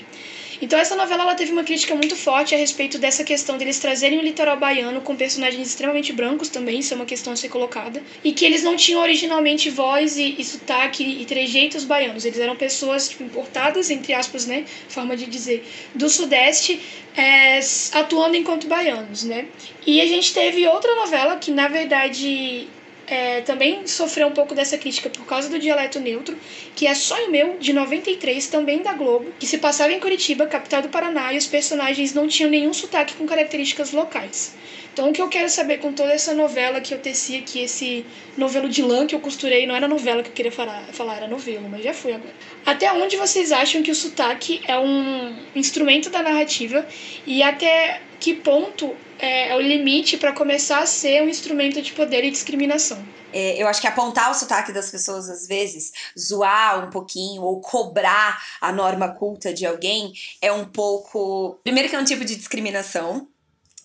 Então 0.63 0.79
essa 0.79 0.95
novela 0.95 1.25
ela 1.25 1.35
teve 1.35 1.51
uma 1.51 1.65
crítica 1.65 1.93
muito 1.97 2.15
forte 2.15 2.55
a 2.55 2.59
respeito 2.59 2.97
dessa 2.97 3.25
questão 3.25 3.59
deles 3.59 3.81
trazerem 3.81 4.21
o 4.21 4.23
litoral 4.23 4.57
baiano 4.57 5.01
com 5.01 5.17
personagens 5.17 5.67
extremamente 5.67 6.13
brancos 6.13 6.49
também, 6.49 6.79
isso 6.79 6.95
é 6.95 6.97
uma 6.97 7.05
questão 7.05 7.33
a 7.33 7.37
ser 7.37 7.49
colocada, 7.49 8.01
e 8.23 8.33
que 8.33 8.45
eles 8.45 8.63
não 8.63 8.77
tinham 8.77 9.01
originalmente 9.01 9.69
voz 9.71 10.17
e, 10.17 10.37
e 10.39 10.45
sotaque 10.45 11.03
e 11.03 11.25
trejeitos 11.25 11.85
baianos, 11.85 12.25
eles 12.25 12.39
eram 12.39 12.55
pessoas 12.55 13.09
tipo, 13.09 13.25
importadas, 13.25 13.91
entre 13.91 14.15
aspas, 14.15 14.47
né, 14.47 14.65
forma 14.89 15.17
de 15.17 15.27
dizer, 15.27 15.67
do 15.97 16.09
sudeste, 16.09 16.81
é, 17.17 17.59
atuando 17.95 18.37
enquanto 18.37 18.69
baianos, 18.69 19.25
né. 19.25 19.47
E 19.85 20.01
a 20.01 20.07
gente 20.07 20.33
teve 20.33 20.65
outra 20.69 20.95
novela 20.95 21.37
que, 21.39 21.51
na 21.51 21.67
verdade, 21.67 22.69
é, 23.07 23.41
também 23.43 23.87
sofreu 23.87 24.29
um 24.29 24.33
pouco 24.33 24.55
dessa 24.55 24.79
crítica 24.79 25.11
por 25.11 25.25
causa 25.27 25.49
do 25.49 25.59
dialeto 25.59 26.01
neutro, 26.01 26.37
que 26.75 26.87
é 26.87 26.95
Sonho 26.95 27.31
Meu, 27.31 27.57
de 27.59 27.73
93, 27.73 28.47
também 28.49 28.83
da 28.83 28.93
Globo, 28.93 29.33
que 29.39 29.47
se 29.47 29.59
passava 29.59 29.93
em 29.93 30.01
Curitiba, 30.01 30.47
capital 30.47 30.83
do 30.83 30.89
Paraná, 30.89 31.33
e 31.33 31.39
os 31.39 31.47
personagens 31.47 32.15
não 32.15 32.29
tinham 32.29 32.51
nenhum 32.51 32.73
sotaque 32.73 33.15
com 33.15 33.27
características 33.27 33.93
locais. 33.93 34.55
Então, 34.93 35.09
o 35.09 35.13
que 35.13 35.23
eu 35.23 35.29
quero 35.29 35.49
saber 35.49 35.79
com 35.79 35.93
toda 35.93 36.13
essa 36.13 36.35
novela 36.35 36.81
que 36.81 36.93
eu 36.93 36.99
teci 36.99 37.37
aqui, 37.37 37.61
esse 37.61 38.05
novelo 38.37 38.69
de 38.69 38.83
lã 38.83 39.07
que 39.07 39.15
eu 39.15 39.21
costurei, 39.21 39.67
não 39.67 39.75
era 39.75 39.89
novela 39.89 40.23
que 40.23 40.29
eu 40.29 40.35
queria 40.35 40.53
falar, 40.53 40.83
falar 40.93 41.17
era 41.17 41.29
novelo, 41.29 41.67
mas 41.69 41.83
já 41.83 41.95
fui 41.95 42.13
agora. 42.13 42.35
Até 42.67 42.93
onde 42.93 43.17
vocês 43.17 43.53
acham 43.53 43.83
que 43.83 43.91
o 43.91 43.95
sotaque 43.95 44.61
é 44.67 44.79
um 44.79 45.35
instrumento 45.55 46.11
da 46.11 46.23
narrativa 46.23 46.87
e 47.27 47.43
até 47.43 48.03
que 48.21 48.35
ponto 48.35 48.95
é, 49.19 49.49
é 49.49 49.57
o 49.57 49.61
limite 49.61 50.19
para 50.19 50.33
começar 50.33 50.81
a 50.81 50.87
ser 50.87 51.23
um 51.23 51.29
instrumento 51.29 51.81
de 51.81 51.93
poder 51.93 52.23
e 52.25 52.31
discriminação. 52.31 53.03
É, 53.33 53.61
eu 53.61 53.67
acho 53.67 53.81
que 53.81 53.87
apontar 53.87 54.31
o 54.31 54.35
sotaque 54.35 54.73
das 54.73 54.91
pessoas, 54.91 55.29
às 55.29 55.47
vezes, 55.47 55.91
zoar 56.19 56.87
um 56.87 56.91
pouquinho 56.91 57.43
ou 57.43 57.61
cobrar 57.61 58.41
a 58.61 58.71
norma 58.71 59.09
culta 59.09 59.55
de 59.55 59.65
alguém 59.65 60.13
é 60.41 60.53
um 60.53 60.67
pouco. 60.67 61.59
Primeiro, 61.65 61.89
que 61.89 61.97
é 61.97 61.99
um 61.99 62.05
tipo 62.05 62.25
de 62.25 62.37
discriminação. 62.37 63.27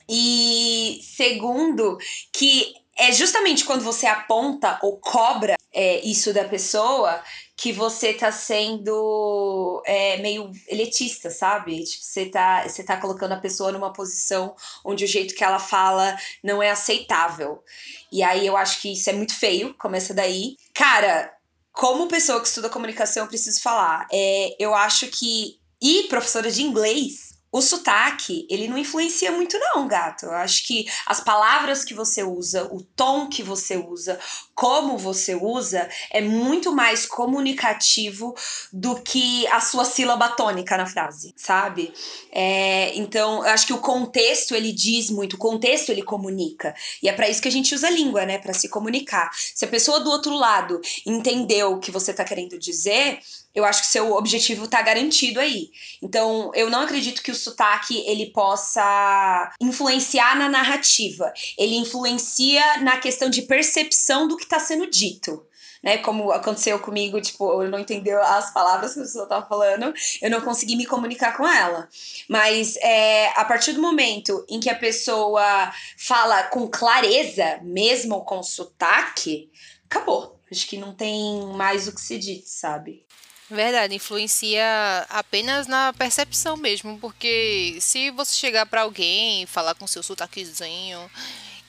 E 0.10 1.00
segundo, 1.04 1.98
que 2.34 2.74
é 2.98 3.12
justamente 3.12 3.64
quando 3.64 3.84
você 3.84 4.08
aponta 4.08 4.80
ou 4.82 4.98
cobra 4.98 5.56
é, 5.74 6.00
isso 6.00 6.34
da 6.34 6.44
pessoa 6.44 7.22
que 7.56 7.72
você 7.72 8.14
tá 8.14 8.32
sendo 8.32 9.82
é, 9.86 10.18
meio 10.18 10.52
elitista, 10.68 11.30
sabe? 11.30 11.84
Tipo, 11.84 12.04
você 12.04 12.26
tá, 12.28 12.68
você 12.68 12.84
tá 12.84 12.98
colocando 12.98 13.34
a 13.34 13.40
pessoa 13.40 13.72
numa 13.72 13.92
posição 13.92 14.56
onde 14.86 15.04
o 15.04 15.08
jeito 15.08 15.36
que 15.36 15.44
ela 15.44 15.60
fala 15.60 16.16
não 16.44 16.62
é 16.62 16.70
aceitável. 16.70 17.64
E 18.12 18.22
aí 18.24 18.46
eu 18.46 18.56
acho 18.56 18.82
que 18.82 18.94
isso 18.94 19.10
é 19.10 19.14
muito 19.14 19.36
feio, 19.36 19.74
começa 19.76 20.14
daí. 20.14 20.56
Cara, 20.74 21.34
como 21.72 22.08
pessoa 22.08 22.42
que 22.42 22.48
estuda 22.48 22.70
comunicação, 22.70 23.24
eu 23.24 23.30
preciso 23.30 23.62
falar. 23.62 24.08
É, 24.12 24.56
eu 24.60 24.74
acho 24.74 25.08
que. 25.08 25.60
E 25.80 26.04
professora 26.10 26.50
de 26.50 26.64
inglês, 26.64 27.27
o 27.52 27.62
sotaque, 27.62 28.46
ele 28.50 28.68
não 28.68 28.78
influencia 28.78 29.32
muito 29.32 29.58
não, 29.58 29.88
gato. 29.88 30.26
Eu 30.26 30.34
acho 30.34 30.68
que 30.68 30.86
as 31.06 31.22
palavras 31.22 31.84
que 31.84 31.94
você 31.94 32.24
usa, 32.24 32.66
o 32.74 32.82
tom 32.82 33.30
que 33.30 33.42
você 33.42 33.78
usa, 33.78 34.20
como 34.54 34.98
você 34.98 35.34
usa, 35.34 35.88
é 36.12 36.20
muito 36.20 36.74
mais 36.74 37.06
comunicativo 37.06 38.36
do 38.72 38.96
que 39.02 39.48
a 39.48 39.62
sua 39.62 39.86
sílaba 39.86 40.30
tônica 40.30 40.76
na 40.76 40.86
frase, 40.86 41.34
sabe? 41.38 41.94
É, 42.32 42.96
então, 42.98 43.46
eu 43.46 43.52
acho 43.52 43.68
que 43.68 43.74
o 43.74 43.80
contexto, 43.80 44.54
ele 44.54 44.72
diz 44.72 45.10
muito, 45.10 45.36
o 45.36 45.40
contexto, 45.40 45.90
ele 45.90 46.04
comunica. 46.04 46.76
E 47.02 47.08
é 47.08 47.14
para 47.14 47.30
isso 47.30 47.42
que 47.42 47.48
a 47.48 47.52
gente 47.52 47.74
usa 47.74 47.88
a 47.88 47.92
língua, 47.92 48.26
né? 48.26 48.38
Para 48.40 48.54
se 48.54 48.68
comunicar. 48.68 49.30
Se 49.56 49.64
a 49.64 49.68
pessoa 49.70 50.00
do 50.00 50.10
outro 50.10 50.34
lado 50.34 50.82
entendeu 51.06 51.74
o 51.74 51.80
que 51.80 51.92
você 51.92 52.14
tá 52.14 52.26
querendo 52.26 52.60
dizer, 52.60 53.20
eu 53.58 53.66
acho 53.66 53.82
que 53.82 53.88
seu 53.88 54.14
objetivo 54.14 54.66
está 54.66 54.82
garantido 54.84 55.40
aí. 55.40 55.72
Então, 56.00 56.52
eu 56.54 56.70
não 56.70 56.82
acredito 56.82 57.24
que 57.24 57.32
o 57.32 57.36
sotaque 57.38 58.04
ele 58.06 58.28
possa 58.32 59.52
influenciar 59.60 60.36
na 60.38 60.50
narrativa. 60.50 61.32
Ele 61.58 61.76
influencia 61.76 62.78
na 62.82 62.98
questão 62.98 63.30
de 63.30 63.44
percepção 63.44 64.28
do 64.28 64.38
que 64.38 64.44
está 64.44 64.60
sendo 64.60 64.90
dito. 64.90 65.46
Né, 65.84 66.00
como 66.00 66.32
aconteceu 66.32 66.80
comigo, 66.80 67.22
tipo, 67.22 67.62
eu 67.62 67.70
não 67.70 67.78
entendeu 67.78 68.20
as 68.20 68.52
palavras 68.52 68.94
que 68.94 69.00
a 69.00 69.04
pessoa 69.04 69.24
estava 69.26 69.48
falando, 69.48 69.94
eu 70.20 70.30
não 70.30 70.42
consegui 70.42 70.76
me 70.76 70.88
comunicar 70.88 71.38
com 71.38 71.48
ela. 71.48 71.88
Mas 72.28 72.76
é, 72.78 73.28
a 73.40 73.46
partir 73.46 73.74
do 73.74 73.82
momento 73.82 74.44
em 74.50 74.60
que 74.60 74.72
a 74.72 74.76
pessoa 74.76 75.72
fala 75.96 76.44
com 76.46 76.68
clareza, 76.68 77.60
mesmo 77.62 78.26
com 78.26 78.42
sotaque, 78.42 79.52
acabou. 79.86 80.38
Acho 80.52 80.68
que 80.68 80.78
não 80.78 80.94
tem 80.94 81.46
mais 81.56 81.88
o 81.88 81.94
que 81.94 82.02
se 82.02 82.18
diz, 82.18 82.50
sabe? 82.50 83.06
Verdade, 83.50 83.96
influencia 83.96 84.66
apenas 85.10 85.68
na 85.68 85.94
percepção 85.94 86.58
mesmo, 86.58 87.00
porque 87.00 87.78
se 87.80 88.12
você 88.12 88.36
chegar 88.36 88.66
para 88.66 88.82
alguém 88.82 89.46
falar 89.46 89.74
com 89.74 89.88
seu 89.88 90.04
sotaquezinho 90.04 91.10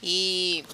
e 0.03 0.65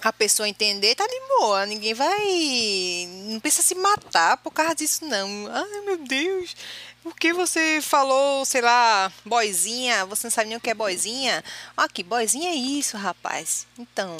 a 0.00 0.12
pessoa 0.12 0.48
entender, 0.48 0.94
tá 0.94 1.04
de 1.06 1.20
boa, 1.40 1.66
ninguém 1.66 1.92
vai. 1.92 3.08
Não 3.26 3.40
precisa 3.40 3.66
se 3.66 3.74
matar 3.74 4.36
por 4.36 4.52
causa 4.52 4.76
disso, 4.76 5.04
não. 5.04 5.48
Ai 5.52 5.80
meu 5.80 5.98
Deus, 5.98 6.54
por 7.02 7.16
que 7.16 7.32
você 7.32 7.80
falou, 7.82 8.44
sei 8.44 8.60
lá, 8.60 9.12
boizinha? 9.24 10.06
Você 10.06 10.28
não 10.28 10.30
sabe 10.30 10.50
nem 10.50 10.58
o 10.58 10.60
que 10.60 10.70
é 10.70 10.74
boizinha? 10.74 11.42
Aqui, 11.76 12.04
boizinha 12.04 12.50
é 12.50 12.54
isso, 12.54 12.96
rapaz. 12.96 13.66
Então, 13.76 14.16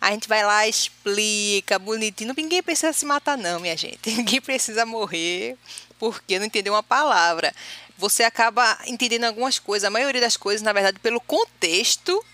a 0.00 0.12
gente 0.12 0.28
vai 0.28 0.44
lá, 0.44 0.66
explica 0.66 1.78
bonitinho. 1.78 2.32
Ninguém 2.36 2.62
precisa 2.62 2.92
se 2.92 3.04
matar, 3.04 3.36
não, 3.36 3.60
minha 3.60 3.76
gente. 3.76 3.98
Ninguém 4.10 4.40
precisa 4.40 4.86
morrer 4.86 5.56
porque 5.98 6.38
não 6.38 6.46
entendeu 6.46 6.72
uma 6.72 6.82
palavra. 6.82 7.54
Você 7.98 8.22
acaba 8.22 8.78
entendendo 8.86 9.24
algumas 9.24 9.58
coisas, 9.58 9.86
a 9.86 9.90
maioria 9.90 10.20
das 10.20 10.36
coisas, 10.36 10.62
na 10.62 10.72
verdade, 10.72 10.98
pelo 11.00 11.20
contexto. 11.20 12.24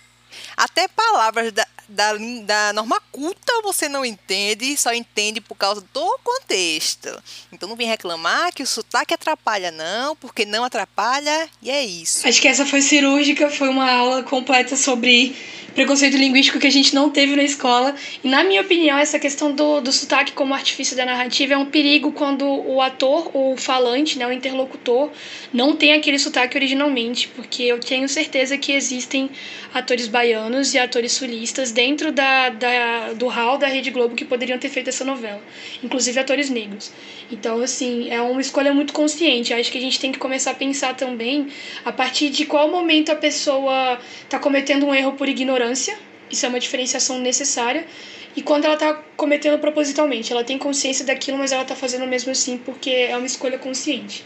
Até 0.56 0.88
palavras 0.88 1.52
da, 1.52 1.66
da, 1.88 2.12
da 2.44 2.72
norma 2.72 3.00
culta 3.12 3.60
você 3.62 3.88
não 3.88 4.04
entende, 4.04 4.76
só 4.76 4.92
entende 4.92 5.40
por 5.40 5.54
causa 5.54 5.84
do 5.92 6.18
contexto. 6.22 7.10
Então 7.52 7.68
não 7.68 7.76
vem 7.76 7.86
reclamar 7.86 8.52
que 8.52 8.62
o 8.62 8.66
sotaque 8.66 9.14
atrapalha, 9.14 9.70
não, 9.70 10.16
porque 10.16 10.44
não 10.44 10.64
atrapalha 10.64 11.48
e 11.62 11.70
é 11.70 11.84
isso. 11.84 12.26
Acho 12.26 12.40
que 12.40 12.48
essa 12.48 12.66
foi 12.66 12.82
cirúrgica, 12.82 13.50
foi 13.50 13.68
uma 13.68 13.90
aula 13.90 14.22
completa 14.22 14.76
sobre 14.76 15.36
preconceito 15.76 16.16
linguístico 16.16 16.58
que 16.58 16.66
a 16.66 16.70
gente 16.70 16.94
não 16.94 17.10
teve 17.10 17.36
na 17.36 17.42
escola. 17.42 17.94
E, 18.24 18.28
na 18.28 18.42
minha 18.42 18.62
opinião, 18.62 18.98
essa 18.98 19.18
questão 19.18 19.52
do, 19.52 19.80
do 19.82 19.92
sotaque 19.92 20.32
como 20.32 20.54
artifício 20.54 20.96
da 20.96 21.04
narrativa 21.04 21.52
é 21.52 21.56
um 21.58 21.66
perigo 21.66 22.12
quando 22.12 22.46
o 22.46 22.80
ator, 22.80 23.30
o 23.34 23.56
falante, 23.58 24.18
né, 24.18 24.26
o 24.26 24.32
interlocutor, 24.32 25.10
não 25.52 25.76
tem 25.76 25.92
aquele 25.92 26.18
sotaque 26.18 26.56
originalmente, 26.56 27.28
porque 27.28 27.64
eu 27.64 27.78
tenho 27.78 28.08
certeza 28.08 28.56
que 28.56 28.72
existem 28.72 29.30
atores 29.74 30.08
baianos 30.08 30.25
e 30.26 30.78
atores 30.78 31.12
sulistas 31.12 31.72
dentro 31.72 32.10
da, 32.10 32.48
da, 32.48 33.12
do 33.12 33.28
hall 33.28 33.58
da 33.58 33.66
Rede 33.66 33.90
Globo 33.90 34.14
que 34.14 34.24
poderiam 34.24 34.58
ter 34.58 34.68
feito 34.68 34.88
essa 34.88 35.04
novela, 35.04 35.42
inclusive 35.82 36.18
atores 36.18 36.50
negros. 36.50 36.92
Então, 37.30 37.60
assim, 37.62 38.10
é 38.10 38.20
uma 38.20 38.40
escolha 38.40 38.72
muito 38.72 38.92
consciente. 38.92 39.54
acho 39.54 39.70
que 39.70 39.78
a 39.78 39.80
gente 39.80 40.00
tem 40.00 40.12
que 40.12 40.18
começar 40.18 40.52
a 40.52 40.54
pensar 40.54 40.94
também 40.94 41.48
a 41.84 41.92
partir 41.92 42.30
de 42.30 42.44
qual 42.46 42.70
momento 42.70 43.10
a 43.10 43.16
pessoa 43.16 43.98
está 44.22 44.38
cometendo 44.38 44.86
um 44.86 44.94
erro 44.94 45.12
por 45.12 45.28
ignorância. 45.28 45.98
Isso 46.30 46.44
é 46.44 46.48
uma 46.48 46.60
diferenciação 46.60 47.18
necessária. 47.18 47.86
E 48.34 48.42
quando 48.42 48.66
ela 48.66 48.74
está 48.74 48.92
cometendo 49.16 49.58
propositalmente, 49.58 50.30
ela 50.30 50.44
tem 50.44 50.58
consciência 50.58 51.04
daquilo, 51.04 51.38
mas 51.38 51.52
ela 51.52 51.62
está 51.62 51.74
fazendo 51.74 52.06
mesmo 52.06 52.32
assim 52.32 52.58
porque 52.58 52.90
é 52.90 53.16
uma 53.16 53.26
escolha 53.26 53.58
consciente. 53.58 54.24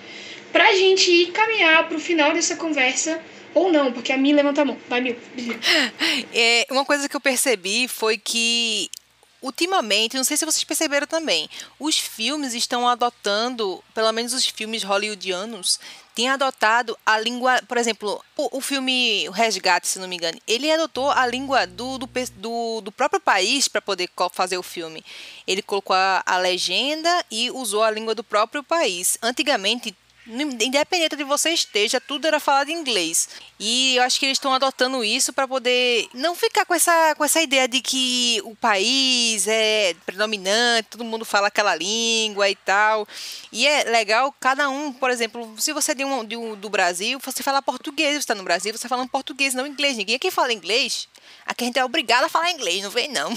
Para 0.53 0.69
a 0.69 0.75
gente 0.75 1.09
ir 1.11 1.27
caminhar 1.31 1.87
para 1.87 1.97
o 1.97 2.01
final 2.01 2.33
dessa 2.33 2.57
conversa, 2.57 3.21
ou 3.55 3.73
não, 3.73 3.93
porque 3.93 4.13
a 4.13 4.17
Mi 4.17 4.33
levanta 4.33 4.63
a 4.63 4.65
mão. 4.65 4.79
Vai, 4.89 5.01
Mi. 5.01 5.17
É, 6.33 6.67
uma 6.71 6.85
coisa 6.85 7.09
que 7.09 7.17
eu 7.17 7.21
percebi 7.21 7.89
foi 7.89 8.17
que 8.17 8.91
ultimamente, 9.43 10.17
não 10.17 10.25
sei 10.25 10.37
se 10.37 10.45
vocês 10.45 10.65
perceberam 10.65 11.07
também, 11.07 11.49
os 11.79 11.99
filmes 11.99 12.55
estão 12.55 12.87
adotando, 12.87 13.83
pelo 13.95 14.13
menos 14.13 14.35
os 14.35 14.47
filmes 14.47 14.83
hollywoodianos, 14.83 15.81
têm 16.15 16.29
adotado 16.29 16.99
a 17.07 17.19
língua, 17.19 17.63
por 17.67 17.79
exemplo, 17.79 18.23
o, 18.37 18.59
o 18.59 18.61
filme 18.61 19.27
o 19.29 19.33
Resgate, 19.33 19.89
se 19.89 19.99
não 19.99 20.09
me 20.09 20.17
engano, 20.17 20.39
ele 20.47 20.71
adotou 20.71 21.11
a 21.11 21.27
língua 21.27 21.67
do, 21.67 21.99
do, 21.99 22.09
do, 22.37 22.81
do 22.83 22.93
próprio 22.93 23.21
país 23.21 23.69
para 23.69 23.81
poder 23.81 24.11
fazer 24.33 24.59
o 24.59 24.63
filme. 24.63 25.05
Ele 25.47 25.63
colocou 25.63 25.97
a, 25.97 26.23
a 26.27 26.37
legenda 26.37 27.25
e 27.31 27.51
usou 27.51 27.83
a 27.83 27.91
língua 27.91 28.15
do 28.15 28.25
próprio 28.25 28.63
país. 28.63 29.17
Antigamente 29.23 29.95
independente 30.27 31.17
de 31.17 31.25
você 31.25 31.51
esteja, 31.51 32.01
tudo 32.01 32.27
era 32.27 32.39
falado 32.39 32.69
em 32.69 32.75
inglês. 32.75 33.29
E 33.59 33.97
eu 33.97 34.03
acho 34.03 34.19
que 34.19 34.27
eles 34.27 34.37
estão 34.37 34.53
adotando 34.53 35.05
isso 35.05 35.33
para 35.33 35.47
poder 35.47 36.09
não 36.15 36.35
ficar 36.35 36.65
com 36.65 36.75
essa, 36.75 37.15
com 37.15 37.25
essa 37.25 37.41
ideia 37.41 37.67
de 37.67 37.81
que 37.81 38.41
o 38.45 38.55
país 38.57 39.47
é 39.47 39.95
predominante, 40.07 40.89
todo 40.91 41.05
mundo 41.05 41.25
fala 41.25 41.49
aquela 41.49 41.75
língua 41.75 42.49
e 42.49 42.57
tal. 42.57 43.07
E 43.53 43.67
é 43.67 43.85
legal, 43.85 44.35
cada 44.41 44.69
um, 44.69 44.93
por 44.93 45.11
exemplo, 45.11 45.55
se 45.59 45.73
você 45.73 45.93
é 45.93 45.95
de 45.95 46.05
um, 46.05 46.25
de 46.25 46.37
um, 46.37 46.55
do 46.55 46.69
Brasil, 46.69 47.19
você 47.23 47.43
fala 47.43 47.61
português, 47.61 48.13
você 48.13 48.19
está 48.19 48.35
no 48.35 48.43
Brasil, 48.43 48.77
você 48.77 48.89
falando 48.89 49.09
português, 49.09 49.55
não 49.55 49.67
inglês. 49.67 49.97
Ninguém 49.97 50.17
aqui 50.17 50.31
fala 50.31 50.53
inglês. 50.53 51.09
Aqui 51.47 51.65
a 51.65 51.67
gente 51.67 51.79
é 51.79 51.85
obrigado 51.85 52.25
a 52.25 52.29
falar 52.29 52.51
inglês, 52.51 52.83
não 52.83 52.91
vem 52.91 53.09
não. 53.09 53.31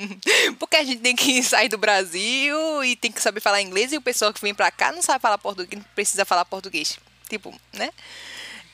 Porque 0.58 0.76
a 0.76 0.84
gente 0.84 1.00
tem 1.00 1.14
que 1.14 1.42
sair 1.42 1.68
do 1.68 1.78
Brasil 1.78 2.84
e 2.84 2.96
tem 2.96 3.12
que 3.12 3.22
saber 3.22 3.40
falar 3.40 3.62
inglês 3.62 3.92
e 3.92 3.96
o 3.96 4.02
pessoal 4.02 4.32
que 4.32 4.40
vem 4.40 4.54
pra 4.54 4.70
cá 4.70 4.92
não 4.92 5.02
sabe 5.02 5.22
falar 5.22 5.38
português, 5.38 5.80
não 5.80 5.88
precisa 5.94 6.21
falar 6.24 6.44
português. 6.44 6.98
Tipo, 7.28 7.54
né? 7.72 7.90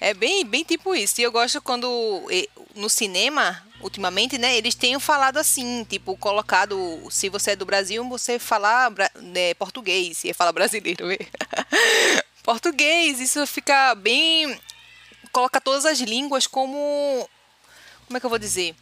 É 0.01 0.14
bem, 0.14 0.44
bem 0.44 0.64
tipo 0.64 0.94
isso. 0.94 1.20
E 1.20 1.24
eu 1.24 1.32
gosto 1.32 1.61
quando 1.61 2.28
no 2.74 2.88
cinema, 2.88 3.62
ultimamente, 3.80 4.38
né, 4.38 4.57
eles 4.57 4.74
tenham 4.74 5.01
falado 5.01 5.38
assim, 5.38 5.84
tipo, 5.84 6.16
colocado, 6.16 6.76
se 7.11 7.28
você 7.28 7.53
é 7.53 7.57
do 7.57 7.66
Brasil, 7.66 8.09
você 8.09 8.38
falar 8.38 8.92
né, 9.16 9.55
português, 9.55 10.24
e 10.24 10.32
fala 10.32 10.53
brasileiro. 10.53 11.07
português, 12.44 13.20
isso 13.20 13.44
fica 13.46 13.94
bem 13.96 14.59
coloca 15.32 15.61
todas 15.61 15.84
as 15.84 16.01
línguas 16.01 16.46
como 16.46 17.28
como 18.07 18.16
é 18.16 18.20
que 18.20 18.26
eu 18.26 18.30
vou 18.30 18.38
dizer? 18.38 18.74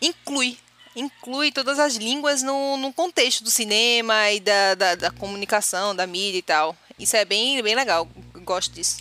Inclui. 0.00 0.58
Inclui 0.96 1.52
todas 1.52 1.78
as 1.78 1.94
línguas 1.96 2.42
no, 2.42 2.78
no 2.78 2.92
contexto 2.92 3.44
do 3.44 3.50
cinema 3.50 4.30
e 4.30 4.40
da, 4.40 4.74
da, 4.74 4.94
da 4.94 5.10
comunicação, 5.10 5.94
da 5.94 6.06
mídia 6.06 6.38
e 6.38 6.42
tal. 6.42 6.74
Isso 7.00 7.16
é 7.16 7.24
bem, 7.24 7.62
bem 7.62 7.74
legal. 7.74 8.08
Gosto 8.44 8.72
disso. 8.72 8.98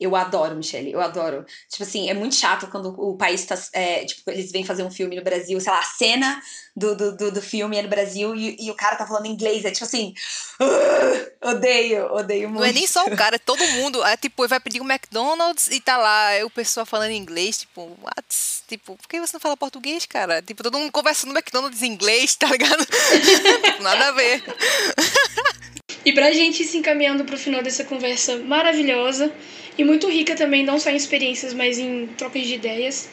Eu 0.00 0.16
adoro, 0.16 0.56
Michelle, 0.56 0.90
eu 0.90 1.00
adoro. 1.00 1.44
Tipo 1.68 1.82
assim, 1.82 2.08
é 2.08 2.14
muito 2.14 2.34
chato 2.34 2.68
quando 2.68 2.88
o 2.98 3.18
país 3.18 3.44
tá. 3.44 3.54
É, 3.74 4.06
tipo, 4.06 4.30
eles 4.30 4.50
vêm 4.50 4.64
fazer 4.64 4.82
um 4.82 4.90
filme 4.90 5.14
no 5.14 5.22
Brasil, 5.22 5.60
sei 5.60 5.70
lá, 5.70 5.78
a 5.78 5.82
cena 5.82 6.42
do, 6.74 6.96
do, 6.96 7.16
do, 7.16 7.32
do 7.32 7.42
filme 7.42 7.76
é 7.76 7.82
no 7.82 7.88
Brasil 7.88 8.34
e, 8.34 8.56
e, 8.58 8.70
o 8.70 8.74
cara 8.74 8.96
tá 8.96 9.06
falando 9.06 9.26
inglês. 9.26 9.62
É 9.62 9.70
tipo 9.70 9.84
assim. 9.84 10.14
Uh, 10.58 11.48
odeio, 11.50 12.06
odeio 12.14 12.48
muito. 12.48 12.60
Não 12.60 12.66
é 12.66 12.72
nem 12.72 12.86
só 12.86 13.04
o 13.04 13.14
cara, 13.14 13.36
é 13.36 13.38
todo 13.38 13.62
mundo. 13.72 14.02
É 14.02 14.16
tipo, 14.16 14.48
vai 14.48 14.58
pedir 14.58 14.80
um 14.80 14.90
McDonald's 14.90 15.66
e 15.66 15.78
tá 15.82 15.98
lá 15.98 16.30
o 16.46 16.50
pessoal 16.50 16.86
falando 16.86 17.10
inglês, 17.10 17.58
tipo, 17.58 17.82
what? 18.02 18.26
Tipo, 18.66 18.96
por 18.96 19.06
que 19.06 19.20
você 19.20 19.34
não 19.34 19.40
fala 19.40 19.54
português, 19.54 20.06
cara? 20.06 20.40
Tipo, 20.40 20.62
todo 20.62 20.78
mundo 20.78 20.90
conversando 20.90 21.32
no 21.32 21.38
McDonald's 21.38 21.82
em 21.82 21.92
inglês, 21.92 22.34
tá 22.36 22.46
ligado? 22.46 22.86
tipo, 23.62 23.82
nada 23.82 24.08
a 24.08 24.12
ver. 24.12 24.42
E 26.04 26.12
pra 26.12 26.32
gente 26.32 26.62
ir 26.62 26.66
se 26.66 26.78
encaminhando 26.78 27.24
pro 27.24 27.36
final 27.36 27.62
dessa 27.62 27.84
conversa 27.84 28.38
maravilhosa 28.38 29.30
e 29.76 29.84
muito 29.84 30.08
rica 30.08 30.34
também, 30.34 30.64
não 30.64 30.80
só 30.80 30.90
em 30.90 30.96
experiências, 30.96 31.52
mas 31.52 31.78
em 31.78 32.06
trocas 32.16 32.46
de 32.46 32.54
ideias, 32.54 33.10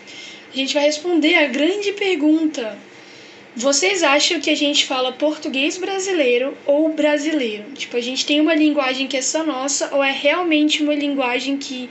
a 0.53 0.55
gente 0.55 0.73
vai 0.73 0.83
responder 0.83 1.35
a 1.35 1.47
grande 1.47 1.91
pergunta. 1.91 2.77
Vocês 3.55 4.03
acham 4.03 4.39
que 4.39 4.49
a 4.49 4.55
gente 4.55 4.85
fala 4.85 5.11
português 5.11 5.77
brasileiro 5.77 6.55
ou 6.65 6.93
brasileiro? 6.93 7.65
Tipo, 7.73 7.97
a 7.97 8.01
gente 8.01 8.25
tem 8.25 8.39
uma 8.39 8.55
linguagem 8.55 9.07
que 9.07 9.17
é 9.17 9.21
só 9.21 9.43
nossa 9.43 9.93
ou 9.93 10.03
é 10.03 10.11
realmente 10.11 10.81
uma 10.81 10.93
linguagem 10.93 11.57
que 11.57 11.89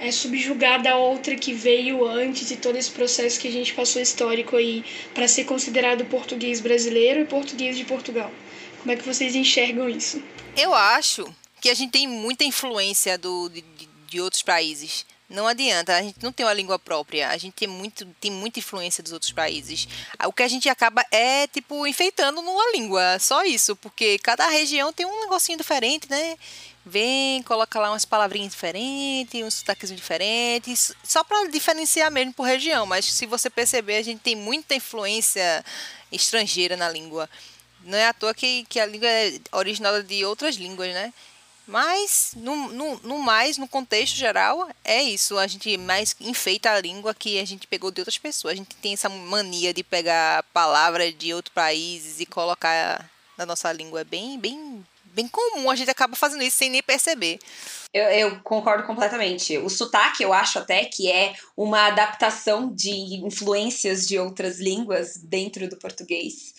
é 0.00 0.10
subjugada 0.12 0.90
a 0.90 0.96
outra 0.96 1.34
que 1.34 1.52
veio 1.52 2.06
antes 2.06 2.50
e 2.50 2.56
todo 2.56 2.76
esse 2.76 2.90
processo 2.90 3.40
que 3.40 3.48
a 3.48 3.50
gente 3.50 3.74
passou 3.74 4.00
histórico 4.00 4.56
aí 4.56 4.84
para 5.12 5.26
ser 5.26 5.44
considerado 5.44 6.04
português 6.04 6.60
brasileiro 6.60 7.20
e 7.20 7.24
português 7.24 7.76
de 7.76 7.84
Portugal? 7.84 8.32
Como 8.88 8.96
é 8.96 9.02
que 9.02 9.06
vocês 9.06 9.34
enxergam 9.34 9.86
isso? 9.86 10.22
Eu 10.56 10.74
acho 10.74 11.30
que 11.60 11.68
a 11.68 11.74
gente 11.74 11.90
tem 11.90 12.08
muita 12.08 12.42
influência 12.42 13.18
do, 13.18 13.50
de, 13.50 13.62
de 14.06 14.18
outros 14.18 14.40
países. 14.40 15.04
Não 15.28 15.46
adianta, 15.46 15.94
a 15.94 16.00
gente 16.00 16.16
não 16.22 16.32
tem 16.32 16.46
uma 16.46 16.54
língua 16.54 16.78
própria, 16.78 17.28
a 17.28 17.36
gente 17.36 17.52
tem, 17.52 17.68
muito, 17.68 18.06
tem 18.18 18.30
muita 18.30 18.60
influência 18.60 19.02
dos 19.02 19.12
outros 19.12 19.30
países. 19.30 19.86
O 20.24 20.32
que 20.32 20.42
a 20.42 20.48
gente 20.48 20.70
acaba 20.70 21.04
é, 21.10 21.46
tipo, 21.48 21.86
enfeitando 21.86 22.40
numa 22.40 22.72
língua, 22.72 23.18
só 23.18 23.44
isso, 23.44 23.76
porque 23.76 24.18
cada 24.20 24.48
região 24.48 24.90
tem 24.90 25.04
um 25.04 25.20
negocinho 25.20 25.58
diferente, 25.58 26.08
né? 26.08 26.38
Vem, 26.86 27.42
coloca 27.42 27.78
lá 27.78 27.90
umas 27.90 28.06
palavrinhas 28.06 28.52
diferentes, 28.52 29.44
uns 29.44 29.56
sotaques 29.56 29.94
diferentes, 29.94 30.94
só 31.04 31.22
para 31.22 31.46
diferenciar 31.50 32.10
mesmo 32.10 32.32
por 32.32 32.44
região, 32.44 32.86
mas 32.86 33.04
se 33.04 33.26
você 33.26 33.50
perceber, 33.50 33.98
a 33.98 34.02
gente 34.02 34.20
tem 34.20 34.34
muita 34.34 34.74
influência 34.74 35.62
estrangeira 36.10 36.74
na 36.74 36.88
língua. 36.88 37.28
Não 37.82 37.96
é 37.96 38.06
à 38.06 38.12
toa 38.12 38.34
que, 38.34 38.64
que 38.68 38.80
a 38.80 38.86
língua 38.86 39.08
é 39.08 39.38
originada 39.52 40.02
de 40.02 40.24
outras 40.24 40.56
línguas, 40.56 40.92
né? 40.92 41.12
Mas, 41.68 42.32
no, 42.34 42.68
no, 42.72 42.98
no, 43.00 43.18
mais, 43.18 43.58
no 43.58 43.68
contexto 43.68 44.16
geral, 44.16 44.70
é 44.82 45.02
isso. 45.02 45.36
A 45.36 45.46
gente 45.46 45.76
mais 45.76 46.16
enfeita 46.18 46.70
a 46.70 46.80
língua 46.80 47.14
que 47.14 47.38
a 47.38 47.44
gente 47.44 47.66
pegou 47.66 47.90
de 47.90 48.00
outras 48.00 48.16
pessoas. 48.16 48.54
A 48.54 48.56
gente 48.56 48.74
tem 48.76 48.94
essa 48.94 49.10
mania 49.10 49.74
de 49.74 49.84
pegar 49.84 50.42
palavras 50.44 51.14
de 51.16 51.34
outros 51.34 51.54
países 51.54 52.20
e 52.20 52.26
colocar 52.26 53.08
na 53.36 53.44
nossa 53.44 53.70
língua. 53.70 54.00
É 54.00 54.04
bem, 54.04 54.38
bem, 54.38 54.82
bem 55.04 55.28
comum. 55.28 55.70
A 55.70 55.76
gente 55.76 55.90
acaba 55.90 56.16
fazendo 56.16 56.42
isso 56.42 56.56
sem 56.56 56.70
nem 56.70 56.82
perceber. 56.82 57.38
Eu, 57.92 58.04
eu, 58.04 58.40
concordo 58.42 58.84
completamente. 58.86 59.56
O 59.58 59.70
sotaque, 59.70 60.22
eu 60.22 60.30
acho 60.32 60.58
até 60.58 60.84
que 60.84 61.10
é 61.10 61.34
uma 61.56 61.86
adaptação 61.86 62.70
de 62.72 62.90
influências 63.24 64.06
de 64.06 64.18
outras 64.18 64.60
línguas 64.60 65.16
dentro 65.16 65.66
do 65.70 65.78
português. 65.78 66.54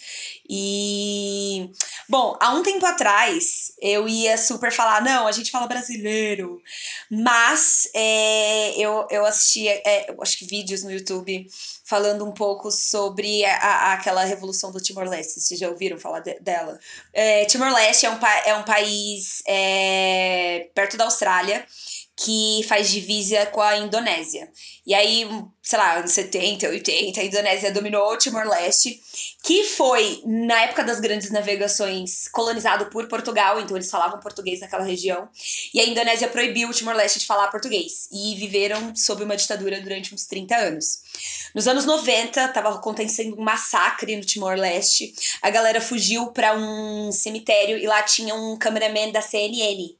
E, 0.49 1.69
bom, 2.09 2.35
há 2.41 2.51
um 2.51 2.63
tempo 2.63 2.83
atrás 2.83 3.71
eu 3.79 4.09
ia 4.09 4.37
super 4.37 4.71
falar: 4.71 5.03
não, 5.03 5.27
a 5.27 5.31
gente 5.31 5.51
fala 5.51 5.67
brasileiro. 5.67 6.59
Mas 7.11 7.87
é, 7.93 8.71
eu, 8.79 9.07
eu 9.11 9.23
assisti, 9.23 9.67
é, 9.67 10.13
acho 10.19 10.37
que 10.39 10.45
vídeos 10.45 10.83
no 10.83 10.91
YouTube 10.91 11.47
falando 11.85 12.25
um 12.25 12.31
pouco 12.31 12.71
sobre 12.71 13.45
a, 13.45 13.55
a, 13.55 13.93
aquela 13.93 14.23
revolução 14.23 14.71
do 14.71 14.81
Timor-Leste. 14.81 15.39
Vocês 15.39 15.59
já 15.59 15.69
ouviram 15.69 15.97
falar 15.99 16.19
de, 16.21 16.39
dela? 16.39 16.79
É, 17.13 17.45
Timor-Leste 17.45 18.05
é 18.05 18.09
um, 18.09 18.19
é 18.45 18.55
um 18.55 18.63
país 18.63 19.43
é, 19.47 20.69
perto 20.73 20.97
da 20.97 21.05
Austrália 21.05 21.18
que 22.17 22.61
faz 22.67 22.89
divisa 22.89 23.45
com 23.47 23.61
a 23.61 23.77
Indonésia. 23.77 24.51
E 24.85 24.93
aí, 24.93 25.27
sei 25.61 25.77
lá, 25.77 25.97
anos 25.97 26.11
70, 26.13 26.67
80, 26.67 27.19
a 27.19 27.23
Indonésia 27.23 27.71
dominou 27.71 28.17
Timor-Leste, 28.17 29.01
que 29.43 29.63
foi, 29.65 30.21
na 30.25 30.61
época 30.61 30.83
das 30.83 30.99
grandes 30.99 31.29
navegações, 31.31 32.27
colonizado 32.29 32.87
por 32.87 33.07
Portugal, 33.07 33.59
então 33.59 33.75
eles 33.75 33.89
falavam 33.89 34.19
português 34.19 34.61
naquela 34.61 34.83
região. 34.83 35.29
E 35.73 35.79
a 35.79 35.85
Indonésia 35.85 36.27
proibiu 36.27 36.69
o 36.69 36.73
Timor-Leste 36.73 37.19
de 37.19 37.25
falar 37.25 37.49
português. 37.49 38.07
E 38.11 38.35
viveram 38.35 38.95
sob 38.95 39.23
uma 39.23 39.35
ditadura 39.35 39.79
durante 39.81 40.13
uns 40.13 40.25
30 40.25 40.55
anos. 40.55 40.99
Nos 41.53 41.67
anos 41.67 41.85
90, 41.85 42.45
estava 42.45 42.69
acontecendo 42.75 43.37
um 43.37 43.43
massacre 43.43 44.15
no 44.15 44.25
Timor-Leste. 44.25 45.13
A 45.41 45.49
galera 45.49 45.81
fugiu 45.81 46.27
para 46.27 46.55
um 46.55 47.11
cemitério 47.11 47.77
e 47.77 47.85
lá 47.85 48.01
tinha 48.03 48.33
um 48.33 48.57
cameraman 48.57 49.11
da 49.11 49.21
CNN 49.21 49.95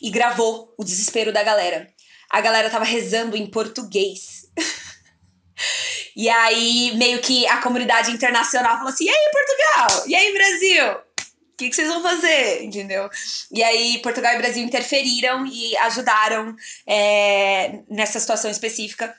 e 0.00 0.10
gravou 0.10 0.72
o 0.78 0.84
desespero 0.84 1.32
da 1.32 1.42
galera. 1.42 1.92
A 2.28 2.40
galera 2.40 2.70
tava 2.70 2.84
rezando 2.84 3.36
em 3.36 3.46
português. 3.46 4.48
e 6.20 6.28
aí, 6.28 6.92
meio 6.96 7.18
que 7.22 7.46
a 7.46 7.62
comunidade 7.62 8.10
internacional 8.10 8.76
falou 8.76 8.92
assim: 8.92 9.06
e 9.06 9.08
aí, 9.08 9.30
Portugal? 9.32 10.06
E 10.06 10.14
aí, 10.14 10.32
Brasil? 10.34 10.90
O 10.92 11.56
que, 11.56 11.70
que 11.70 11.74
vocês 11.74 11.88
vão 11.88 12.02
fazer? 12.02 12.62
Entendeu? 12.62 13.08
E 13.50 13.62
aí, 13.62 13.98
Portugal 14.02 14.34
e 14.34 14.36
Brasil 14.36 14.62
interferiram 14.62 15.46
e 15.46 15.74
ajudaram 15.78 16.54
é, 16.86 17.80
nessa 17.88 18.20
situação 18.20 18.50
específica. 18.50 19.16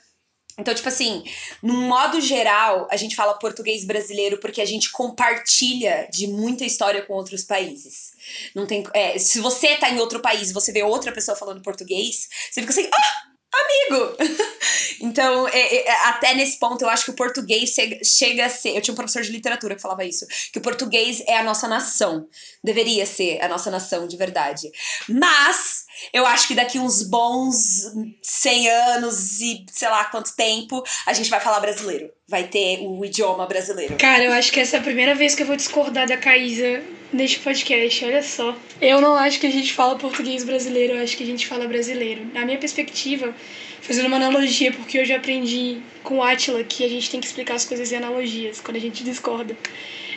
Então, 0.56 0.72
tipo 0.72 0.88
assim, 0.88 1.24
no 1.60 1.74
modo 1.74 2.20
geral, 2.20 2.86
a 2.88 2.96
gente 2.96 3.16
fala 3.16 3.34
português 3.34 3.84
brasileiro 3.84 4.38
porque 4.38 4.60
a 4.60 4.64
gente 4.64 4.92
compartilha 4.92 6.08
de 6.12 6.28
muita 6.28 6.64
história 6.64 7.02
com 7.02 7.14
outros 7.14 7.42
países. 7.42 8.12
Não 8.54 8.64
tem, 8.64 8.84
é, 8.94 9.18
se 9.18 9.40
você 9.40 9.74
tá 9.76 9.90
em 9.90 9.98
outro 9.98 10.20
país 10.20 10.52
você 10.52 10.70
vê 10.70 10.84
outra 10.84 11.10
pessoa 11.10 11.36
falando 11.36 11.62
português, 11.62 12.28
você 12.48 12.60
fica 12.60 12.72
assim, 12.72 12.88
ah, 12.94 13.31
amigo! 13.52 14.16
então, 15.00 15.48
é, 15.48 15.76
é, 15.76 15.90
até 16.06 16.34
nesse 16.34 16.58
ponto, 16.58 16.82
eu 16.82 16.88
acho 16.88 17.04
que 17.04 17.10
o 17.10 17.16
português 17.16 17.70
chega, 17.70 17.98
chega 18.04 18.46
a 18.46 18.48
ser. 18.48 18.76
Eu 18.76 18.80
tinha 18.80 18.92
um 18.92 18.96
professor 18.96 19.22
de 19.22 19.30
literatura 19.30 19.74
que 19.74 19.82
falava 19.82 20.04
isso: 20.04 20.26
que 20.52 20.58
o 20.58 20.62
português 20.62 21.22
é 21.26 21.36
a 21.36 21.42
nossa 21.42 21.68
nação. 21.68 22.28
Deveria 22.62 23.06
ser 23.06 23.40
a 23.40 23.48
nossa 23.48 23.70
nação 23.70 24.06
de 24.06 24.16
verdade. 24.16 24.70
Mas. 25.08 25.81
Eu 26.12 26.26
acho 26.26 26.48
que 26.48 26.54
daqui 26.54 26.78
uns 26.78 27.02
bons 27.02 27.92
100 28.22 28.68
anos 28.68 29.40
e 29.40 29.64
sei 29.70 29.88
lá 29.88 30.04
quanto 30.04 30.34
tempo 30.34 30.82
a 31.06 31.12
gente 31.12 31.30
vai 31.30 31.40
falar 31.40 31.60
brasileiro. 31.60 32.10
Vai 32.28 32.44
ter 32.44 32.78
o 32.80 33.04
idioma 33.04 33.46
brasileiro. 33.46 33.96
Cara, 33.96 34.24
eu 34.24 34.32
acho 34.32 34.50
que 34.52 34.60
essa 34.60 34.76
é 34.76 34.80
a 34.80 34.82
primeira 34.82 35.14
vez 35.14 35.34
que 35.34 35.42
eu 35.42 35.46
vou 35.46 35.56
discordar 35.56 36.06
da 36.06 36.16
Caísa 36.16 36.82
neste 37.12 37.40
podcast, 37.40 38.04
olha 38.04 38.22
só. 38.22 38.56
Eu 38.80 39.00
não 39.00 39.14
acho 39.14 39.38
que 39.38 39.46
a 39.46 39.50
gente 39.50 39.72
fala 39.72 39.98
português 39.98 40.44
brasileiro, 40.44 40.94
eu 40.94 41.02
acho 41.02 41.16
que 41.16 41.22
a 41.22 41.26
gente 41.26 41.46
fala 41.46 41.66
brasileiro. 41.68 42.24
Na 42.32 42.44
minha 42.44 42.58
perspectiva, 42.58 43.34
fazendo 43.82 44.06
uma 44.06 44.16
analogia, 44.16 44.72
porque 44.72 44.98
eu 44.98 45.04
já 45.04 45.16
aprendi 45.16 45.82
com 46.02 46.18
o 46.18 46.22
Atila 46.22 46.64
que 46.64 46.84
a 46.84 46.88
gente 46.88 47.10
tem 47.10 47.20
que 47.20 47.26
explicar 47.26 47.54
as 47.54 47.64
coisas 47.64 47.92
em 47.92 47.96
analogias, 47.96 48.60
quando 48.60 48.76
a 48.76 48.80
gente 48.80 49.04
discorda. 49.04 49.56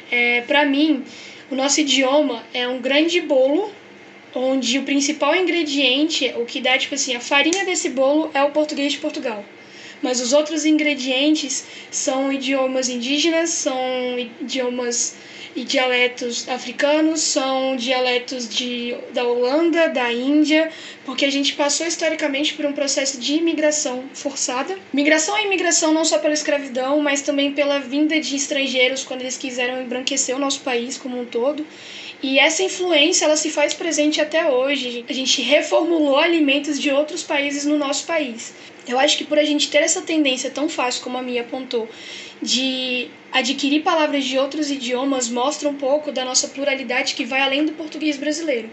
É, 0.09 0.41
para 0.41 0.65
mim, 0.65 1.03
o 1.51 1.55
nosso 1.55 1.81
idioma 1.81 2.43
é 2.53 2.67
um 2.67 2.79
grande 2.79 3.19
bolo 3.21 3.71
onde 4.35 4.77
o 4.77 4.83
principal 4.83 5.35
ingrediente, 5.35 6.33
o 6.37 6.45
que 6.45 6.59
dá, 6.59 6.77
tipo 6.77 6.95
assim, 6.95 7.15
a 7.15 7.19
farinha 7.19 7.65
desse 7.65 7.89
bolo 7.89 8.29
é 8.33 8.43
o 8.43 8.51
português 8.51 8.93
de 8.93 8.99
Portugal. 8.99 9.43
Mas 10.01 10.19
os 10.19 10.33
outros 10.33 10.65
ingredientes 10.65 11.65
são 11.89 12.31
idiomas 12.31 12.89
indígenas, 12.89 13.49
são 13.49 14.19
idiomas 14.19 15.15
e 15.55 15.63
dialetos 15.63 16.49
africanos, 16.49 17.21
são 17.21 17.77
dialetos 17.77 18.49
de, 18.49 18.93
da 19.13 19.23
Holanda, 19.23 19.87
da 19.87 20.11
Índia, 20.11 20.69
porque 21.05 21.23
a 21.23 21.31
gente 21.31 21.53
passou 21.53 21.87
historicamente 21.87 22.53
por 22.55 22.65
um 22.65 22.73
processo 22.73 23.17
de 23.17 23.35
imigração 23.35 24.03
forçada. 24.13 24.77
Migração 24.91 25.37
é 25.37 25.45
imigração 25.45 25.93
não 25.93 26.03
só 26.03 26.19
pela 26.19 26.33
escravidão, 26.33 26.99
mas 26.99 27.21
também 27.21 27.53
pela 27.53 27.79
vinda 27.79 28.19
de 28.19 28.35
estrangeiros 28.35 29.05
quando 29.05 29.21
eles 29.21 29.37
quiseram 29.37 29.81
embranquecer 29.81 30.35
o 30.35 30.39
nosso 30.39 30.59
país 30.59 30.97
como 30.97 31.19
um 31.19 31.25
todo. 31.25 31.65
E 32.21 32.39
essa 32.39 32.63
influência 32.63 33.25
ela 33.25 33.37
se 33.37 33.49
faz 33.49 33.73
presente 33.73 34.21
até 34.21 34.49
hoje. 34.49 35.05
A 35.07 35.13
gente 35.13 35.41
reformulou 35.41 36.17
alimentos 36.17 36.79
de 36.79 36.91
outros 36.91 37.23
países 37.23 37.65
no 37.65 37.77
nosso 37.77 38.05
país. 38.05 38.53
Eu 38.87 38.99
acho 38.99 39.17
que 39.17 39.23
por 39.23 39.39
a 39.39 39.43
gente 39.43 39.69
ter 39.69 39.79
essa 39.79 40.01
tendência 40.01 40.49
tão 40.49 40.69
fácil 40.69 41.03
como 41.03 41.17
a 41.17 41.21
minha 41.21 41.41
apontou 41.41 41.89
de 42.41 43.09
adquirir 43.31 43.81
palavras 43.81 44.23
de 44.23 44.37
outros 44.37 44.69
idiomas 44.69 45.29
mostra 45.29 45.67
um 45.67 45.75
pouco 45.75 46.11
da 46.11 46.23
nossa 46.23 46.47
pluralidade 46.49 47.15
que 47.15 47.25
vai 47.25 47.41
além 47.41 47.65
do 47.65 47.71
português 47.73 48.17
brasileiro. 48.17 48.69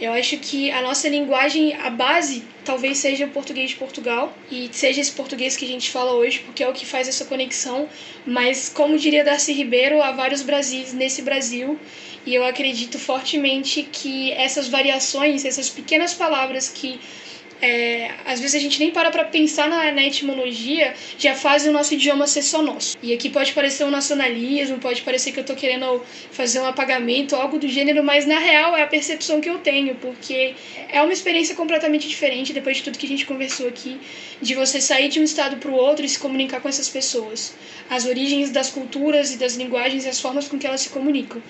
Eu 0.00 0.14
acho 0.14 0.38
que 0.38 0.70
a 0.70 0.80
nossa 0.80 1.08
linguagem, 1.10 1.74
a 1.74 1.90
base, 1.90 2.42
talvez 2.64 2.96
seja 2.96 3.26
o 3.26 3.28
português 3.28 3.70
de 3.70 3.76
Portugal 3.76 4.34
e 4.50 4.70
seja 4.72 5.00
esse 5.00 5.12
português 5.12 5.58
que 5.58 5.64
a 5.66 5.68
gente 5.68 5.90
fala 5.90 6.14
hoje, 6.14 6.38
porque 6.38 6.62
é 6.62 6.68
o 6.68 6.72
que 6.72 6.86
faz 6.86 7.06
essa 7.06 7.26
conexão. 7.26 7.86
Mas, 8.26 8.70
como 8.70 8.96
diria 8.96 9.22
Darcy 9.22 9.52
Ribeiro, 9.52 10.00
há 10.00 10.10
vários 10.10 10.40
Brasis 10.40 10.94
nesse 10.94 11.20
Brasil 11.20 11.78
e 12.26 12.34
eu 12.34 12.44
acredito 12.44 12.98
fortemente 12.98 13.82
que 13.82 14.32
essas 14.32 14.68
variações, 14.68 15.44
essas 15.44 15.68
pequenas 15.68 16.14
palavras 16.14 16.68
que 16.68 17.00
é, 17.62 18.10
às 18.24 18.40
vezes 18.40 18.54
a 18.54 18.58
gente 18.58 18.78
nem 18.78 18.90
para 18.90 19.10
para 19.10 19.24
pensar 19.24 19.68
na, 19.68 19.92
na, 19.92 20.02
etimologia, 20.06 20.94
já 21.18 21.34
faz 21.34 21.66
o 21.66 21.72
nosso 21.72 21.92
idioma 21.94 22.26
ser 22.26 22.42
só 22.42 22.62
nosso. 22.62 22.96
E 23.02 23.12
aqui 23.12 23.28
pode 23.28 23.52
parecer 23.52 23.84
um 23.84 23.90
nacionalismo, 23.90 24.78
pode 24.78 25.02
parecer 25.02 25.32
que 25.32 25.38
eu 25.38 25.42
estou 25.42 25.54
querendo 25.54 26.02
fazer 26.30 26.60
um 26.60 26.66
apagamento, 26.66 27.36
algo 27.36 27.58
do 27.58 27.68
gênero, 27.68 28.02
mas 28.02 28.26
na 28.26 28.38
real 28.38 28.76
é 28.76 28.82
a 28.82 28.86
percepção 28.86 29.40
que 29.40 29.50
eu 29.50 29.58
tenho, 29.58 29.94
porque 29.96 30.54
é 30.88 31.02
uma 31.02 31.12
experiência 31.12 31.54
completamente 31.54 32.08
diferente, 32.08 32.52
depois 32.52 32.78
de 32.78 32.84
tudo 32.84 32.98
que 32.98 33.06
a 33.06 33.08
gente 33.08 33.26
conversou 33.26 33.68
aqui, 33.68 34.00
de 34.40 34.54
você 34.54 34.80
sair 34.80 35.08
de 35.08 35.20
um 35.20 35.24
estado 35.24 35.56
para 35.56 35.70
o 35.70 35.74
outro 35.74 36.04
e 36.04 36.08
se 36.08 36.18
comunicar 36.18 36.60
com 36.60 36.68
essas 36.68 36.88
pessoas. 36.88 37.54
As 37.90 38.06
origens 38.06 38.50
das 38.50 38.70
culturas 38.70 39.34
e 39.34 39.36
das 39.36 39.56
linguagens 39.56 40.06
e 40.06 40.08
as 40.08 40.18
formas 40.18 40.48
com 40.48 40.58
que 40.58 40.66
elas 40.66 40.80
se 40.80 40.88
comunicam. 40.88 41.42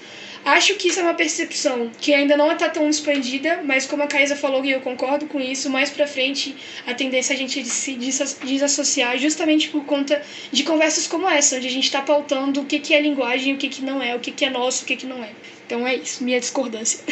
Acho 0.44 0.74
que 0.76 0.88
isso 0.88 1.00
é 1.00 1.02
uma 1.02 1.14
percepção 1.14 1.90
que 2.00 2.14
ainda 2.14 2.36
não 2.36 2.50
está 2.50 2.68
tão 2.68 2.88
expandida, 2.88 3.62
mas 3.62 3.86
como 3.86 4.02
a 4.02 4.06
Caísa 4.06 4.34
falou, 4.34 4.64
e 4.64 4.70
eu 4.70 4.80
concordo 4.80 5.26
com 5.26 5.38
isso, 5.38 5.68
mais 5.68 5.90
para 5.90 6.06
frente 6.06 6.56
a 6.86 6.94
tendência 6.94 7.34
é 7.34 7.36
a 7.36 7.38
gente 7.38 7.64
se 7.64 7.94
desassociar 7.94 9.18
justamente 9.18 9.68
por 9.68 9.84
conta 9.84 10.22
de 10.50 10.62
conversas 10.62 11.06
como 11.06 11.28
essa, 11.28 11.56
onde 11.56 11.66
a 11.66 11.70
gente 11.70 11.84
está 11.84 12.00
pautando 12.00 12.62
o 12.62 12.64
que, 12.64 12.78
que 12.80 12.94
é 12.94 13.00
linguagem, 13.00 13.54
o 13.54 13.58
que, 13.58 13.68
que 13.68 13.82
não 13.82 14.02
é, 14.02 14.16
o 14.16 14.20
que, 14.20 14.32
que 14.32 14.44
é 14.44 14.50
nosso, 14.50 14.84
o 14.84 14.86
que, 14.86 14.96
que 14.96 15.06
não 15.06 15.22
é. 15.22 15.30
Então 15.66 15.86
é 15.86 15.94
isso, 15.94 16.24
minha 16.24 16.40
discordância. 16.40 17.04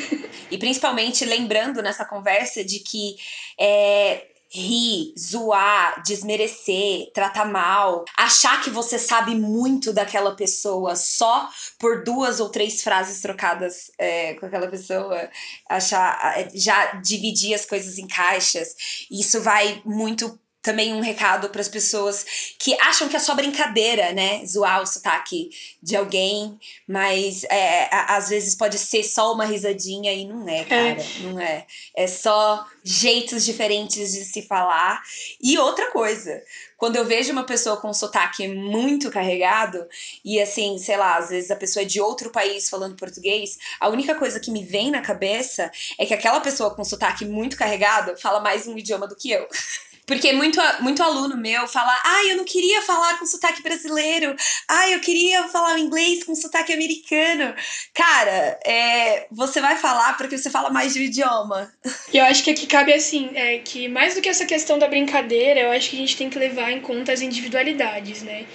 E 0.50 0.56
principalmente 0.56 1.26
lembrando 1.26 1.82
nessa 1.82 2.06
conversa 2.06 2.64
de 2.64 2.80
que 2.80 3.16
é, 3.60 4.27
rir, 4.50 5.12
zoar, 5.18 6.02
desmerecer, 6.02 7.10
tratar 7.12 7.44
mal, 7.44 8.04
achar 8.16 8.62
que 8.62 8.70
você 8.70 8.98
sabe 8.98 9.34
muito 9.34 9.92
daquela 9.92 10.34
pessoa 10.34 10.96
só 10.96 11.48
por 11.78 12.02
duas 12.02 12.40
ou 12.40 12.48
três 12.48 12.82
frases 12.82 13.20
trocadas 13.20 13.90
é, 13.98 14.34
com 14.34 14.46
aquela 14.46 14.68
pessoa, 14.68 15.28
achar 15.68 16.38
é, 16.38 16.48
já 16.54 16.92
dividir 16.94 17.54
as 17.54 17.66
coisas 17.66 17.98
em 17.98 18.06
caixas. 18.06 18.74
Isso 19.10 19.40
vai 19.42 19.82
muito 19.84 20.38
também 20.62 20.92
um 20.92 21.00
recado 21.00 21.48
para 21.50 21.60
as 21.60 21.68
pessoas 21.68 22.24
que 22.58 22.74
acham 22.80 23.08
que 23.08 23.16
é 23.16 23.18
só 23.18 23.34
brincadeira, 23.34 24.12
né? 24.12 24.44
Zoar 24.44 24.82
o 24.82 24.86
sotaque 24.86 25.50
de 25.82 25.96
alguém, 25.96 26.58
mas 26.86 27.44
é, 27.44 27.88
às 27.90 28.28
vezes 28.28 28.54
pode 28.54 28.76
ser 28.78 29.04
só 29.04 29.32
uma 29.32 29.44
risadinha 29.44 30.12
e 30.12 30.26
não 30.26 30.48
é, 30.48 30.64
cara. 30.64 31.00
É. 31.00 31.04
Não 31.20 31.40
é. 31.40 31.66
É 31.96 32.06
só 32.06 32.66
jeitos 32.82 33.44
diferentes 33.44 34.12
de 34.12 34.24
se 34.24 34.42
falar. 34.42 35.02
E 35.40 35.56
outra 35.58 35.90
coisa, 35.90 36.42
quando 36.76 36.96
eu 36.96 37.04
vejo 37.04 37.32
uma 37.32 37.44
pessoa 37.44 37.76
com 37.76 37.90
um 37.90 37.94
sotaque 37.94 38.48
muito 38.48 39.10
carregado, 39.10 39.86
e 40.24 40.40
assim, 40.40 40.78
sei 40.78 40.96
lá, 40.96 41.16
às 41.18 41.28
vezes 41.28 41.50
a 41.50 41.56
pessoa 41.56 41.82
é 41.82 41.86
de 41.86 42.00
outro 42.00 42.30
país 42.30 42.68
falando 42.68 42.96
português, 42.96 43.58
a 43.80 43.88
única 43.88 44.14
coisa 44.14 44.40
que 44.40 44.50
me 44.50 44.64
vem 44.64 44.90
na 44.90 45.02
cabeça 45.02 45.70
é 45.98 46.04
que 46.04 46.14
aquela 46.14 46.40
pessoa 46.40 46.74
com 46.74 46.84
sotaque 46.84 47.24
muito 47.24 47.56
carregado 47.56 48.16
fala 48.16 48.40
mais 48.40 48.66
um 48.66 48.76
idioma 48.76 49.06
do 49.06 49.16
que 49.16 49.30
eu. 49.30 49.46
Porque 50.08 50.32
muito, 50.32 50.58
muito 50.80 51.02
aluno 51.02 51.36
meu 51.36 51.68
fala, 51.68 51.94
ah, 52.02 52.24
eu 52.24 52.38
não 52.38 52.44
queria 52.44 52.80
falar 52.80 53.18
com 53.18 53.26
sotaque 53.26 53.62
brasileiro, 53.62 54.34
ah, 54.66 54.88
eu 54.88 55.00
queria 55.00 55.46
falar 55.48 55.78
inglês 55.78 56.24
com 56.24 56.34
sotaque 56.34 56.72
americano. 56.72 57.54
Cara, 57.92 58.58
é, 58.64 59.26
você 59.30 59.60
vai 59.60 59.76
falar 59.76 60.16
porque 60.16 60.38
você 60.38 60.48
fala 60.48 60.70
mais 60.70 60.94
de 60.94 61.00
um 61.00 61.02
idioma. 61.02 61.70
Eu 62.12 62.24
acho 62.24 62.42
que 62.42 62.50
aqui 62.50 62.66
cabe 62.66 62.94
assim, 62.94 63.30
é 63.34 63.58
que 63.58 63.86
mais 63.86 64.14
do 64.14 64.22
que 64.22 64.30
essa 64.30 64.46
questão 64.46 64.78
da 64.78 64.88
brincadeira, 64.88 65.60
eu 65.60 65.70
acho 65.72 65.90
que 65.90 65.96
a 65.96 66.00
gente 66.00 66.16
tem 66.16 66.30
que 66.30 66.38
levar 66.38 66.72
em 66.72 66.80
conta 66.80 67.12
as 67.12 67.20
individualidades, 67.20 68.22
né? 68.22 68.46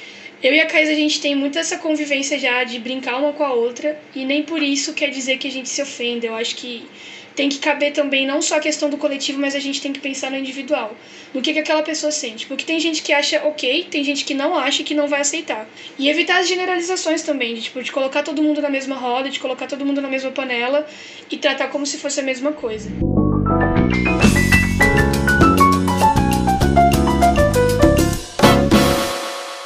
Eu 0.42 0.54
e 0.54 0.60
a 0.60 0.66
Caís, 0.66 0.90
a 0.90 0.96
gente 0.96 1.22
tem 1.22 1.36
muito 1.36 1.60
essa 1.60 1.78
convivência 1.78 2.38
já 2.40 2.64
de 2.64 2.80
brincar 2.80 3.18
uma 3.18 3.32
com 3.32 3.44
a 3.44 3.54
outra, 3.54 3.98
e 4.16 4.26
nem 4.26 4.42
por 4.44 4.62
isso 4.62 4.94
quer 4.94 5.12
dizer 5.12 5.38
que 5.38 5.48
a 5.48 5.52
gente 5.52 5.70
se 5.70 5.82
ofenda. 5.82 6.26
Eu 6.26 6.36
acho 6.36 6.56
que 6.56 6.90
tem 7.36 7.50
que 7.50 7.60
caber 7.60 7.94
também 7.94 8.28
não 8.28 8.42
só 8.42 8.58
a 8.58 8.60
questão 8.60 8.90
do 8.90 8.98
coletivo, 8.98 9.40
mas 9.40 9.56
a 9.56 9.60
gente 9.60 9.82
tem 9.82 9.92
que 9.92 10.00
pensar 10.00 10.30
no 10.30 10.38
individual, 10.38 10.96
no 11.34 11.42
que, 11.42 11.54
que 11.54 11.60
aquela 11.60 11.82
pessoa 11.82 12.12
sente. 12.12 12.46
Porque 12.46 12.64
tem 12.64 12.80
gente 12.80 13.02
que 13.02 13.12
acha 13.12 13.46
ok, 13.46 13.88
tem 13.90 14.04
gente 14.04 14.24
que 14.24 14.34
não 14.34 14.56
acha 14.56 14.82
e 14.82 14.86
que 14.86 14.94
não 14.94 15.08
vai 15.08 15.22
aceitar. 15.22 15.68
E 15.98 16.10
evitar 16.10 16.40
as 16.40 16.48
generalizações 16.48 17.24
também, 17.24 17.56
de, 17.56 17.64
tipo, 17.64 17.82
de 17.82 17.92
colocar 17.92 18.24
todo 18.24 18.42
mundo 18.42 18.62
na 18.62 18.70
mesma 18.70 18.96
roda, 18.96 19.30
de 19.30 19.40
colocar 19.40 19.68
todo 19.68 19.86
mundo 19.86 20.02
na 20.02 20.10
mesma 20.10 20.32
panela 20.32 20.88
e 21.30 21.38
tratar 21.38 21.70
como 21.70 21.86
se 21.86 21.98
fosse 21.98 22.20
a 22.20 22.24
mesma 22.24 22.52
coisa. 22.52 22.90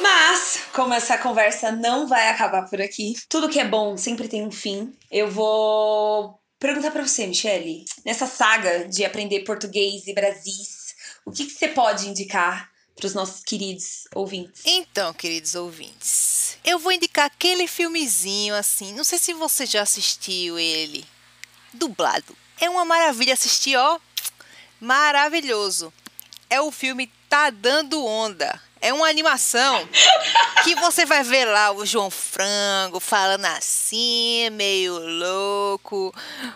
Mas, 0.00 0.62
como 0.72 0.94
essa 0.94 1.18
conversa 1.18 1.70
não 1.70 2.06
vai 2.06 2.28
acabar 2.28 2.62
por 2.62 2.80
aqui, 2.80 3.12
tudo 3.28 3.48
que 3.48 3.60
é 3.60 3.64
bom 3.66 3.96
sempre 3.96 4.26
tem 4.26 4.46
um 4.46 4.50
fim. 4.50 4.92
Eu 5.10 5.30
vou 5.30 6.38
perguntar 6.58 6.90
para 6.90 7.06
você, 7.06 7.26
Michele, 7.26 7.84
nessa 8.04 8.26
saga 8.26 8.88
de 8.88 9.04
aprender 9.04 9.44
português 9.44 10.06
e 10.06 10.12
Brasis, 10.12 10.94
o 11.24 11.30
que, 11.30 11.44
que 11.46 11.52
você 11.52 11.68
pode 11.68 12.08
indicar 12.08 12.70
para 12.96 13.06
os 13.06 13.14
nossos 13.14 13.42
queridos 13.44 14.04
ouvintes? 14.14 14.62
Então, 14.64 15.12
queridos 15.14 15.54
ouvintes, 15.54 16.58
eu 16.64 16.78
vou 16.78 16.92
indicar 16.92 17.26
aquele 17.26 17.66
filmezinho 17.66 18.54
assim, 18.54 18.92
não 18.92 19.04
sei 19.04 19.18
se 19.18 19.32
você 19.32 19.64
já 19.66 19.82
assistiu 19.82 20.58
ele, 20.58 21.04
dublado. 21.72 22.36
É 22.60 22.68
uma 22.68 22.84
maravilha 22.84 23.34
assistir, 23.34 23.76
ó, 23.76 24.00
maravilhoso. 24.80 25.92
É 26.50 26.60
o 26.60 26.72
filme 26.72 27.10
Tá 27.28 27.50
Dando 27.50 28.04
Onda. 28.04 28.60
É 28.80 28.92
uma 28.92 29.08
animação 29.08 29.88
que 30.64 30.74
você 30.76 31.04
vai 31.04 31.22
ver 31.22 31.44
lá 31.44 31.72
o 31.72 31.84
João 31.84 32.10
Frango 32.10 33.00
falando 33.00 33.44
assim, 33.46 34.48
meio 34.50 34.98
louco. 34.98 36.14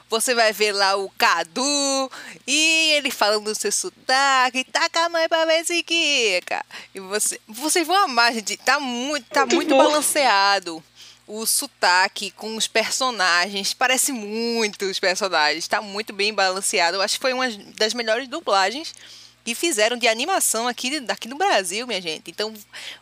Você 0.08 0.34
vai 0.34 0.52
ver 0.52 0.72
lá 0.72 0.96
o 0.96 1.10
Cadu 1.10 2.10
e 2.46 2.92
ele 2.92 3.10
falando 3.10 3.44
do 3.44 3.54
seu 3.54 3.72
sotaque. 3.72 4.64
Taca 4.64 5.06
a 5.06 5.08
mãe 5.08 5.28
pra 5.28 5.44
ver 5.44 5.64
se 5.64 5.82
quica. 5.82 6.64
E 6.94 7.00
você, 7.00 7.40
vocês 7.48 7.86
vão 7.86 8.04
amar, 8.04 8.32
gente. 8.32 8.56
Tá 8.56 8.78
muito, 8.78 9.28
tá 9.28 9.40
muito, 9.40 9.54
muito 9.56 9.76
balanceado 9.76 10.82
o 11.26 11.46
sotaque 11.46 12.30
com 12.32 12.56
os 12.56 12.66
personagens. 12.66 13.72
Parece 13.72 14.12
muito 14.12 14.84
os 14.84 14.98
personagens. 14.98 15.66
Tá 15.66 15.80
muito 15.80 16.12
bem 16.12 16.32
balanceado. 16.34 16.96
Eu 16.98 17.02
acho 17.02 17.14
que 17.14 17.22
foi 17.22 17.32
uma 17.32 17.48
das 17.76 17.94
melhores 17.94 18.28
dublagens 18.28 18.94
que 19.44 19.54
fizeram 19.54 19.96
de 19.96 20.06
animação 20.06 20.68
aqui, 20.68 21.00
daqui 21.00 21.28
no 21.28 21.36
Brasil, 21.36 21.86
minha 21.86 22.00
gente. 22.00 22.30
Então, 22.30 22.52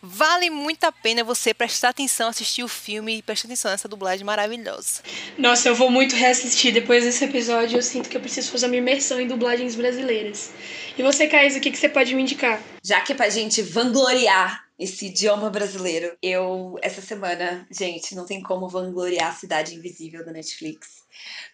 vale 0.03 0.51
muito 0.51 0.84
a 0.84 0.93
pena 0.93 1.22
você 1.22 1.53
prestar 1.53 1.91
atenção, 1.91 2.28
assistir 2.28 2.62
o 2.62 2.68
filme 2.68 3.18
e 3.18 3.22
prestar 3.22 3.49
atenção 3.49 3.70
nessa 3.70 3.88
dublagem 3.88 4.24
maravilhosa. 4.24 5.03
Nossa, 5.36 5.68
eu 5.68 5.74
vou 5.74 5.91
muito 5.91 6.16
reassistir 6.16 6.72
depois 6.72 7.05
desse 7.05 7.24
episódio. 7.24 7.78
Eu 7.78 7.82
sinto 7.82 8.09
que 8.09 8.16
eu 8.16 8.20
preciso 8.20 8.51
fazer 8.51 8.66
uma 8.66 8.76
imersão 8.76 9.20
em 9.20 9.26
dublagens 9.26 9.74
brasileiras. 9.74 10.51
E 10.97 11.03
você, 11.03 11.26
Caís, 11.26 11.57
o 11.57 11.61
que, 11.61 11.70
que 11.70 11.78
você 11.78 11.88
pode 11.88 12.14
me 12.14 12.22
indicar? 12.22 12.62
Já 12.82 13.01
que 13.01 13.12
é 13.12 13.14
pra 13.14 13.28
gente 13.28 13.62
vangloriar 13.62 14.64
esse 14.78 15.07
idioma 15.07 15.51
brasileiro, 15.51 16.16
eu, 16.22 16.78
essa 16.80 17.03
semana, 17.03 17.66
gente, 17.70 18.14
não 18.14 18.24
tem 18.24 18.43
como 18.43 18.66
vangloriar 18.66 19.28
a 19.28 19.34
Cidade 19.34 19.74
Invisível 19.74 20.24
da 20.24 20.32
Netflix. 20.32 21.03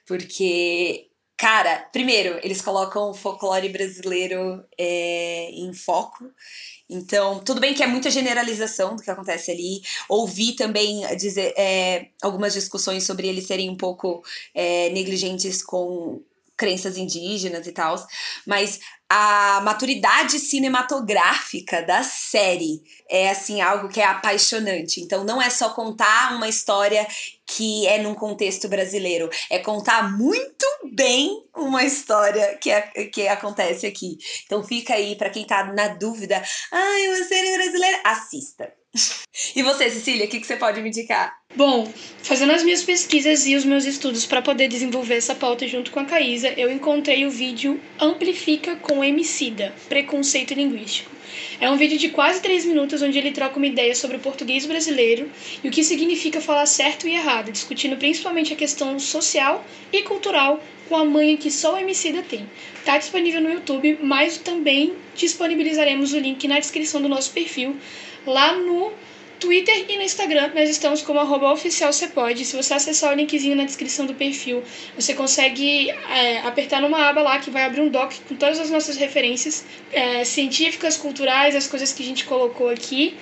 Porque 0.06 1.08
Cara, 1.36 1.86
primeiro, 1.92 2.40
eles 2.42 2.62
colocam 2.62 3.10
o 3.10 3.14
folclore 3.14 3.68
brasileiro 3.68 4.64
é, 4.78 5.50
em 5.50 5.72
foco. 5.74 6.24
Então, 6.88 7.40
tudo 7.40 7.60
bem 7.60 7.74
que 7.74 7.82
é 7.82 7.86
muita 7.86 8.10
generalização 8.10 8.96
do 8.96 9.02
que 9.02 9.10
acontece 9.10 9.50
ali. 9.50 9.82
Ouvi 10.08 10.52
também 10.54 11.02
dizer 11.16 11.52
é, 11.58 12.08
algumas 12.22 12.54
discussões 12.54 13.04
sobre 13.04 13.28
eles 13.28 13.46
serem 13.46 13.68
um 13.68 13.76
pouco 13.76 14.22
é, 14.54 14.88
negligentes 14.90 15.62
com 15.62 16.22
crenças 16.56 16.96
indígenas 16.96 17.66
e 17.66 17.72
tal, 17.72 17.96
mas 18.46 18.80
a 19.08 19.60
maturidade 19.62 20.38
cinematográfica 20.40 21.80
da 21.82 22.02
série 22.02 22.82
é 23.08 23.30
assim 23.30 23.60
algo 23.60 23.88
que 23.88 24.00
é 24.00 24.04
apaixonante. 24.04 25.00
Então 25.00 25.22
não 25.24 25.40
é 25.40 25.48
só 25.48 25.70
contar 25.70 26.34
uma 26.34 26.48
história 26.48 27.06
que 27.46 27.86
é 27.86 27.98
num 27.98 28.14
contexto 28.14 28.68
brasileiro, 28.68 29.30
é 29.48 29.60
contar 29.60 30.16
muito 30.16 30.66
bem 30.92 31.44
uma 31.54 31.84
história 31.84 32.58
que, 32.58 32.70
é, 32.70 32.80
que 32.82 33.28
acontece 33.28 33.86
aqui. 33.86 34.18
Então 34.44 34.64
fica 34.64 34.94
aí 34.94 35.14
para 35.14 35.30
quem 35.30 35.44
tá 35.44 35.64
na 35.72 35.88
dúvida, 35.88 36.42
ai, 36.72 37.08
uma 37.08 37.24
série 37.24 37.56
brasileira, 37.56 38.00
assista. 38.04 38.72
E 39.54 39.62
você, 39.62 39.90
Cecília, 39.90 40.26
o 40.26 40.28
que, 40.28 40.40
que 40.40 40.46
você 40.46 40.56
pode 40.56 40.80
me 40.80 40.88
indicar? 40.88 41.36
Bom, 41.54 41.90
fazendo 42.22 42.52
as 42.52 42.62
minhas 42.62 42.82
pesquisas 42.82 43.46
e 43.46 43.54
os 43.54 43.64
meus 43.64 43.84
estudos 43.84 44.26
para 44.26 44.42
poder 44.42 44.68
desenvolver 44.68 45.14
essa 45.16 45.34
pauta 45.34 45.66
junto 45.66 45.90
com 45.90 46.00
a 46.00 46.04
Caísa, 46.04 46.52
eu 46.56 46.70
encontrei 46.70 47.24
o 47.26 47.30
vídeo 47.30 47.80
Amplifica 47.98 48.76
com 48.76 49.04
Emicida, 49.04 49.74
Preconceito 49.88 50.54
Linguístico. 50.54 51.10
É 51.60 51.70
um 51.70 51.76
vídeo 51.76 51.98
de 51.98 52.10
quase 52.10 52.40
3 52.40 52.64
minutos 52.66 53.02
onde 53.02 53.18
ele 53.18 53.32
troca 53.32 53.56
uma 53.56 53.66
ideia 53.66 53.94
sobre 53.94 54.16
o 54.16 54.20
português 54.20 54.66
brasileiro 54.66 55.30
e 55.62 55.68
o 55.68 55.70
que 55.70 55.82
significa 55.82 56.40
falar 56.40 56.66
certo 56.66 57.08
e 57.08 57.14
errado, 57.14 57.52
discutindo 57.52 57.96
principalmente 57.96 58.52
a 58.52 58.56
questão 58.56 58.98
social 58.98 59.64
e 59.92 60.02
cultural 60.02 60.62
com 60.88 60.96
a 60.96 61.04
manha 61.04 61.36
que 61.36 61.50
só 61.50 61.74
o 61.74 61.78
Emicida 61.78 62.22
tem. 62.22 62.48
Está 62.78 62.98
disponível 62.98 63.40
no 63.40 63.50
YouTube, 63.50 63.98
mas 64.02 64.38
também 64.38 64.94
disponibilizaremos 65.14 66.12
o 66.12 66.18
link 66.18 66.46
na 66.46 66.60
descrição 66.60 67.02
do 67.02 67.08
nosso 67.08 67.32
perfil 67.32 67.76
lá 68.26 68.54
no 68.54 68.92
Twitter 69.38 69.86
e 69.88 69.96
no 69.96 70.02
Instagram 70.02 70.52
nós 70.54 70.68
estamos 70.70 71.02
como 71.02 71.20
arroba 71.20 71.52
oficial 71.52 71.92
Se 71.92 72.06
você 72.56 72.74
acessar 72.74 73.12
o 73.12 73.16
linkzinho 73.16 73.54
na 73.54 73.64
descrição 73.64 74.06
do 74.06 74.14
perfil, 74.14 74.62
você 74.94 75.14
consegue 75.14 75.90
é, 75.90 76.38
apertar 76.38 76.80
numa 76.80 77.08
aba 77.08 77.22
lá 77.22 77.38
que 77.38 77.50
vai 77.50 77.64
abrir 77.64 77.80
um 77.80 77.88
doc 77.88 78.12
com 78.28 78.34
todas 78.34 78.58
as 78.58 78.70
nossas 78.70 78.96
referências 78.96 79.64
é, 79.92 80.24
científicas, 80.24 80.96
culturais, 80.96 81.54
as 81.54 81.66
coisas 81.66 81.92
que 81.92 82.02
a 82.02 82.06
gente 82.06 82.24
colocou 82.24 82.68
aqui. 82.68 83.16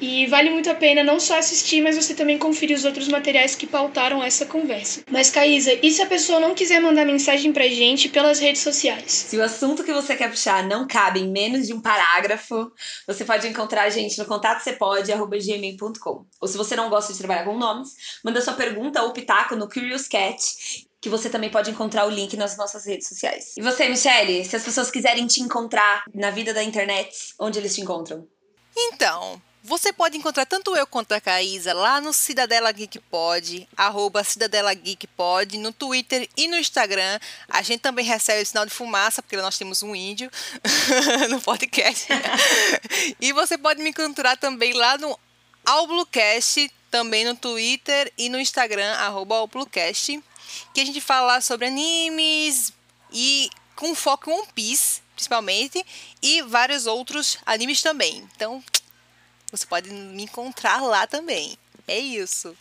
E 0.00 0.26
vale 0.26 0.50
muito 0.50 0.70
a 0.70 0.74
pena 0.74 1.02
não 1.02 1.18
só 1.18 1.38
assistir, 1.38 1.82
mas 1.82 1.96
você 1.96 2.14
também 2.14 2.38
conferir 2.38 2.76
os 2.76 2.84
outros 2.84 3.08
materiais 3.08 3.54
que 3.54 3.66
pautaram 3.66 4.22
essa 4.22 4.46
conversa. 4.46 5.02
Mas, 5.10 5.30
Caísa, 5.30 5.72
e 5.82 5.90
se 5.90 6.00
a 6.00 6.06
pessoa 6.06 6.38
não 6.38 6.54
quiser 6.54 6.80
mandar 6.80 7.04
mensagem 7.04 7.52
pra 7.52 7.66
gente 7.66 8.08
pelas 8.08 8.38
redes 8.38 8.62
sociais? 8.62 9.10
Se 9.10 9.36
o 9.36 9.42
assunto 9.42 9.82
que 9.82 9.92
você 9.92 10.14
quer 10.14 10.30
puxar 10.30 10.66
não 10.66 10.86
cabe 10.86 11.20
em 11.20 11.30
menos 11.30 11.66
de 11.66 11.74
um 11.74 11.80
parágrafo, 11.80 12.70
você 13.06 13.24
pode 13.24 13.48
encontrar 13.48 13.84
a 13.84 13.90
gente 13.90 14.18
no 14.18 14.26
contatocepode.gmail.com. 14.26 16.26
Ou 16.40 16.48
se 16.48 16.56
você 16.56 16.76
não 16.76 16.88
gosta 16.88 17.12
de 17.12 17.18
trabalhar 17.18 17.44
com 17.44 17.58
nomes, 17.58 17.90
manda 18.24 18.40
sua 18.40 18.54
pergunta 18.54 19.02
ou 19.02 19.12
pitaco 19.12 19.56
no 19.56 19.68
Curious 19.68 20.06
Cat 20.06 20.38
que 21.00 21.08
você 21.08 21.30
também 21.30 21.48
pode 21.48 21.70
encontrar 21.70 22.06
o 22.06 22.10
link 22.10 22.36
nas 22.36 22.56
nossas 22.56 22.84
redes 22.84 23.08
sociais. 23.08 23.54
E 23.56 23.62
você, 23.62 23.88
Michelle, 23.88 24.44
se 24.44 24.56
as 24.56 24.64
pessoas 24.64 24.90
quiserem 24.90 25.28
te 25.28 25.40
encontrar 25.40 26.02
na 26.12 26.30
vida 26.30 26.52
da 26.52 26.62
internet, 26.62 27.34
onde 27.38 27.58
eles 27.58 27.74
te 27.74 27.80
encontram? 27.80 28.26
Então, 28.76 29.40
você 29.62 29.92
pode 29.92 30.16
encontrar 30.16 30.46
tanto 30.46 30.74
eu 30.76 30.86
quanto 30.86 31.12
a 31.12 31.20
Caísa 31.20 31.72
lá 31.72 32.00
no 32.00 32.12
Cidadela 32.12 32.70
Geek 32.72 32.98
Pod, 33.00 33.68
arroba 33.76 34.24
Cidadela 34.24 34.72
Geek 34.72 35.06
Pod, 35.08 35.58
no 35.58 35.72
Twitter 35.72 36.28
e 36.36 36.48
no 36.48 36.56
Instagram. 36.56 37.18
A 37.48 37.60
gente 37.62 37.80
também 37.80 38.04
recebe 38.04 38.42
o 38.42 38.46
sinal 38.46 38.64
de 38.64 38.72
fumaça, 38.72 39.22
porque 39.22 39.36
nós 39.36 39.58
temos 39.58 39.82
um 39.82 39.94
índio 39.94 40.30
no 41.28 41.40
podcast. 41.40 42.06
e 43.20 43.32
você 43.32 43.58
pode 43.58 43.82
me 43.82 43.90
encontrar 43.90 44.36
também 44.36 44.72
lá 44.72 44.96
no 44.96 45.18
Alblucast, 45.64 46.70
também 46.90 47.24
no 47.24 47.36
Twitter 47.36 48.12
e 48.16 48.28
no 48.28 48.40
Instagram, 48.40 48.92
arroba 48.94 49.36
Alblucast, 49.36 50.22
que 50.72 50.80
a 50.80 50.84
gente 50.84 51.00
fala 51.00 51.40
sobre 51.40 51.66
animes 51.66 52.72
e 53.12 53.50
com 53.76 53.94
foco 53.94 54.30
em 54.30 54.34
One 54.34 54.48
Piece, 54.54 55.02
principalmente, 55.14 55.84
e 56.22 56.42
vários 56.42 56.86
outros 56.86 57.38
animes 57.44 57.82
também. 57.82 58.26
Então, 58.34 58.62
você 59.50 59.66
pode 59.66 59.90
me 59.90 60.24
encontrar 60.24 60.82
lá 60.82 61.06
também. 61.06 61.56
É 61.86 61.98
isso. 61.98 62.54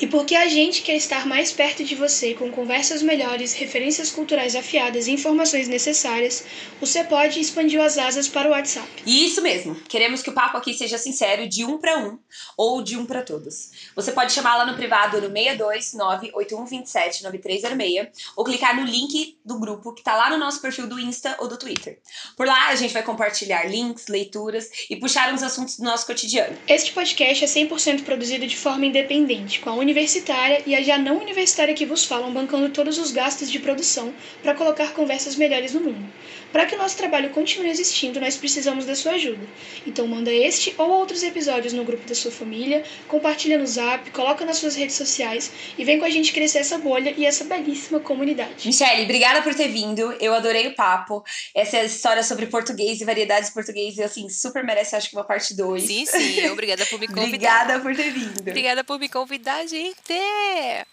E 0.00 0.06
porque 0.06 0.34
a 0.34 0.48
gente 0.48 0.80
quer 0.80 0.96
estar 0.96 1.26
mais 1.26 1.52
perto 1.52 1.84
de 1.84 1.94
você 1.94 2.32
com 2.32 2.50
conversas 2.50 3.02
melhores, 3.02 3.52
referências 3.52 4.10
culturais 4.10 4.56
afiadas 4.56 5.06
e 5.06 5.12
informações 5.12 5.68
necessárias, 5.68 6.42
o 6.80 6.86
Cepode 6.86 7.38
expandiu 7.38 7.82
as 7.82 7.98
asas 7.98 8.26
para 8.26 8.48
o 8.48 8.52
WhatsApp. 8.52 8.88
Isso 9.06 9.42
mesmo. 9.42 9.74
Queremos 9.88 10.22
que 10.22 10.30
o 10.30 10.32
papo 10.32 10.56
aqui 10.56 10.72
seja 10.72 10.96
sincero, 10.96 11.46
de 11.46 11.66
um 11.66 11.76
para 11.76 11.98
um 11.98 12.18
ou 12.56 12.82
de 12.82 12.96
um 12.96 13.04
para 13.04 13.20
todos. 13.20 13.72
Você 13.94 14.12
pode 14.12 14.32
chamar 14.32 14.56
lá 14.56 14.64
no 14.64 14.74
privado 14.74 15.20
no 15.20 15.28
62981279306 15.28 18.08
ou 18.36 18.44
clicar 18.44 18.74
no 18.74 18.86
link 18.86 19.36
do 19.44 19.60
grupo 19.60 19.92
que 19.92 20.00
está 20.00 20.16
lá 20.16 20.30
no 20.30 20.38
nosso 20.38 20.62
perfil 20.62 20.86
do 20.86 20.98
Insta 20.98 21.36
ou 21.40 21.46
do 21.46 21.58
Twitter. 21.58 22.00
Por 22.38 22.46
lá 22.46 22.68
a 22.68 22.74
gente 22.74 22.94
vai 22.94 23.02
compartilhar 23.02 23.64
links, 23.64 24.06
leituras 24.08 24.70
e 24.88 24.96
puxar 24.96 25.30
uns 25.34 25.42
assuntos 25.42 25.76
do 25.76 25.84
nosso 25.84 26.06
cotidiano. 26.06 26.56
Este 26.66 26.90
podcast 26.92 27.44
é 27.44 27.46
100% 27.46 28.02
produzido 28.02 28.46
de 28.46 28.56
forma 28.56 28.86
independente, 28.86 29.60
com 29.60 29.68
a 29.68 29.74
universitária 29.90 30.62
e 30.66 30.74
a 30.74 30.80
já 30.80 30.96
não 30.96 31.20
universitária 31.20 31.74
que 31.74 31.84
vos 31.84 32.04
falam 32.04 32.32
bancando 32.32 32.68
todos 32.70 32.96
os 32.96 33.10
gastos 33.10 33.50
de 33.50 33.58
produção 33.58 34.14
para 34.42 34.54
colocar 34.54 34.92
conversas 34.92 35.34
melhores 35.34 35.74
no 35.74 35.80
mundo. 35.80 36.08
Para 36.52 36.66
que 36.66 36.74
o 36.74 36.78
nosso 36.78 36.96
trabalho 36.96 37.30
continue 37.30 37.70
existindo, 37.70 38.20
nós 38.20 38.36
precisamos 38.36 38.84
da 38.84 38.94
sua 38.94 39.12
ajuda. 39.12 39.46
Então 39.86 40.06
manda 40.06 40.32
este 40.32 40.74
ou 40.76 40.90
outros 40.90 41.22
episódios 41.22 41.72
no 41.72 41.84
grupo 41.84 42.06
da 42.06 42.14
sua 42.14 42.30
família, 42.30 42.84
compartilha 43.08 43.58
no 43.58 43.66
Zap, 43.66 44.10
coloca 44.10 44.44
nas 44.44 44.58
suas 44.58 44.74
redes 44.74 44.96
sociais 44.96 45.50
e 45.78 45.84
vem 45.84 45.98
com 45.98 46.04
a 46.04 46.10
gente 46.10 46.32
crescer 46.32 46.58
essa 46.58 46.78
bolha 46.78 47.14
e 47.16 47.24
essa 47.24 47.44
belíssima 47.44 48.00
comunidade. 48.00 48.66
Michele, 48.66 49.04
obrigada 49.04 49.42
por 49.42 49.54
ter 49.54 49.68
vindo. 49.68 50.12
Eu 50.20 50.34
adorei 50.34 50.68
o 50.68 50.74
papo. 50.74 51.24
Essa 51.54 51.78
é 51.78 51.80
a 51.80 51.84
história 51.84 52.22
sobre 52.22 52.46
português 52.46 53.00
e 53.00 53.04
variedades 53.04 53.50
portuguesas, 53.50 54.04
assim, 54.04 54.28
super 54.28 54.64
merece, 54.64 54.96
acho 54.96 55.10
que 55.10 55.16
uma 55.16 55.24
parte 55.24 55.54
2. 55.54 55.82
Sim, 55.82 56.06
sim. 56.06 56.50
Obrigada 56.50 56.84
por 56.86 56.98
me 56.98 57.06
convidar. 57.06 57.26
obrigada 57.26 57.80
por 57.80 57.94
ter 57.94 58.10
vindo. 58.10 58.40
Obrigada 58.40 58.84
por 58.84 58.98
me 58.98 59.08
convidar, 59.08 59.66
gente. 59.66 59.94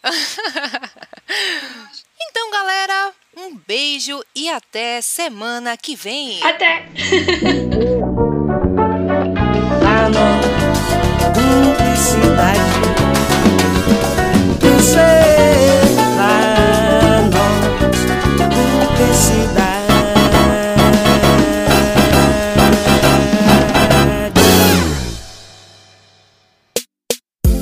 então, 2.19 2.51
galera, 2.51 3.11
um 3.37 3.55
beijo 3.67 4.21
e 4.35 4.49
até 4.49 5.01
semana 5.01 5.77
que 5.77 5.95
vem. 5.95 6.41
Até! 6.43 6.85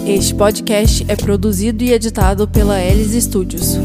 Este 0.08 0.36
podcast 0.36 1.06
é 1.08 1.16
produzido 1.16 1.84
e 1.84 1.92
editado 1.92 2.48
pela 2.48 2.80
Elis 2.80 3.24
Studios. 3.24 3.76